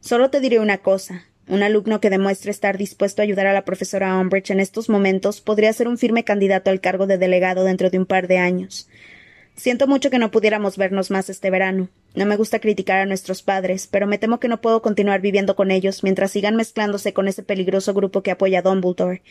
Solo 0.00 0.28
te 0.28 0.40
diré 0.40 0.58
una 0.58 0.76
cosa. 0.76 1.24
Un 1.48 1.62
alumno 1.62 2.00
que 2.00 2.10
demuestre 2.10 2.50
estar 2.50 2.78
dispuesto 2.78 3.20
a 3.20 3.24
ayudar 3.24 3.46
a 3.46 3.52
la 3.52 3.64
profesora 3.64 4.16
Umbridge 4.18 4.50
en 4.50 4.60
estos 4.60 4.88
momentos 4.88 5.40
podría 5.40 5.72
ser 5.72 5.88
un 5.88 5.98
firme 5.98 6.24
candidato 6.24 6.70
al 6.70 6.80
cargo 6.80 7.06
de 7.06 7.18
delegado 7.18 7.64
dentro 7.64 7.90
de 7.90 7.98
un 7.98 8.06
par 8.06 8.28
de 8.28 8.38
años. 8.38 8.88
Siento 9.54 9.86
mucho 9.86 10.08
que 10.08 10.18
no 10.18 10.30
pudiéramos 10.30 10.78
vernos 10.78 11.10
más 11.10 11.28
este 11.28 11.50
verano. 11.50 11.88
No 12.14 12.26
me 12.26 12.36
gusta 12.36 12.58
criticar 12.58 13.00
a 13.00 13.06
nuestros 13.06 13.42
padres, 13.42 13.86
pero 13.86 14.06
me 14.06 14.18
temo 14.18 14.40
que 14.40 14.48
no 14.48 14.60
puedo 14.60 14.82
continuar 14.82 15.20
viviendo 15.20 15.56
con 15.56 15.70
ellos 15.70 16.02
mientras 16.02 16.30
sigan 16.30 16.56
mezclándose 16.56 17.12
con 17.12 17.28
ese 17.28 17.42
peligroso 17.42 17.92
grupo 17.92 18.22
que 18.22 18.30
apoya 18.30 18.60
a 18.60 18.62
Dumbledore. 18.62 19.22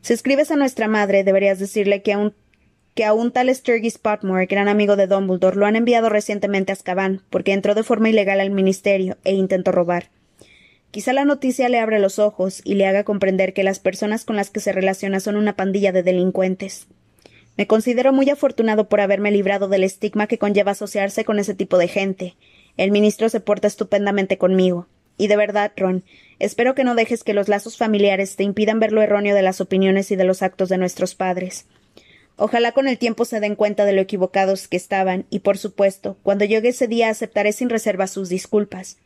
Si 0.00 0.14
escribes 0.14 0.50
a 0.50 0.56
nuestra 0.56 0.88
madre, 0.88 1.22
deberías 1.22 1.58
decirle 1.58 2.02
que 2.02 2.12
a 2.12 2.18
un 2.18 2.34
que 2.94 3.06
a 3.06 3.14
un 3.14 3.30
tal 3.32 3.54
Sturgis 3.54 3.96
Potmore, 3.96 4.44
gran 4.44 4.68
amigo 4.68 4.96
de 4.96 5.06
Dumbledore, 5.06 5.56
lo 5.56 5.64
han 5.64 5.76
enviado 5.76 6.10
recientemente 6.10 6.72
a 6.72 6.74
Azkaban, 6.74 7.22
porque 7.30 7.54
entró 7.54 7.74
de 7.74 7.84
forma 7.84 8.10
ilegal 8.10 8.40
al 8.40 8.50
ministerio 8.50 9.16
e 9.24 9.32
intentó 9.32 9.72
robar. 9.72 10.10
Quizá 10.92 11.14
la 11.14 11.24
noticia 11.24 11.70
le 11.70 11.78
abra 11.78 11.98
los 11.98 12.18
ojos 12.18 12.60
y 12.64 12.74
le 12.74 12.86
haga 12.86 13.02
comprender 13.02 13.54
que 13.54 13.64
las 13.64 13.78
personas 13.78 14.26
con 14.26 14.36
las 14.36 14.50
que 14.50 14.60
se 14.60 14.72
relaciona 14.72 15.20
son 15.20 15.36
una 15.36 15.56
pandilla 15.56 15.90
de 15.90 16.02
delincuentes. 16.02 16.86
Me 17.56 17.66
considero 17.66 18.12
muy 18.12 18.28
afortunado 18.28 18.90
por 18.90 19.00
haberme 19.00 19.30
librado 19.30 19.68
del 19.68 19.84
estigma 19.84 20.26
que 20.26 20.36
conlleva 20.36 20.72
asociarse 20.72 21.24
con 21.24 21.38
ese 21.38 21.54
tipo 21.54 21.78
de 21.78 21.88
gente. 21.88 22.36
El 22.76 22.90
ministro 22.90 23.30
se 23.30 23.40
porta 23.40 23.68
estupendamente 23.68 24.36
conmigo. 24.36 24.86
Y 25.16 25.28
de 25.28 25.36
verdad, 25.36 25.72
Ron, 25.78 26.04
espero 26.38 26.74
que 26.74 26.84
no 26.84 26.94
dejes 26.94 27.24
que 27.24 27.32
los 27.32 27.48
lazos 27.48 27.78
familiares 27.78 28.36
te 28.36 28.44
impidan 28.44 28.78
ver 28.78 28.92
lo 28.92 29.00
erróneo 29.00 29.34
de 29.34 29.42
las 29.42 29.62
opiniones 29.62 30.10
y 30.10 30.16
de 30.16 30.24
los 30.24 30.42
actos 30.42 30.68
de 30.68 30.76
nuestros 30.76 31.14
padres. 31.14 31.64
Ojalá 32.36 32.72
con 32.72 32.86
el 32.86 32.98
tiempo 32.98 33.24
se 33.24 33.40
den 33.40 33.56
cuenta 33.56 33.86
de 33.86 33.94
lo 33.94 34.02
equivocados 34.02 34.68
que 34.68 34.76
estaban, 34.76 35.24
y 35.30 35.38
por 35.38 35.56
supuesto, 35.56 36.18
cuando 36.22 36.44
llegue 36.44 36.68
ese 36.68 36.86
día 36.86 37.08
aceptaré 37.08 37.52
sin 37.52 37.70
reserva 37.70 38.06
sus 38.06 38.28
disculpas. 38.28 38.98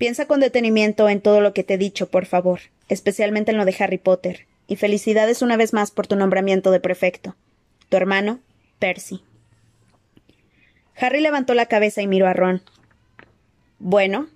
Piensa 0.00 0.24
con 0.24 0.40
detenimiento 0.40 1.10
en 1.10 1.20
todo 1.20 1.42
lo 1.42 1.52
que 1.52 1.62
te 1.62 1.74
he 1.74 1.76
dicho, 1.76 2.08
por 2.08 2.24
favor, 2.24 2.60
especialmente 2.88 3.50
en 3.50 3.58
lo 3.58 3.66
de 3.66 3.76
Harry 3.78 3.98
Potter, 3.98 4.46
y 4.66 4.76
felicidades 4.76 5.42
una 5.42 5.58
vez 5.58 5.74
más 5.74 5.90
por 5.90 6.06
tu 6.06 6.16
nombramiento 6.16 6.70
de 6.70 6.80
prefecto. 6.80 7.36
Tu 7.90 7.98
hermano, 7.98 8.40
Percy. 8.78 9.22
Harry 10.96 11.20
levantó 11.20 11.52
la 11.52 11.66
cabeza 11.66 12.00
y 12.00 12.06
miró 12.06 12.28
a 12.28 12.32
Ron. 12.32 12.62
Bueno, 13.78 14.28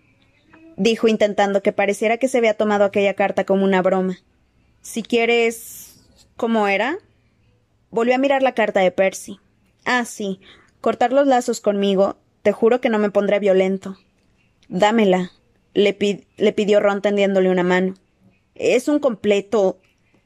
dijo 0.76 1.08
intentando 1.08 1.62
que 1.62 1.72
pareciera 1.72 2.18
que 2.18 2.28
se 2.28 2.36
había 2.36 2.58
tomado 2.58 2.84
aquella 2.84 3.14
carta 3.14 3.44
como 3.44 3.64
una 3.64 3.80
broma. 3.80 4.18
Si 4.82 5.02
quieres. 5.02 6.04
¿Cómo 6.36 6.68
era? 6.68 6.98
Volvió 7.90 8.16
a 8.16 8.18
mirar 8.18 8.42
la 8.42 8.52
carta 8.52 8.80
de 8.80 8.90
Percy. 8.90 9.40
Ah, 9.86 10.04
sí. 10.04 10.40
Cortar 10.82 11.14
los 11.14 11.26
lazos 11.26 11.62
conmigo. 11.62 12.18
Te 12.42 12.52
juro 12.52 12.82
que 12.82 12.90
no 12.90 12.98
me 12.98 13.10
pondré 13.10 13.38
violento. 13.38 13.96
Dámela, 14.68 15.30
le, 15.74 15.92
pidió 15.92 16.80
Ron 16.80 17.02
tendiéndole 17.02 17.50
una 17.50 17.62
mano. 17.62 17.94
Es 18.54 18.88
un 18.88 19.00
completo, 19.00 19.80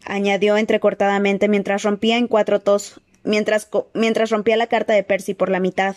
añadió 0.05 0.57
entrecortadamente 0.57 1.49
mientras 1.49 1.83
rompía 1.83 2.19
en 2.19 2.29
cuatro 2.29 2.61
tos, 2.61 3.01
mientras, 3.25 3.69
mientras 3.95 4.31
rompía 4.31 4.57
la 4.57 4.67
carta 4.67 4.93
de 4.93 5.03
Percy 5.03 5.35
por 5.35 5.49
la 5.49 5.61
mitad. 5.61 5.97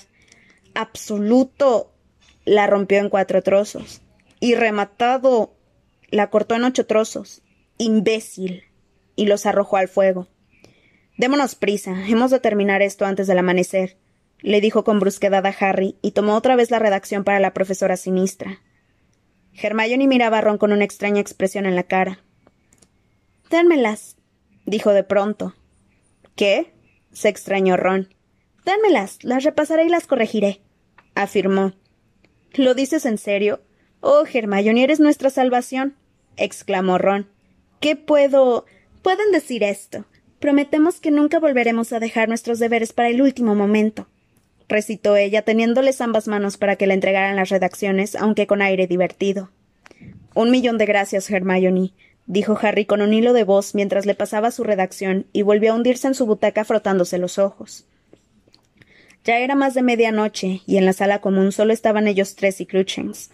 Absoluto. 0.73 1.91
La 2.45 2.65
rompió 2.65 2.97
en 2.97 3.09
cuatro 3.09 3.43
trozos. 3.43 4.01
Y 4.39 4.55
rematado. 4.55 5.53
La 6.09 6.29
cortó 6.29 6.55
en 6.55 6.63
ocho 6.63 6.85
trozos. 6.87 7.43
Imbécil. 7.77 8.63
Y 9.15 9.27
los 9.27 9.45
arrojó 9.45 9.77
al 9.77 9.89
fuego. 9.89 10.27
Démonos 11.17 11.53
prisa. 11.53 12.07
Hemos 12.07 12.31
de 12.31 12.39
terminar 12.39 12.81
esto 12.81 13.05
antes 13.05 13.27
del 13.27 13.37
amanecer, 13.37 13.97
le 14.39 14.59
dijo 14.59 14.83
con 14.83 14.99
brusquedad 14.99 15.45
a 15.45 15.55
Harry, 15.59 15.95
y 16.01 16.11
tomó 16.11 16.35
otra 16.35 16.55
vez 16.55 16.71
la 16.71 16.79
redacción 16.79 17.23
para 17.23 17.39
la 17.39 17.53
profesora 17.53 17.95
sinistra. 17.95 18.59
Hermione 19.53 20.07
miraba 20.07 20.39
a 20.39 20.41
Ron 20.41 20.57
con 20.57 20.71
una 20.71 20.83
extraña 20.83 21.21
expresión 21.21 21.65
en 21.65 21.75
la 21.75 21.83
cara. 21.83 22.19
Dánmelas, 23.49 24.15
dijo 24.65 24.91
de 24.91 25.03
pronto. 25.03 25.53
¿Qué? 26.35 26.73
se 27.11 27.27
extrañó 27.29 27.75
Ron. 27.75 28.07
Dánmelas, 28.63 29.23
las 29.23 29.43
repasaré 29.43 29.85
y 29.85 29.89
las 29.89 30.07
corregiré, 30.07 30.61
afirmó. 31.15 31.73
¿Lo 32.53 32.73
dices 32.73 33.05
en 33.05 33.17
serio? 33.17 33.61
Oh, 33.99 34.23
Hermione, 34.31 34.83
eres 34.83 34.99
nuestra 34.99 35.29
salvación, 35.29 35.95
exclamó 36.37 36.97
Ron. 36.97 37.27
¿Qué 37.79 37.95
puedo? 37.95 38.65
Pueden 39.01 39.31
decir 39.31 39.63
esto. 39.63 40.05
Prometemos 40.39 40.99
que 40.99 41.11
nunca 41.11 41.39
volveremos 41.39 41.91
a 41.91 41.99
dejar 41.99 42.29
nuestros 42.29 42.59
deberes 42.59 42.93
para 42.93 43.09
el 43.09 43.21
último 43.21 43.55
momento 43.55 44.07
recitó 44.71 45.15
ella, 45.15 45.43
teniéndoles 45.43 46.01
ambas 46.01 46.27
manos 46.27 46.57
para 46.57 46.75
que 46.75 46.87
le 46.87 46.95
entregaran 46.95 47.35
las 47.35 47.49
redacciones, 47.49 48.15
aunque 48.15 48.47
con 48.47 48.61
aire 48.61 48.87
divertido. 48.87 49.51
Un 50.33 50.49
millón 50.49 50.77
de 50.77 50.85
gracias, 50.85 51.29
Hermione, 51.29 51.93
dijo 52.25 52.57
Harry 52.61 52.85
con 52.85 53.01
un 53.01 53.13
hilo 53.13 53.33
de 53.33 53.43
voz 53.43 53.75
mientras 53.75 54.05
le 54.05 54.15
pasaba 54.15 54.49
su 54.51 54.63
redacción 54.63 55.27
y 55.33 55.41
volvió 55.41 55.73
a 55.73 55.75
hundirse 55.75 56.07
en 56.07 56.15
su 56.15 56.25
butaca 56.25 56.63
frotándose 56.65 57.17
los 57.17 57.37
ojos. 57.37 57.85
Ya 59.23 59.37
era 59.37 59.53
más 59.53 59.75
de 59.75 59.83
medianoche, 59.83 60.61
y 60.65 60.77
en 60.77 60.85
la 60.85 60.93
sala 60.93 61.19
común 61.21 61.51
solo 61.51 61.73
estaban 61.73 62.07
ellos 62.07 62.35
tres 62.35 62.59
y 62.59 62.65
Cruchens. 62.65 63.29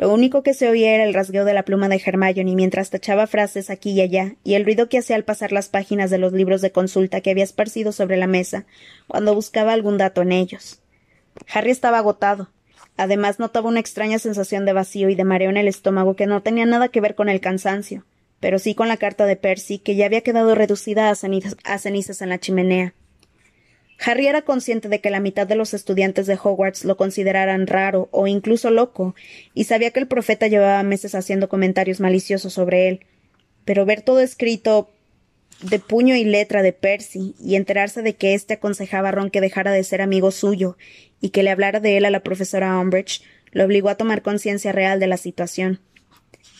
Lo 0.00 0.10
único 0.14 0.42
que 0.42 0.54
se 0.54 0.66
oía 0.66 0.94
era 0.94 1.04
el 1.04 1.12
rasgueo 1.12 1.44
de 1.44 1.52
la 1.52 1.64
pluma 1.64 1.90
de 1.90 2.00
Hermione 2.02 2.56
mientras 2.56 2.88
tachaba 2.88 3.26
frases 3.26 3.68
aquí 3.68 3.90
y 3.90 4.00
allá, 4.00 4.34
y 4.42 4.54
el 4.54 4.64
ruido 4.64 4.88
que 4.88 4.96
hacía 4.96 5.14
al 5.14 5.24
pasar 5.24 5.52
las 5.52 5.68
páginas 5.68 6.08
de 6.08 6.16
los 6.16 6.32
libros 6.32 6.62
de 6.62 6.72
consulta 6.72 7.20
que 7.20 7.30
había 7.30 7.44
esparcido 7.44 7.92
sobre 7.92 8.16
la 8.16 8.26
mesa, 8.26 8.64
cuando 9.08 9.34
buscaba 9.34 9.74
algún 9.74 9.98
dato 9.98 10.22
en 10.22 10.32
ellos. 10.32 10.80
Harry 11.52 11.70
estaba 11.70 11.98
agotado. 11.98 12.48
Además 12.96 13.38
notaba 13.38 13.68
una 13.68 13.80
extraña 13.80 14.18
sensación 14.18 14.64
de 14.64 14.72
vacío 14.72 15.10
y 15.10 15.16
de 15.16 15.24
mareo 15.24 15.50
en 15.50 15.58
el 15.58 15.68
estómago 15.68 16.16
que 16.16 16.26
no 16.26 16.42
tenía 16.42 16.64
nada 16.64 16.88
que 16.88 17.02
ver 17.02 17.14
con 17.14 17.28
el 17.28 17.42
cansancio, 17.42 18.06
pero 18.40 18.58
sí 18.58 18.74
con 18.74 18.88
la 18.88 18.96
carta 18.96 19.26
de 19.26 19.36
Percy, 19.36 19.80
que 19.80 19.96
ya 19.96 20.06
había 20.06 20.22
quedado 20.22 20.54
reducida 20.54 21.10
a 21.10 21.14
cenizas, 21.14 22.22
en 22.22 22.28
la 22.30 22.40
chimenea. 22.40 22.94
Harry 24.04 24.26
era 24.26 24.42
consciente 24.42 24.88
de 24.88 25.00
que 25.00 25.10
la 25.10 25.20
mitad 25.20 25.46
de 25.46 25.56
los 25.56 25.74
estudiantes 25.74 26.26
de 26.26 26.38
Hogwarts 26.42 26.84
lo 26.84 26.96
consideraran 26.96 27.66
raro 27.66 28.08
o 28.12 28.26
incluso 28.26 28.70
loco, 28.70 29.14
y 29.52 29.64
sabía 29.64 29.90
que 29.90 30.00
el 30.00 30.08
profeta 30.08 30.46
llevaba 30.46 30.82
meses 30.82 31.14
haciendo 31.14 31.48
comentarios 31.48 32.00
maliciosos 32.00 32.52
sobre 32.52 32.88
él. 32.88 33.00
Pero 33.64 33.84
ver 33.84 34.00
todo 34.00 34.20
escrito 34.20 34.90
de 35.62 35.78
puño 35.78 36.16
y 36.16 36.24
letra 36.24 36.62
de 36.62 36.72
Percy 36.72 37.34
y 37.38 37.56
enterarse 37.56 38.00
de 38.00 38.14
que 38.14 38.32
éste 38.32 38.54
aconsejaba 38.54 39.10
a 39.10 39.12
Ron 39.12 39.30
que 39.30 39.42
dejara 39.42 39.72
de 39.72 39.84
ser 39.84 40.00
amigo 40.00 40.30
suyo 40.30 40.78
y 41.20 41.30
que 41.30 41.42
le 41.42 41.50
hablara 41.50 41.80
de 41.80 41.98
él 41.98 42.06
a 42.06 42.10
la 42.10 42.20
profesora 42.20 42.78
Umbridge 42.78 43.22
lo 43.52 43.64
obligó 43.64 43.90
a 43.90 43.96
tomar 43.96 44.22
conciencia 44.22 44.72
real 44.72 45.00
de 45.00 45.08
la 45.08 45.18
situación. 45.18 45.80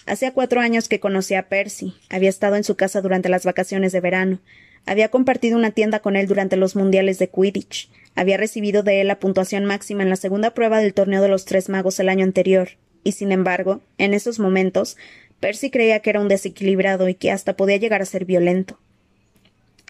Hacía 0.06 0.34
cuatro 0.34 0.60
años 0.60 0.88
que 0.88 1.00
conocía 1.00 1.40
a 1.40 1.48
Percy, 1.48 1.94
había 2.10 2.28
estado 2.28 2.56
en 2.56 2.64
su 2.64 2.76
casa 2.76 3.00
durante 3.00 3.28
las 3.28 3.44
vacaciones 3.44 3.92
de 3.92 4.00
verano, 4.00 4.40
Había 4.86 5.08
compartido 5.08 5.56
una 5.56 5.70
tienda 5.70 6.00
con 6.00 6.16
él 6.16 6.26
durante 6.26 6.56
los 6.56 6.76
mundiales 6.76 7.18
de 7.18 7.28
Quidditch. 7.28 7.90
Había 8.14 8.36
recibido 8.36 8.82
de 8.82 9.00
él 9.00 9.08
la 9.08 9.20
puntuación 9.20 9.64
máxima 9.64 10.02
en 10.02 10.10
la 10.10 10.16
segunda 10.16 10.52
prueba 10.52 10.80
del 10.80 10.94
torneo 10.94 11.22
de 11.22 11.28
los 11.28 11.44
tres 11.44 11.68
magos 11.68 12.00
el 12.00 12.08
año 12.08 12.24
anterior, 12.24 12.70
y 13.04 13.12
sin 13.12 13.32
embargo, 13.32 13.80
en 13.98 14.14
esos 14.14 14.38
momentos, 14.38 14.96
Percy 15.38 15.70
creía 15.70 16.00
que 16.00 16.10
era 16.10 16.20
un 16.20 16.28
desequilibrado 16.28 17.08
y 17.08 17.14
que 17.14 17.30
hasta 17.30 17.56
podía 17.56 17.76
llegar 17.76 18.02
a 18.02 18.06
ser 18.06 18.24
violento. 18.24 18.78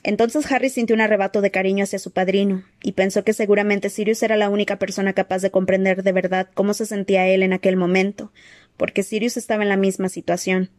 Entonces 0.03 0.51
Harry 0.51 0.71
sintió 0.71 0.95
un 0.95 1.03
arrebato 1.03 1.43
de 1.43 1.51
cariño 1.51 1.85
hacia 1.85 1.99
su 1.99 2.13
padrino, 2.13 2.65
y 2.83 2.93
pensó 2.93 3.25
que 3.25 3.33
seguramente 3.33 3.91
Sirius 3.91 4.23
era 4.23 4.37
la 4.37 4.49
única 4.49 4.79
persona 4.79 5.13
capaz 5.13 5.43
de 5.43 5.51
comprender 5.51 6.03
de 6.03 6.13
verdad 6.13 6.49
cómo 6.55 6.73
se 6.73 6.87
sentía 6.87 7.29
él 7.29 7.43
en 7.43 7.53
aquel 7.53 7.77
momento, 7.77 8.33
porque 8.77 9.03
Sirius 9.03 9.37
estaba 9.37 9.63
en 9.63 9.69
la 9.69 9.77
misma 9.77 10.09
situación. 10.09 10.71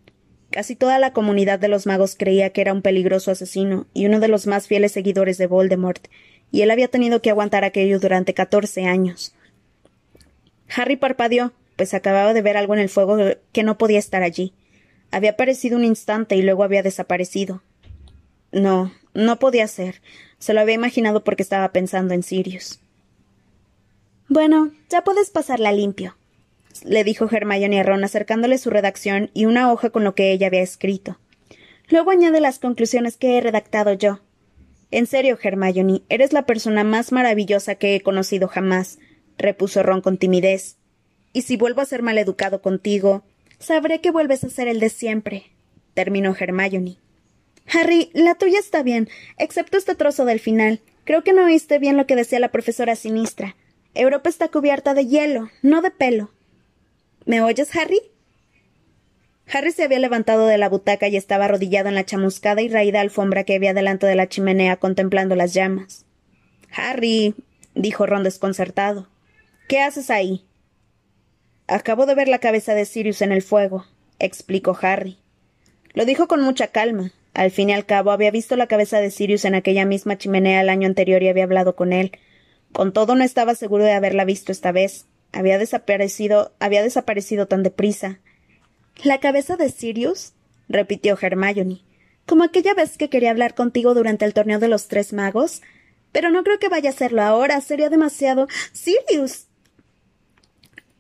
Casi 0.52 0.76
toda 0.76 1.00
la 1.00 1.14
comunidad 1.14 1.60
de 1.60 1.70
los 1.70 1.86
magos 1.88 2.16
creía 2.18 2.52
que 2.52 2.60
era 2.60 2.74
un 2.74 2.82
peligroso 2.82 3.32
asesino 3.32 3.88
y 3.94 4.06
uno 4.06 4.20
de 4.20 4.28
los 4.28 4.48
más 4.48 4.68
fieles 4.68 4.92
seguidores 4.92 5.38
de 5.38 5.48
Voldemort, 5.48 6.08
y 6.52 6.62
él 6.62 6.72
había 6.72 6.90
tenido 6.90 7.22
que 7.22 7.30
aguantar 7.30 7.64
aquello 7.64 8.00
durante 8.00 8.34
catorce 8.34 8.86
años. 8.86 9.34
Harry 10.76 10.98
parpadeó, 10.98 11.54
pues 11.78 11.94
acababa 11.94 12.34
de 12.34 12.42
ver 12.42 12.58
algo 12.58 12.74
en 12.74 12.82
el 12.82 12.90
fuego 12.90 13.18
que 13.54 13.64
no 13.64 13.78
podía 13.78 14.00
estar 14.00 14.24
allí. 14.24 14.54
Había 15.10 15.32
aparecido 15.32 15.78
un 15.78 15.86
instante 15.86 16.36
y 16.36 16.42
luego 16.42 16.64
había 16.64 16.84
desaparecido. 16.84 17.62
No, 18.52 18.94
no 19.14 19.40
podía 19.40 19.68
ser. 19.68 20.02
Se 20.38 20.54
lo 20.54 20.60
había 20.62 20.76
imaginado 20.76 21.24
porque 21.24 21.44
estaba 21.44 21.72
pensando 21.72 22.14
en 22.14 22.24
Sirius. 22.24 22.80
Bueno, 24.28 24.72
ya 24.90 25.04
puedes 25.04 25.30
pasarla 25.30 25.72
limpio, 25.72 26.16
le 26.84 27.04
dijo 27.04 27.28
Hermione 27.30 27.80
a 27.80 27.84
Ron 27.84 28.04
acercándole 28.04 28.58
su 28.58 28.70
redacción 28.70 29.30
y 29.34 29.46
una 29.46 29.72
hoja 29.72 29.90
con 29.90 30.04
lo 30.04 30.16
que 30.16 30.32
ella 30.32 30.48
había 30.48 30.62
escrito. 30.62 31.20
Luego 31.90 32.12
añade 32.12 32.40
las 32.40 32.60
conclusiones 32.60 33.18
que 33.18 33.38
he 33.38 33.42
redactado 33.42 33.94
yo. 33.94 34.22
En 34.92 35.08
serio, 35.08 35.38
Hermione, 35.42 36.04
eres 36.10 36.34
la 36.34 36.46
persona 36.46 36.84
más 36.84 37.12
maravillosa 37.12 37.76
que 37.76 37.96
he 37.96 38.02
conocido 38.02 38.48
jamás, 38.48 39.00
repuso 39.38 39.84
Ron 39.84 40.02
con 40.02 40.18
timidez. 40.18 40.78
Y 41.34 41.44
si 41.44 41.58
vuelvo 41.58 41.82
a 41.82 41.86
ser 41.86 42.02
maleducado 42.02 42.62
contigo, 42.62 43.24
sabré 43.60 44.02
que 44.02 44.12
vuelves 44.12 44.44
a 44.44 44.50
ser 44.50 44.68
el 44.68 44.80
de 44.80 44.90
siempre, 44.90 45.52
terminó 45.94 46.36
Hermione. 46.38 46.98
Harry, 47.74 48.10
la 48.14 48.36
tuya 48.36 48.60
está 48.60 48.84
bien, 48.84 49.10
excepto 49.38 49.78
este 49.78 49.96
trozo 49.96 50.26
del 50.26 50.40
final. 50.40 50.82
Creo 51.04 51.24
que 51.24 51.34
no 51.34 51.46
oíste 51.46 51.80
bien 51.80 51.98
lo 51.98 52.06
que 52.06 52.16
decía 52.16 52.40
la 52.40 52.52
profesora 52.52 52.96
sinistra. 52.96 53.56
Europa 53.94 54.30
está 54.30 54.50
cubierta 54.50 54.94
de 54.94 55.08
hielo, 55.08 55.50
no 55.62 55.82
de 55.82 55.92
pelo. 55.92 56.32
¿Me 57.26 57.42
oyes, 57.42 57.76
Harry? 57.76 58.02
Harry 59.54 59.72
se 59.72 59.84
había 59.84 60.00
levantado 60.00 60.48
de 60.48 60.58
la 60.58 60.70
butaca 60.70 61.08
y 61.08 61.18
estaba 61.18 61.46
arrodillado 61.46 61.90
en 61.90 61.96
la 61.96 62.06
chamuscada 62.06 62.62
y 62.62 62.70
raída 62.70 63.02
alfombra 63.02 63.44
que 63.44 63.56
había 63.56 63.74
delante 63.74 64.08
de 64.08 64.16
la 64.16 64.28
chimenea 64.28 64.78
contemplando 64.78 65.36
las 65.36 65.54
llamas. 65.54 66.06
Harry, 66.74 67.36
dijo 67.76 68.06
Ron 68.06 68.24
desconcertado. 68.24 69.10
¿Qué 69.68 69.80
haces 69.82 70.10
ahí? 70.10 70.46
Acabo 71.68 72.06
de 72.06 72.16
ver 72.16 72.28
la 72.28 72.40
cabeza 72.40 72.74
de 72.74 72.86
Sirius 72.86 73.22
en 73.22 73.32
el 73.32 73.42
fuego, 73.42 73.86
explicó 74.20 74.78
Harry. 74.82 75.18
Lo 75.94 76.06
dijo 76.06 76.28
con 76.28 76.42
mucha 76.42 76.68
calma, 76.68 77.14
al 77.34 77.52
fin 77.52 77.70
y 77.70 77.74
al 77.74 77.86
cabo 77.86 78.12
había 78.12 78.32
visto 78.32 78.56
la 78.56 78.68
cabeza 78.68 79.00
de 79.00 79.12
Sirius 79.12 79.46
en 79.46 79.56
aquella 79.56 79.86
misma 79.86 80.18
chimenea 80.18 80.62
el 80.62 80.70
año 80.70 80.88
anterior 80.88 81.22
y 81.24 81.30
había 81.30 81.44
hablado 81.44 81.76
con 81.76 81.94
él. 81.94 82.12
Con 82.74 82.94
todo 82.94 83.16
no 83.16 83.24
estaba 83.24 83.56
seguro 83.56 83.84
de 83.84 83.94
haberla 83.94 84.26
visto 84.26 84.52
esta 84.52 84.72
vez. 84.72 85.06
Había 85.32 85.58
desaparecido, 85.58 86.54
había 86.60 86.84
desaparecido 86.84 87.48
tan 87.48 87.64
deprisa. 87.64 88.20
¿La 89.04 89.20
cabeza 89.20 89.56
de 89.56 89.70
Sirius? 89.70 90.34
repitió 90.68 91.18
Hermione. 91.20 91.82
Como 92.26 92.44
aquella 92.44 92.74
vez 92.74 92.98
que 92.98 93.10
quería 93.10 93.32
hablar 93.32 93.56
contigo 93.56 93.94
durante 93.94 94.26
el 94.26 94.34
torneo 94.34 94.60
de 94.60 94.68
los 94.68 94.88
tres 94.88 95.14
magos. 95.14 95.62
Pero 96.12 96.30
no 96.30 96.44
creo 96.44 96.60
que 96.60 96.70
vaya 96.70 96.90
a 96.90 96.94
hacerlo 96.94 97.22
ahora. 97.22 97.60
Sería 97.62 97.90
demasiado. 97.90 98.48
Sirius. 98.74 99.48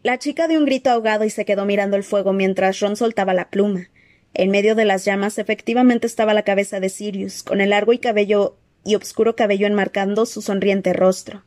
La 0.04 0.18
chica 0.18 0.48
dio 0.48 0.58
un 0.58 0.66
grito 0.66 0.90
ahogado 0.90 1.26
y 1.26 1.30
se 1.30 1.46
quedó 1.46 1.66
mirando 1.66 1.96
el 1.96 2.04
fuego 2.04 2.34
mientras 2.34 2.80
Ron 2.80 2.96
soltaba 2.96 3.34
la 3.34 3.50
pluma. 3.50 3.90
En 4.34 4.50
medio 4.50 4.76
de 4.76 4.86
las 4.86 5.06
llamas 5.06 5.38
efectivamente 5.38 6.08
estaba 6.08 6.34
la 6.34 6.44
cabeza 6.44 6.80
de 6.80 6.90
Sirius, 6.90 7.44
con 7.44 7.62
el 7.62 7.72
largo 7.72 7.94
y 7.94 8.00
cabello 8.00 8.58
y 8.84 8.96
obscuro 8.96 9.36
cabello 9.36 9.68
enmarcando 9.68 10.26
su 10.26 10.42
sonriente 10.42 10.94
rostro. 10.94 11.44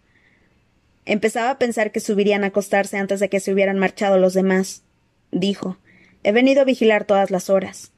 Empezaba 1.06 1.50
a 1.50 1.58
pensar 1.58 1.92
que 1.92 2.00
subirían 2.00 2.44
a 2.44 2.48
acostarse 2.48 2.96
antes 2.96 3.20
de 3.20 3.28
que 3.28 3.40
se 3.40 3.52
hubieran 3.52 3.78
marchado 3.78 4.18
los 4.18 4.32
demás. 4.34 4.82
Dijo 5.30 5.78
He 6.22 6.32
venido 6.32 6.62
a 6.62 6.64
vigilar 6.64 7.04
todas 7.04 7.30
las 7.30 7.50
horas. 7.50 7.92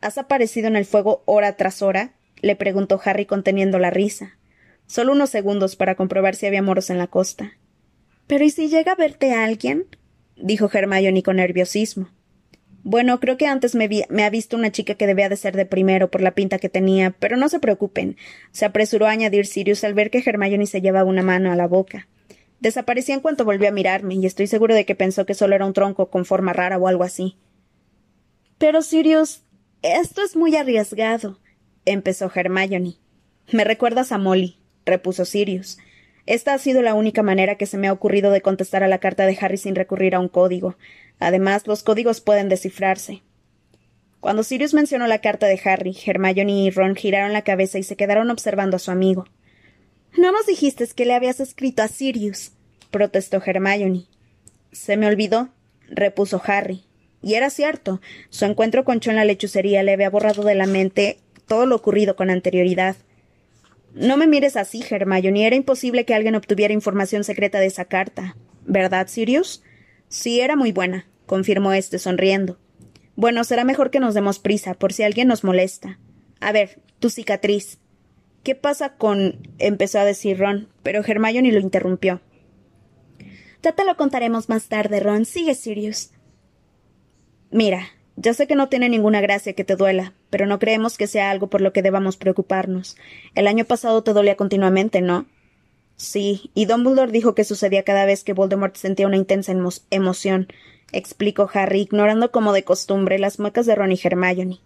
¿Has 0.00 0.16
aparecido 0.18 0.68
en 0.68 0.76
el 0.76 0.84
fuego 0.84 1.22
hora 1.26 1.56
tras 1.56 1.82
hora? 1.82 2.14
le 2.40 2.56
preguntó 2.56 3.00
Harry 3.04 3.26
conteniendo 3.26 3.78
la 3.78 3.90
risa. 3.90 4.38
Solo 4.86 5.12
unos 5.12 5.30
segundos 5.30 5.76
para 5.76 5.94
comprobar 5.94 6.34
si 6.34 6.46
había 6.46 6.62
moros 6.62 6.90
en 6.90 6.98
la 6.98 7.06
costa. 7.06 7.52
Pero 8.26 8.44
¿y 8.44 8.50
si 8.50 8.68
llega 8.68 8.92
a 8.92 8.96
verte 8.96 9.32
alguien? 9.32 9.86
dijo 10.36 10.70
Hermione 10.72 11.22
con 11.22 11.36
nerviosismo. 11.36 12.08
Bueno, 12.82 13.20
creo 13.20 13.36
que 13.36 13.46
antes 13.46 13.74
me, 13.74 14.24
ha 14.24 14.30
visto 14.30 14.56
una 14.56 14.72
chica 14.72 14.94
que 14.94 15.06
debía 15.06 15.28
de 15.28 15.36
ser 15.36 15.54
de 15.54 15.66
primero 15.66 16.10
por 16.10 16.22
la 16.22 16.30
pinta 16.30 16.58
que 16.58 16.70
tenía, 16.70 17.10
pero 17.10 17.36
no 17.36 17.48
se 17.48 17.60
preocupen. 17.60 18.16
Se 18.52 18.64
apresuró 18.64 19.06
a 19.06 19.10
añadir 19.10 19.46
Sirius 19.46 19.84
al 19.84 19.92
ver 19.92 20.10
que 20.10 20.22
Hermione 20.24 20.66
se 20.66 20.80
llevaba 20.80 21.08
una 21.08 21.22
mano 21.22 21.52
a 21.52 21.56
la 21.56 21.66
boca. 21.66 22.08
Desapareció 22.60 23.14
en 23.14 23.20
cuanto 23.20 23.44
volvió 23.44 23.68
a 23.68 23.72
mirarme, 23.72 24.14
y 24.14 24.26
estoy 24.26 24.46
seguro 24.46 24.74
de 24.74 24.84
que 24.84 24.94
pensó 24.94 25.26
que 25.26 25.34
solo 25.34 25.54
era 25.54 25.66
un 25.66 25.72
tronco 25.72 26.10
con 26.10 26.24
forma 26.24 26.52
rara 26.52 26.78
o 26.78 26.88
algo 26.88 27.04
así. 27.04 27.36
Pero 28.58 28.82
Sirius, 28.82 29.42
esto 29.82 30.22
es 30.22 30.36
muy 30.36 30.54
arriesgado, 30.56 31.38
empezó 31.86 32.30
Hermione. 32.34 32.96
Me 33.50 33.64
recuerdas 33.64 34.12
a 34.12 34.18
Molly, 34.18 34.58
repuso 34.84 35.24
Sirius. 35.24 35.78
Esta 36.26 36.52
ha 36.52 36.58
sido 36.58 36.82
la 36.82 36.94
única 36.94 37.22
manera 37.22 37.56
que 37.56 37.64
se 37.64 37.78
me 37.78 37.88
ha 37.88 37.92
ocurrido 37.92 38.30
de 38.30 38.42
contestar 38.42 38.84
a 38.84 38.88
la 38.88 38.98
carta 38.98 39.24
de 39.24 39.38
Harry 39.40 39.56
sin 39.56 39.74
recurrir 39.74 40.14
a 40.14 40.20
un 40.20 40.28
código. 40.28 40.76
Además, 41.18 41.66
los 41.66 41.82
códigos 41.82 42.20
pueden 42.20 42.50
descifrarse. 42.50 43.22
Cuando 44.20 44.42
Sirius 44.42 44.74
mencionó 44.74 45.06
la 45.06 45.22
carta 45.22 45.46
de 45.46 45.58
Harry, 45.64 45.96
Hermione 46.04 46.52
y 46.52 46.70
Ron 46.70 46.94
giraron 46.94 47.32
la 47.32 47.42
cabeza 47.42 47.78
y 47.78 47.82
se 47.82 47.96
quedaron 47.96 48.30
observando 48.30 48.76
a 48.76 48.80
su 48.80 48.90
amigo. 48.90 49.24
No 50.16 50.32
nos 50.32 50.46
dijiste 50.46 50.86
que 50.94 51.04
le 51.04 51.14
habías 51.14 51.40
escrito 51.40 51.82
a 51.82 51.88
Sirius, 51.88 52.52
protestó 52.90 53.42
Hermione. 53.44 54.06
Se 54.72 54.96
me 54.96 55.06
olvidó, 55.06 55.50
repuso 55.88 56.40
Harry. 56.44 56.84
Y 57.22 57.34
era 57.34 57.50
cierto. 57.50 58.00
Su 58.30 58.44
encuentro 58.44 58.84
con 58.84 59.00
Cho 59.00 59.10
en 59.10 59.16
la 59.16 59.24
lechucería 59.24 59.82
le 59.82 59.92
había 59.92 60.10
borrado 60.10 60.42
de 60.42 60.54
la 60.54 60.66
mente 60.66 61.18
todo 61.46 61.66
lo 61.66 61.76
ocurrido 61.76 62.16
con 62.16 62.30
anterioridad. 62.30 62.96
No 63.94 64.16
me 64.16 64.26
mires 64.26 64.56
así, 64.56 64.84
Hermione. 64.88 65.46
Era 65.46 65.56
imposible 65.56 66.04
que 66.04 66.14
alguien 66.14 66.34
obtuviera 66.34 66.72
información 66.72 67.24
secreta 67.24 67.58
de 67.58 67.66
esa 67.66 67.84
carta. 67.84 68.36
¿Verdad, 68.64 69.08
Sirius? 69.08 69.62
Sí, 70.08 70.40
era 70.40 70.56
muy 70.56 70.72
buena 70.72 71.06
confirmó 71.30 71.72
éste 71.72 72.00
sonriendo. 72.00 72.58
Bueno, 73.14 73.44
será 73.44 73.62
mejor 73.62 73.92
que 73.92 74.00
nos 74.00 74.14
demos 74.14 74.40
prisa, 74.40 74.74
por 74.74 74.92
si 74.92 75.04
alguien 75.04 75.28
nos 75.28 75.44
molesta. 75.44 76.00
A 76.40 76.50
ver, 76.50 76.80
tu 76.98 77.08
cicatriz. 77.08 77.78
¿Qué 78.42 78.54
pasa 78.54 78.94
con. 78.94 79.48
empezó 79.58 79.98
a 79.98 80.04
decir 80.04 80.38
Ron, 80.38 80.68
pero 80.82 81.04
Hermione 81.04 81.52
lo 81.52 81.60
interrumpió. 81.60 82.20
Ya 83.62 83.72
te 83.72 83.84
lo 83.84 83.96
contaremos 83.96 84.48
más 84.48 84.68
tarde, 84.68 85.00
Ron. 85.00 85.26
Sigue, 85.26 85.54
Sirius. 85.54 86.12
Mira, 87.50 87.88
ya 88.16 88.32
sé 88.32 88.46
que 88.46 88.54
no 88.54 88.68
tiene 88.68 88.88
ninguna 88.88 89.20
gracia 89.20 89.52
que 89.52 89.64
te 89.64 89.76
duela, 89.76 90.14
pero 90.30 90.46
no 90.46 90.58
creemos 90.58 90.96
que 90.96 91.06
sea 91.06 91.30
algo 91.30 91.48
por 91.48 91.60
lo 91.60 91.72
que 91.72 91.82
debamos 91.82 92.16
preocuparnos. 92.16 92.96
El 93.34 93.46
año 93.46 93.64
pasado 93.64 94.02
te 94.02 94.12
dolía 94.12 94.36
continuamente, 94.36 95.02
¿no? 95.02 95.26
Sí, 95.96 96.50
y 96.54 96.64
Dumbledore 96.64 97.12
dijo 97.12 97.34
que 97.34 97.44
sucedía 97.44 97.82
cada 97.82 98.06
vez 98.06 98.24
que 98.24 98.32
Voldemort 98.32 98.74
sentía 98.76 99.06
una 99.06 99.18
intensa 99.18 99.52
emoción, 99.90 100.48
explicó 100.92 101.50
Harry, 101.52 101.82
ignorando 101.82 102.30
como 102.30 102.54
de 102.54 102.64
costumbre 102.64 103.18
las 103.18 103.38
muecas 103.38 103.66
de 103.66 103.74
Ron 103.74 103.92
y 103.92 104.00
Hermione. 104.02 104.60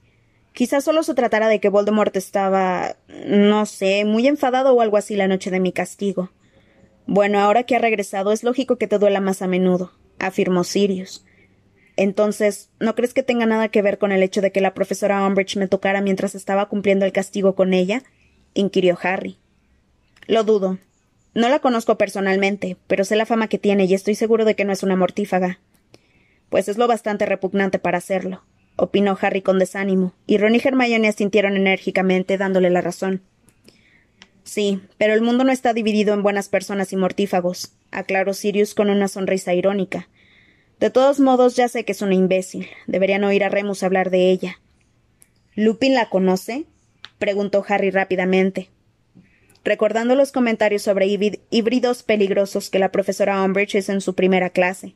Quizás 0.55 0.85
solo 0.85 1.03
se 1.03 1.15
tratara 1.15 1.49
de 1.49 1.59
que 1.59 1.69
Voldemort 1.69 2.17
estaba. 2.17 2.97
no 3.27 3.67
sé, 3.67 4.05
muy 4.05 4.29
enfadado 4.29 4.73
o 4.73 4.81
algo 4.81 4.97
así 4.97 5.17
la 5.17 5.27
noche 5.27 5.51
de 5.51 5.59
mi 5.59 5.73
castigo. 5.73 6.31
Bueno, 7.07 7.41
ahora 7.41 7.65
que 7.65 7.75
ha 7.75 7.81
regresado 7.81 8.31
es 8.31 8.45
lógico 8.45 8.77
que 8.77 8.87
te 8.87 8.99
duela 8.99 9.21
más 9.21 9.43
a 9.43 9.49
menudo, 9.49 9.93
afirmó 10.21 10.63
Sirius. 10.63 11.27
Entonces, 11.97 12.71
¿no 12.79 12.95
crees 12.95 13.15
que 13.15 13.25
tenga 13.25 13.47
nada 13.47 13.69
que 13.69 13.83
ver 13.83 13.99
con 13.99 14.13
el 14.13 14.23
hecho 14.23 14.41
de 14.41 14.53
que 14.53 14.61
la 14.61 14.75
profesora 14.75 15.27
Umbridge 15.27 15.57
me 15.57 15.67
tocara 15.67 16.01
mientras 16.01 16.37
estaba 16.37 16.69
cumpliendo 16.69 17.05
el 17.05 17.13
castigo 17.13 17.57
con 17.57 17.75
ella? 17.75 18.05
inquirió 18.55 18.97
Harry. 19.03 19.39
Lo 20.29 20.45
dudo. 20.45 20.79
No 21.35 21.49
la 21.49 21.59
conozco 21.59 21.99
personalmente, 21.99 22.77
pero 22.87 23.05
sé 23.05 23.17
la 23.17 23.27
fama 23.27 23.49
que 23.49 23.59
tiene 23.59 23.87
y 23.87 23.95
estoy 23.95 24.15
seguro 24.15 24.45
de 24.45 24.55
que 24.55 24.65
no 24.65 24.73
es 24.73 24.85
una 24.85 24.95
mortífaga. 24.95 25.59
Pues 26.49 26.69
es 26.69 26.79
lo 26.79 26.87
bastante 26.87 27.27
repugnante 27.27 27.81
para 27.81 27.99
hacerlo, 27.99 28.45
opinó 28.77 29.16
Harry 29.20 29.43
con 29.43 29.59
desánimo, 29.59 30.14
y 30.27 30.39
Ron 30.39 30.55
y 30.55 30.61
Hermione 30.62 31.09
asintieron 31.09 31.57
enérgicamente, 31.57 32.39
dándole 32.39 32.70
la 32.70 32.81
razón. 32.81 33.22
Sí, 34.43 34.81
pero 34.99 35.14
el 35.14 35.22
mundo 35.22 35.45
no 35.45 35.53
está 35.53 35.72
dividido 35.72 36.12
en 36.12 36.22
buenas 36.22 36.49
personas 36.49 36.93
y 36.93 36.97
mortífagos, 36.97 37.72
aclaró 37.91 38.35
Sirius 38.35 38.75
con 38.75 38.91
una 38.91 39.09
sonrisa 39.09 39.55
irónica. 39.55 40.09
De 40.81 40.91
todos 40.91 41.20
modos, 41.20 41.57
ya 41.57 41.68
sé 41.68 41.85
que 41.85 41.93
es 41.93 42.03
una 42.03 42.14
imbécil. 42.14 42.68
Deberían 42.87 43.25
oír 43.25 43.45
a 43.45 43.49
Remus 43.49 43.83
hablar 43.83 44.11
de 44.11 44.31
ella. 44.31 44.61
¿Lupin 45.55 45.95
la 45.95 46.11
conoce? 46.11 46.66
preguntó 47.18 47.64
Harry 47.66 47.91
rápidamente, 47.91 48.70
recordando 49.62 50.14
los 50.14 50.33
comentarios 50.33 50.83
sobre 50.83 51.07
híbridos 51.07 52.03
peligrosos 52.03 52.68
que 52.70 52.81
la 52.81 52.91
profesora 52.91 53.43
Umbridge 53.43 53.77
hizo 53.77 53.93
en 53.93 54.01
su 54.01 54.14
primera 54.14 54.51
clase. 54.51 54.95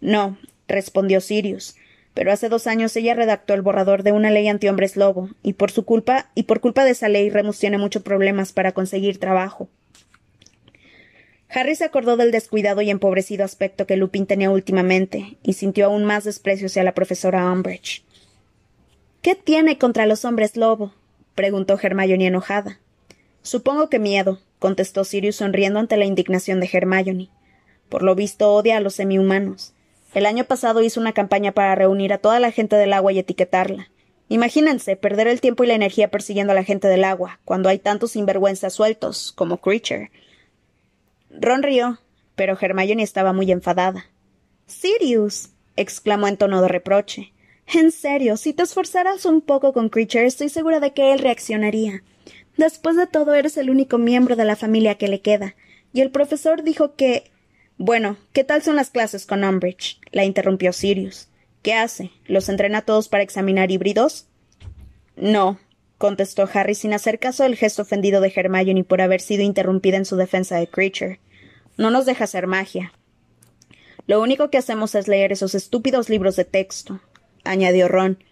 No, 0.00 0.38
respondió 0.68 1.20
Sirius, 1.20 1.74
pero 2.18 2.32
hace 2.32 2.48
dos 2.48 2.66
años 2.66 2.96
ella 2.96 3.14
redactó 3.14 3.54
el 3.54 3.62
borrador 3.62 4.02
de 4.02 4.10
una 4.10 4.32
ley 4.32 4.48
antihombres 4.48 4.96
lobo, 4.96 5.30
y 5.44 5.52
por 5.52 5.70
su 5.70 5.84
culpa, 5.84 6.32
y 6.34 6.42
por 6.42 6.58
culpa 6.58 6.84
de 6.84 6.90
esa 6.90 7.08
ley 7.08 7.30
Remus 7.30 7.60
tiene 7.60 7.78
muchos 7.78 8.02
problemas 8.02 8.52
para 8.52 8.72
conseguir 8.72 9.20
trabajo. 9.20 9.68
Harry 11.48 11.76
se 11.76 11.84
acordó 11.84 12.16
del 12.16 12.32
descuidado 12.32 12.82
y 12.82 12.90
empobrecido 12.90 13.44
aspecto 13.44 13.86
que 13.86 13.96
Lupin 13.96 14.26
tenía 14.26 14.50
últimamente, 14.50 15.38
y 15.44 15.52
sintió 15.52 15.86
aún 15.86 16.04
más 16.04 16.24
desprecio 16.24 16.66
hacia 16.66 16.82
la 16.82 16.92
profesora 16.92 17.52
Umbridge. 17.52 18.02
¿Qué 19.22 19.36
tiene 19.36 19.78
contra 19.78 20.04
los 20.04 20.24
hombres 20.24 20.56
lobo? 20.56 20.92
preguntó 21.36 21.78
Hermione 21.80 22.26
enojada. 22.26 22.80
Supongo 23.42 23.88
que 23.88 24.00
miedo, 24.00 24.40
contestó 24.58 25.04
Sirius 25.04 25.36
sonriendo 25.36 25.78
ante 25.78 25.96
la 25.96 26.04
indignación 26.04 26.58
de 26.58 26.68
Hermione. 26.72 27.28
Por 27.88 28.02
lo 28.02 28.16
visto 28.16 28.52
odia 28.52 28.78
a 28.78 28.80
los 28.80 28.94
semihumanos. 28.94 29.72
El 30.14 30.26
año 30.26 30.44
pasado 30.44 30.82
hizo 30.82 31.00
una 31.00 31.12
campaña 31.12 31.52
para 31.52 31.74
reunir 31.74 32.12
a 32.12 32.18
toda 32.18 32.40
la 32.40 32.50
gente 32.50 32.76
del 32.76 32.92
agua 32.92 33.12
y 33.12 33.18
etiquetarla. 33.18 33.90
Imagínense 34.28 34.96
perder 34.96 35.26
el 35.26 35.40
tiempo 35.40 35.64
y 35.64 35.66
la 35.66 35.74
energía 35.74 36.10
persiguiendo 36.10 36.52
a 36.52 36.56
la 36.56 36.64
gente 36.64 36.88
del 36.88 37.04
agua, 37.04 37.40
cuando 37.44 37.68
hay 37.68 37.78
tantos 37.78 38.12
sinvergüenzas 38.12 38.74
sueltos, 38.74 39.32
como 39.32 39.58
Creature. 39.58 40.10
Ron 41.30 41.62
rió, 41.62 41.98
pero 42.34 42.56
Hermione 42.60 43.02
estaba 43.02 43.32
muy 43.32 43.50
enfadada. 43.50 44.06
Sirius. 44.66 45.50
exclamó 45.76 46.26
en 46.28 46.36
tono 46.36 46.60
de 46.60 46.68
reproche. 46.68 47.32
En 47.72 47.92
serio, 47.92 48.36
si 48.36 48.52
te 48.52 48.62
esforzaras 48.62 49.24
un 49.26 49.40
poco 49.40 49.72
con 49.72 49.88
Creature, 49.88 50.26
estoy 50.26 50.48
segura 50.48 50.80
de 50.80 50.92
que 50.92 51.12
él 51.12 51.18
reaccionaría. 51.18 52.02
Después 52.56 52.96
de 52.96 53.06
todo, 53.06 53.34
eres 53.34 53.56
el 53.56 53.70
único 53.70 53.98
miembro 53.98 54.36
de 54.36 54.44
la 54.44 54.56
familia 54.56 54.96
que 54.96 55.08
le 55.08 55.20
queda. 55.20 55.54
Y 55.92 56.00
el 56.00 56.10
profesor 56.10 56.62
dijo 56.62 56.96
que 56.96 57.30
bueno, 57.78 58.16
¿qué 58.32 58.42
tal 58.42 58.62
son 58.62 58.74
las 58.76 58.90
clases 58.90 59.24
con 59.24 59.44
Umbridge? 59.44 60.00
la 60.10 60.24
interrumpió 60.24 60.72
Sirius. 60.72 61.28
¿Qué 61.62 61.74
hace? 61.74 62.10
¿Los 62.26 62.48
entrena 62.48 62.78
a 62.78 62.82
todos 62.82 63.08
para 63.08 63.22
examinar 63.22 63.70
híbridos? 63.70 64.26
No, 65.16 65.58
contestó 65.96 66.48
Harry 66.52 66.74
sin 66.74 66.92
hacer 66.92 67.20
caso 67.20 67.44
del 67.44 67.56
gesto 67.56 67.82
ofendido 67.82 68.20
de 68.20 68.32
Hermione 68.34 68.84
por 68.84 69.00
haber 69.00 69.20
sido 69.20 69.42
interrumpida 69.42 69.96
en 69.96 70.04
su 70.04 70.16
defensa 70.16 70.56
de 70.56 70.68
Creature. 70.68 71.20
No 71.76 71.90
nos 71.90 72.04
deja 72.04 72.24
hacer 72.24 72.48
magia. 72.48 72.92
Lo 74.08 74.20
único 74.20 74.50
que 74.50 74.58
hacemos 74.58 74.94
es 74.94 75.06
leer 75.06 75.30
esos 75.30 75.54
estúpidos 75.54 76.08
libros 76.08 76.34
de 76.34 76.44
texto, 76.44 77.00
añadió 77.44 77.86
Ron. 77.86 78.24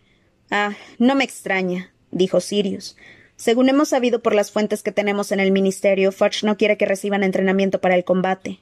Ah, 0.51 0.75
no 0.99 1.15
me 1.15 1.25
extraña, 1.25 1.93
dijo 2.11 2.41
Sirius. 2.41 2.97
Según 3.37 3.69
hemos 3.69 3.91
sabido 3.91 4.23
por 4.23 4.35
las 4.35 4.51
fuentes 4.51 4.83
que 4.83 4.91
tenemos 4.91 5.31
en 5.31 5.39
el 5.39 5.53
Ministerio, 5.53 6.11
Fudge 6.11 6.43
no 6.43 6.57
quiere 6.57 6.77
que 6.77 6.87
reciban 6.87 7.23
entrenamiento 7.23 7.81
para 7.81 7.95
el 7.95 8.05
combate. 8.05 8.61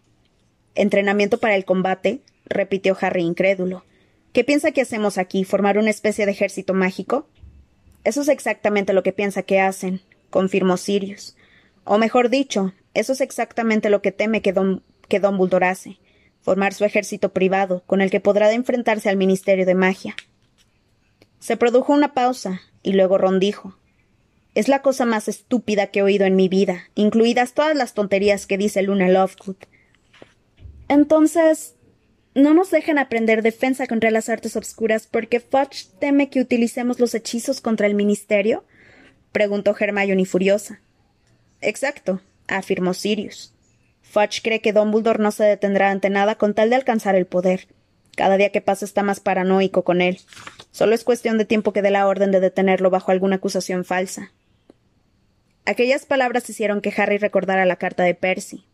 ¿Entrenamiento 0.75 1.39
para 1.39 1.57
el 1.57 1.65
combate? 1.65 2.21
repitió 2.47 2.97
Harry 3.01 3.23
incrédulo. 3.23 3.85
¿Qué 4.33 4.45
piensa 4.45 4.73
que 4.73 4.83
hacemos 4.83 5.19
aquí? 5.19 5.45
¿Formar 5.45 5.79
una 5.79 5.91
especie 5.91 6.27
de 6.27 6.33
ejército 6.33 6.75
mágico? 6.75 7.29
Eso 8.03 8.23
es 8.23 8.29
exactamente 8.29 8.93
lo 8.93 9.03
que 9.03 9.13
piensa 9.13 9.43
que 9.43 9.61
hacen, 9.61 10.01
confirmó 10.31 10.77
Sirius. 10.77 11.37
O 11.85 11.99
mejor 11.99 12.29
dicho, 12.29 12.75
eso 12.93 13.13
es 13.13 13.21
exactamente 13.21 13.91
lo 13.91 14.03
que 14.03 14.13
teme 14.13 14.43
que 14.43 14.53
Don, 14.53 14.83
que 15.09 15.21
Dumbledore 15.21 15.67
hace 15.67 15.99
formar 16.45 16.75
su 16.75 16.85
ejército 16.85 17.33
privado, 17.33 17.83
con 17.87 18.03
el 18.03 18.11
que 18.11 18.21
podrá 18.21 18.53
enfrentarse 18.53 19.09
al 19.09 19.17
Ministerio 19.17 19.65
de 19.65 19.75
Magia. 19.75 20.15
Se 21.39 21.57
produjo 21.57 21.95
una 21.95 22.13
pausa, 22.13 22.61
y 22.83 22.93
luego 22.93 23.17
Ron 23.17 23.41
dijo 23.41 23.79
Es 24.55 24.69
la 24.69 24.83
cosa 24.83 25.07
más 25.07 25.27
estúpida 25.27 25.87
que 25.87 26.01
he 26.01 26.03
oído 26.03 26.27
en 26.27 26.37
mi 26.37 26.49
vida, 26.49 26.85
incluidas 26.95 27.55
todas 27.55 27.75
las 27.75 27.95
tonterías 27.95 28.47
que 28.47 28.59
dice 28.59 28.83
Luna 28.83 29.09
Lovegood. 29.09 29.57
Entonces, 30.89 31.75
no 32.35 32.53
nos 32.53 32.71
dejan 32.71 32.99
aprender 32.99 33.43
defensa 33.43 33.87
contra 33.87 34.11
las 34.11 34.29
artes 34.29 34.57
obscuras 34.57 35.07
porque 35.07 35.41
Fudge 35.41 35.87
teme 36.01 36.31
que 36.31 36.41
utilicemos 36.41 36.99
los 36.99 37.15
hechizos 37.15 37.61
contra 37.61 37.87
el 37.87 37.95
ministerio? 37.95 38.65
preguntó 39.33 39.77
Hermione 39.79 40.27
furiosa. 40.27 40.81
Exacto, 41.61 42.21
afirmó 42.49 42.95
Sirius. 42.95 43.55
Fudge 44.03 44.43
cree 44.43 44.61
que 44.61 44.73
Dumbledore 44.73 45.23
no 45.23 45.31
se 45.33 45.45
detendrá 45.45 45.91
ante 45.91 46.11
nada 46.11 46.37
con 46.37 46.55
tal 46.55 46.71
de 46.71 46.77
alcanzar 46.77 47.15
el 47.15 47.27
poder. 47.27 47.67
Cada 48.17 48.37
día 48.37 48.51
que 48.51 48.61
pasa 48.61 48.85
está 48.85 49.03
más 49.03 49.19
paranoico 49.19 49.83
con 49.83 50.01
él. 50.01 50.21
Solo 50.71 50.95
es 50.95 51.05
cuestión 51.05 51.39
de 51.39 51.45
tiempo 51.45 51.73
que 51.73 51.83
dé 51.83 51.91
la 51.91 52.07
orden 52.07 52.31
de 52.31 52.41
detenerlo 52.41 52.91
bajo 52.91 53.11
alguna 53.11 53.37
acusación 53.37 53.85
falsa. 53.85 54.33
Aquellas 55.65 56.05
palabras 56.07 56.49
hicieron 56.49 56.81
que 56.81 56.93
Harry 56.97 57.19
recordara 57.19 57.65
la 57.65 57.77
carta 57.77 58.05
de 58.05 58.15
Percy. 58.15 58.65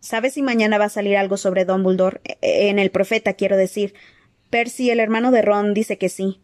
¿Sabes 0.00 0.34
si 0.34 0.42
mañana 0.42 0.78
va 0.78 0.86
a 0.86 0.90
salir 0.90 1.16
algo 1.16 1.36
sobre 1.36 1.64
Dumbledore? 1.66 2.20
E, 2.24 2.38
e, 2.40 2.68
en 2.70 2.78
el 2.78 2.90
profeta, 2.90 3.34
quiero 3.34 3.56
decir. 3.56 3.94
Percy, 4.48 4.90
el 4.90 4.98
hermano 4.98 5.30
de 5.30 5.42
Ron, 5.42 5.74
dice 5.74 5.98
que 5.98 6.08
sí. 6.08 6.40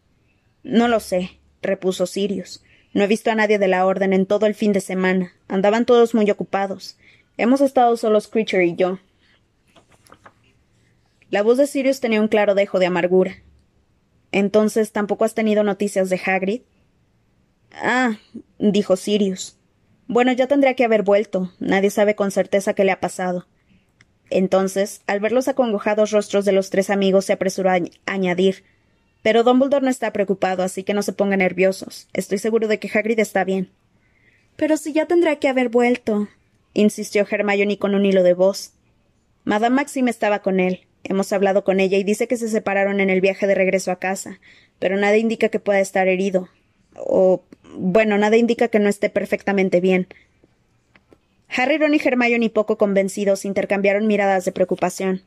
No 0.62 0.88
lo 0.88 1.00
sé, 1.00 1.40
repuso 1.62 2.06
Sirius. 2.06 2.62
No 2.92 3.04
he 3.04 3.06
visto 3.06 3.30
a 3.30 3.34
nadie 3.34 3.58
de 3.58 3.68
la 3.68 3.86
orden 3.86 4.12
en 4.12 4.26
todo 4.26 4.46
el 4.46 4.54
fin 4.54 4.72
de 4.72 4.80
semana. 4.80 5.32
Andaban 5.48 5.86
todos 5.86 6.14
muy 6.14 6.30
ocupados. 6.30 6.98
Hemos 7.36 7.60
estado 7.60 7.96
solos 7.96 8.28
Creature 8.28 8.66
y 8.66 8.76
yo. 8.76 8.98
La 11.30 11.42
voz 11.42 11.58
de 11.58 11.66
Sirius 11.66 12.00
tenía 12.00 12.20
un 12.20 12.28
claro 12.28 12.54
dejo 12.54 12.78
de 12.78 12.86
amargura. 12.86 13.42
Entonces, 14.32 14.92
¿tampoco 14.92 15.24
has 15.24 15.34
tenido 15.34 15.62
noticias 15.64 16.08
de 16.10 16.20
Hagrid? 16.24 16.62
Ah, 17.72 18.18
dijo 18.58 18.96
Sirius. 18.96 19.58
Bueno, 20.08 20.32
ya 20.32 20.46
tendría 20.46 20.74
que 20.74 20.84
haber 20.84 21.02
vuelto. 21.02 21.52
Nadie 21.58 21.90
sabe 21.90 22.14
con 22.14 22.30
certeza 22.30 22.74
qué 22.74 22.84
le 22.84 22.92
ha 22.92 23.00
pasado. 23.00 23.46
Entonces, 24.30 25.02
al 25.06 25.20
ver 25.20 25.32
los 25.32 25.48
acongojados 25.48 26.10
rostros 26.10 26.44
de 26.44 26.52
los 26.52 26.70
tres 26.70 26.90
amigos, 26.90 27.24
se 27.24 27.32
apresuró 27.32 27.70
a 27.70 27.78
añadir 28.06 28.64
Pero 29.22 29.42
Dumbledore 29.42 29.84
no 29.84 29.90
está 29.90 30.12
preocupado, 30.12 30.62
así 30.62 30.84
que 30.84 30.94
no 30.94 31.02
se 31.02 31.12
pongan 31.12 31.40
nerviosos. 31.40 32.08
Estoy 32.12 32.38
seguro 32.38 32.68
de 32.68 32.78
que 32.78 32.90
Hagrid 32.92 33.18
está 33.18 33.44
bien. 33.44 33.70
Pero 34.56 34.76
si 34.76 34.92
ya 34.92 35.06
tendrá 35.06 35.36
que 35.36 35.48
haber 35.48 35.68
vuelto, 35.68 36.28
insistió 36.74 37.26
Hermione 37.28 37.78
con 37.78 37.94
un 37.94 38.06
hilo 38.06 38.22
de 38.22 38.34
voz. 38.34 38.72
Madame 39.44 39.76
Maxime 39.76 40.10
estaba 40.10 40.40
con 40.40 40.60
él. 40.60 40.86
Hemos 41.02 41.32
hablado 41.32 41.62
con 41.62 41.78
ella 41.78 41.98
y 41.98 42.04
dice 42.04 42.26
que 42.26 42.36
se 42.36 42.48
separaron 42.48 43.00
en 43.00 43.10
el 43.10 43.20
viaje 43.20 43.46
de 43.46 43.54
regreso 43.54 43.92
a 43.92 43.98
casa, 43.98 44.40
pero 44.78 44.96
nada 44.96 45.16
indica 45.16 45.50
que 45.50 45.60
pueda 45.60 45.80
estar 45.80 46.08
herido. 46.08 46.48
O 46.96 47.44
bueno, 47.76 48.18
nada 48.18 48.36
indica 48.36 48.68
que 48.68 48.78
no 48.78 48.88
esté 48.88 49.10
perfectamente 49.10 49.80
bien. 49.80 50.08
Harry, 51.48 51.78
Ron 51.78 51.94
y 51.94 52.00
Hermione, 52.04 52.50
poco 52.50 52.76
convencidos, 52.76 53.44
intercambiaron 53.44 54.06
miradas 54.06 54.44
de 54.44 54.52
preocupación. 54.52 55.22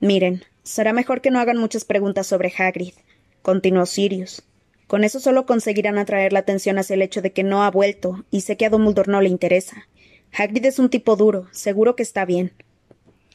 Miren, 0.00 0.44
será 0.62 0.92
mejor 0.92 1.20
que 1.20 1.30
no 1.30 1.40
hagan 1.40 1.58
muchas 1.58 1.84
preguntas 1.84 2.26
sobre 2.26 2.52
Hagrid, 2.56 2.94
continuó 3.42 3.86
Sirius. 3.86 4.42
Con 4.86 5.04
eso 5.04 5.20
solo 5.20 5.46
conseguirán 5.46 5.98
atraer 5.98 6.32
la 6.32 6.40
atención 6.40 6.78
hacia 6.78 6.94
el 6.94 7.02
hecho 7.02 7.22
de 7.22 7.32
que 7.32 7.42
no 7.42 7.62
ha 7.62 7.70
vuelto, 7.70 8.24
y 8.30 8.42
sé 8.42 8.56
que 8.56 8.66
a 8.66 8.70
Dumbledore 8.70 9.10
no 9.10 9.20
le 9.20 9.28
interesa. 9.28 9.88
Hagrid 10.32 10.64
es 10.66 10.78
un 10.78 10.90
tipo 10.90 11.16
duro, 11.16 11.48
seguro 11.50 11.96
que 11.96 12.02
está 12.02 12.24
bien. 12.24 12.52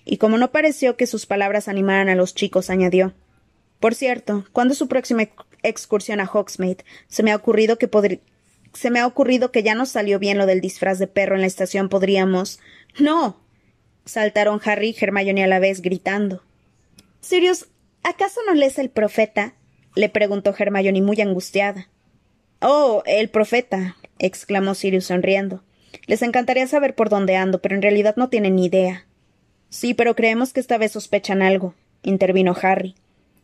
Y 0.05 0.17
como 0.17 0.37
no 0.37 0.51
pareció 0.51 0.95
que 0.95 1.07
sus 1.07 1.25
palabras 1.25 1.67
animaran 1.67 2.09
a 2.09 2.15
los 2.15 2.33
chicos, 2.33 2.69
añadió 2.69 3.13
Por 3.79 3.95
cierto, 3.95 4.45
¿cuándo 4.53 4.73
es 4.73 4.77
su 4.77 4.87
próxima 4.87 5.27
excursión 5.67 6.19
a 6.19 6.29
Hogsmeade, 6.31 6.85
se 7.07 7.23
me 7.23 7.31
ha 7.31 7.35
ocurrido 7.35 7.77
que 7.77 7.89
se 8.73 8.91
me 8.91 8.99
ha 8.99 9.07
ocurrido 9.07 9.51
que 9.51 9.63
ya 9.63 9.75
nos 9.75 9.89
salió 9.89 10.19
bien 10.19 10.37
lo 10.37 10.45
del 10.45 10.61
disfraz 10.61 10.99
de 10.99 11.07
perro 11.07 11.35
en 11.35 11.41
la 11.41 11.47
estación. 11.47 11.89
Podríamos. 11.89 12.59
¡No! 12.99 13.41
saltaron 14.05 14.61
Harry 14.63 14.89
y 14.89 15.03
Hermione 15.03 15.43
a 15.43 15.47
la 15.47 15.59
vez, 15.59 15.81
gritando. 15.81 16.43
Sirius, 17.19 17.67
¿acaso 18.03 18.41
no 18.45 18.53
lees 18.53 18.77
el 18.79 18.89
profeta? 18.89 19.55
le 19.95 20.09
preguntó 20.09 20.53
Hermione 20.57 21.01
muy 21.01 21.19
angustiada. 21.21 21.89
Oh, 22.61 23.03
el 23.05 23.29
profeta, 23.29 23.97
exclamó 24.19 24.75
Sirius 24.75 25.05
sonriendo. 25.05 25.63
Les 26.05 26.21
encantaría 26.21 26.67
saber 26.67 26.95
por 26.95 27.09
dónde 27.09 27.35
ando, 27.35 27.61
pero 27.61 27.75
en 27.75 27.81
realidad 27.81 28.15
no 28.15 28.29
tienen 28.29 28.55
ni 28.55 28.65
idea. 28.65 29.05
Sí, 29.69 29.93
pero 29.93 30.15
creemos 30.15 30.53
que 30.53 30.59
esta 30.59 30.77
vez 30.77 30.91
sospechan 30.93 31.41
algo, 31.41 31.73
intervino 32.03 32.55
Harry. 32.61 32.95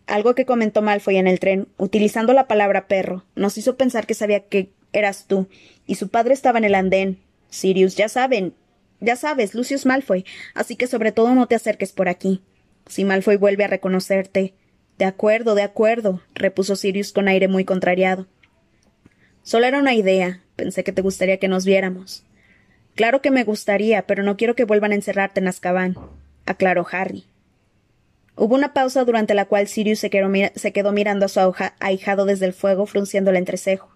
Algo 0.08 0.36
que 0.36 0.46
comentó 0.46 0.82
Malfoy 0.82 1.18
en 1.18 1.28
el 1.28 1.40
tren, 1.40 1.68
utilizando 1.78 2.34
la 2.34 2.48
palabra 2.48 2.88
perro, 2.88 3.26
nos 3.36 3.58
hizo 3.58 3.78
pensar 3.78 4.06
que 4.06 4.14
sabía 4.14 4.42
que 4.42 4.72
eras 4.92 5.26
tú, 5.28 5.48
y 5.86 5.96
su 5.96 6.10
padre 6.10 6.34
estaba 6.34 6.58
en 6.58 6.66
el 6.66 6.76
andén. 6.76 7.20
Sirius, 7.50 7.96
ya 7.96 8.10
saben, 8.10 8.54
ya 9.00 9.16
sabes, 9.16 9.54
Lucius 9.54 9.86
Malfoy, 9.86 10.26
así 10.56 10.76
que 10.76 10.88
sobre 10.88 11.12
todo 11.12 11.36
no 11.36 11.48
te 11.48 11.56
acerques 11.56 11.92
por 11.92 12.10
aquí. 12.10 12.42
Si 12.88 13.06
Malfoy 13.06 13.38
vuelve 13.38 13.64
a 13.64 13.68
reconocerte. 13.68 14.54
De 14.98 15.06
acuerdo, 15.06 15.56
de 15.56 15.64
acuerdo, 15.64 16.22
repuso 16.36 16.76
Sirius 16.76 17.14
con 17.14 17.28
aire 17.28 17.48
muy 17.48 17.66
contrariado. 17.66 18.28
Solo 19.42 19.66
era 19.66 19.80
una 19.80 19.94
idea. 19.94 20.42
Pensé 20.56 20.84
que 20.84 20.92
te 20.92 21.02
gustaría 21.02 21.38
que 21.38 21.48
nos 21.48 21.66
viéramos. 21.66 22.26
Claro 22.96 23.22
que 23.22 23.32
me 23.32 23.44
gustaría, 23.44 24.06
pero 24.06 24.24
no 24.24 24.38
quiero 24.38 24.56
que 24.56 24.66
vuelvan 24.66 24.92
a 24.92 24.96
encerrarte 24.96 25.40
en 25.40 25.48
Azkaban, 25.48 25.98
aclaró 26.46 26.86
Harry. 26.92 27.26
Hubo 28.36 28.56
una 28.56 28.74
pausa 28.74 29.04
durante 29.06 29.36
la 29.36 29.46
cual 29.46 29.68
Sirius 29.68 30.00
se 30.00 30.10
quedó, 30.10 30.92
mirando 30.92 31.26
a 31.26 31.30
su 31.30 31.54
ahijado 31.80 32.26
desde 32.26 32.48
el 32.48 32.54
fuego, 32.54 32.86
frunciendo 32.86 33.30
el 33.30 33.38
entrecejo. 33.38 33.90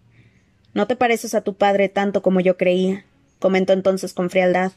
No 0.73 0.85
te 0.85 0.95
pareces 0.95 1.33
a 1.33 1.41
tu 1.41 1.55
padre 1.55 1.89
tanto 1.89 2.21
como 2.21 2.39
yo 2.39 2.55
creía, 2.55 3.05
comentó 3.39 3.73
entonces 3.73 4.13
con 4.13 4.29
frialdad. 4.29 4.73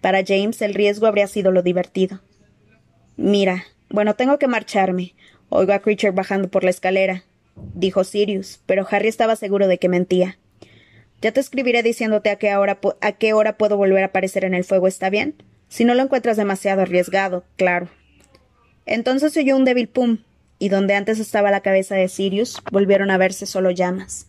Para 0.00 0.24
James 0.24 0.62
el 0.62 0.74
riesgo 0.74 1.06
habría 1.06 1.26
sido 1.26 1.50
lo 1.50 1.62
divertido. 1.62 2.20
Mira, 3.16 3.64
bueno, 3.88 4.14
tengo 4.14 4.38
que 4.38 4.46
marcharme. 4.46 5.14
Oigo 5.48 5.72
a 5.72 5.80
Creature 5.80 6.12
bajando 6.12 6.48
por 6.48 6.62
la 6.64 6.70
escalera, 6.70 7.24
dijo 7.74 8.04
Sirius, 8.04 8.60
pero 8.66 8.86
Harry 8.88 9.08
estaba 9.08 9.36
seguro 9.36 9.66
de 9.66 9.78
que 9.78 9.88
mentía. 9.88 10.38
Ya 11.20 11.32
te 11.32 11.40
escribiré 11.40 11.82
diciéndote 11.82 12.30
a 12.30 12.36
qué, 12.36 12.54
hora 12.56 12.78
a 13.00 13.12
qué 13.12 13.32
hora 13.32 13.58
puedo 13.58 13.76
volver 13.76 14.02
a 14.02 14.06
aparecer 14.06 14.44
en 14.44 14.54
el 14.54 14.64
fuego, 14.64 14.86
¿está 14.88 15.10
bien? 15.10 15.34
Si 15.68 15.84
no 15.84 15.94
lo 15.94 16.02
encuentras 16.02 16.36
demasiado 16.36 16.82
arriesgado, 16.82 17.44
claro. 17.56 17.88
Entonces 18.86 19.36
oyó 19.36 19.56
un 19.56 19.64
débil 19.64 19.88
pum, 19.88 20.18
y 20.58 20.68
donde 20.68 20.94
antes 20.94 21.18
estaba 21.18 21.50
la 21.50 21.60
cabeza 21.60 21.94
de 21.94 22.08
Sirius, 22.08 22.62
volvieron 22.70 23.10
a 23.10 23.18
verse 23.18 23.46
solo 23.46 23.70
llamas. 23.70 24.26